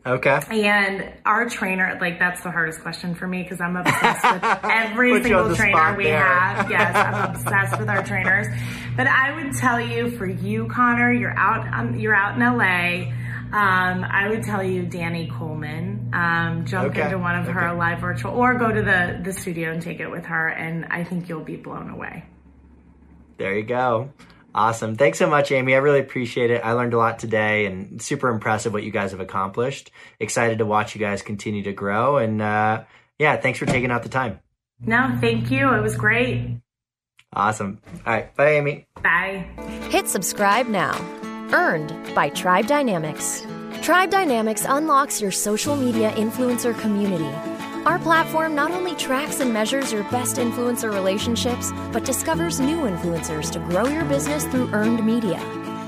Okay. 0.06 0.40
And 0.50 1.14
our 1.26 1.48
trainer, 1.50 1.98
like 2.00 2.18
that's 2.18 2.42
the 2.42 2.50
hardest 2.50 2.82
question 2.82 3.14
for 3.14 3.28
me 3.28 3.44
because 3.44 3.60
I'm 3.62 3.76
obsessed 3.76 4.34
with 4.34 4.44
every 4.64 5.22
single 5.22 5.54
trainer 5.56 5.96
we 5.96 6.06
there. 6.06 6.24
have. 6.24 6.72
Yes, 6.72 6.96
I'm 6.96 7.36
obsessed 7.36 7.80
with 7.80 7.90
our 7.90 8.04
trainers. 8.04 8.48
But 8.96 9.08
I 9.08 9.36
would 9.36 9.54
tell 9.54 9.80
you 9.80 10.12
for 10.12 10.26
you, 10.26 10.68
Conor, 10.68 11.12
you're 11.12 11.38
out 11.38 11.68
on, 11.68 12.00
you're 12.00 12.16
out 12.16 12.36
in 12.36 12.40
LA 12.40 13.14
um, 13.52 14.06
I 14.08 14.30
would 14.30 14.44
tell 14.44 14.64
you 14.64 14.84
Danny 14.84 15.28
Coleman. 15.28 15.99
Um, 16.14 16.66
jump 16.66 16.92
okay. 16.92 17.04
into 17.04 17.18
one 17.18 17.36
of 17.36 17.46
her 17.48 17.74
live 17.74 18.00
virtual, 18.00 18.34
or 18.34 18.56
go 18.56 18.72
to 18.72 18.82
the 18.82 19.20
the 19.24 19.34
studio 19.34 19.72
and 19.72 19.82
take 19.82 20.00
it 20.00 20.10
with 20.10 20.26
her, 20.26 20.48
and 20.50 20.86
I 20.90 21.04
think 21.04 21.30
you'll 21.30 21.44
be 21.44 21.58
blown 21.58 21.90
away. 21.90 22.26
There 23.38 23.56
you 23.56 23.64
go. 23.64 24.12
Awesome. 24.54 24.96
Thanks 24.96 25.20
so 25.20 25.30
much, 25.30 25.52
Amy. 25.52 25.76
I 25.76 25.78
really 25.78 26.00
appreciate 26.00 26.50
it. 26.50 26.62
I 26.64 26.74
learned 26.74 26.94
a 26.94 26.98
lot 26.98 27.20
today 27.20 27.66
and 27.68 28.02
super 28.02 28.30
impressive 28.30 28.74
what 28.74 28.84
you 28.84 28.92
guys 28.92 29.12
have 29.12 29.20
accomplished. 29.20 29.92
Excited 30.20 30.58
to 30.58 30.66
watch 30.66 30.96
you 30.96 31.00
guys 31.00 31.22
continue 31.22 31.64
to 31.64 31.72
grow. 31.72 32.18
And 32.18 32.42
uh, 32.42 32.84
yeah, 33.20 33.38
thanks 33.38 33.60
for 33.60 33.66
taking 33.66 33.92
out 33.92 34.04
the 34.04 34.10
time. 34.10 34.40
No, 34.82 35.16
thank 35.22 35.52
you. 35.52 35.72
It 35.74 35.82
was 35.82 35.96
great. 35.96 36.62
Awesome. 37.32 37.80
All 38.06 38.14
right. 38.14 38.36
Bye, 38.36 38.54
Amy. 38.54 38.88
Bye. 39.04 39.46
Hit 39.90 40.08
subscribe 40.08 40.68
now. 40.68 41.00
Earned 41.52 41.94
by 42.16 42.30
Tribe 42.30 42.68
Dynamics. 42.68 43.46
Tribe 43.82 44.12
Dynamics 44.12 44.66
unlocks 44.68 45.22
your 45.22 45.32
social 45.32 45.76
media 45.76 46.12
influencer 46.12 46.78
community. 46.80 47.30
Our 47.86 47.98
platform 47.98 48.54
not 48.54 48.72
only 48.72 48.94
tracks 48.96 49.40
and 49.40 49.54
measures 49.54 49.92
your 49.92 50.04
best 50.06 50.36
influencer 50.36 50.94
relationships, 50.94 51.72
but 51.94 52.04
discovers 52.04 52.60
new 52.60 52.80
influencers 52.80 53.50
to 53.52 53.60
grow 53.60 53.88
your 53.88 54.04
business 54.06 54.44
through 54.46 54.70
earned 54.74 55.06
media. 55.06 55.40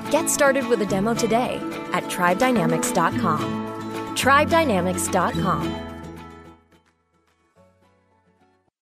Get 0.09 0.29
started 0.29 0.67
with 0.67 0.81
a 0.81 0.85
demo 0.85 1.13
today 1.13 1.57
at 1.91 2.05
tribedynamics.com. 2.05 4.15
Tribedynamics.com 4.15 5.90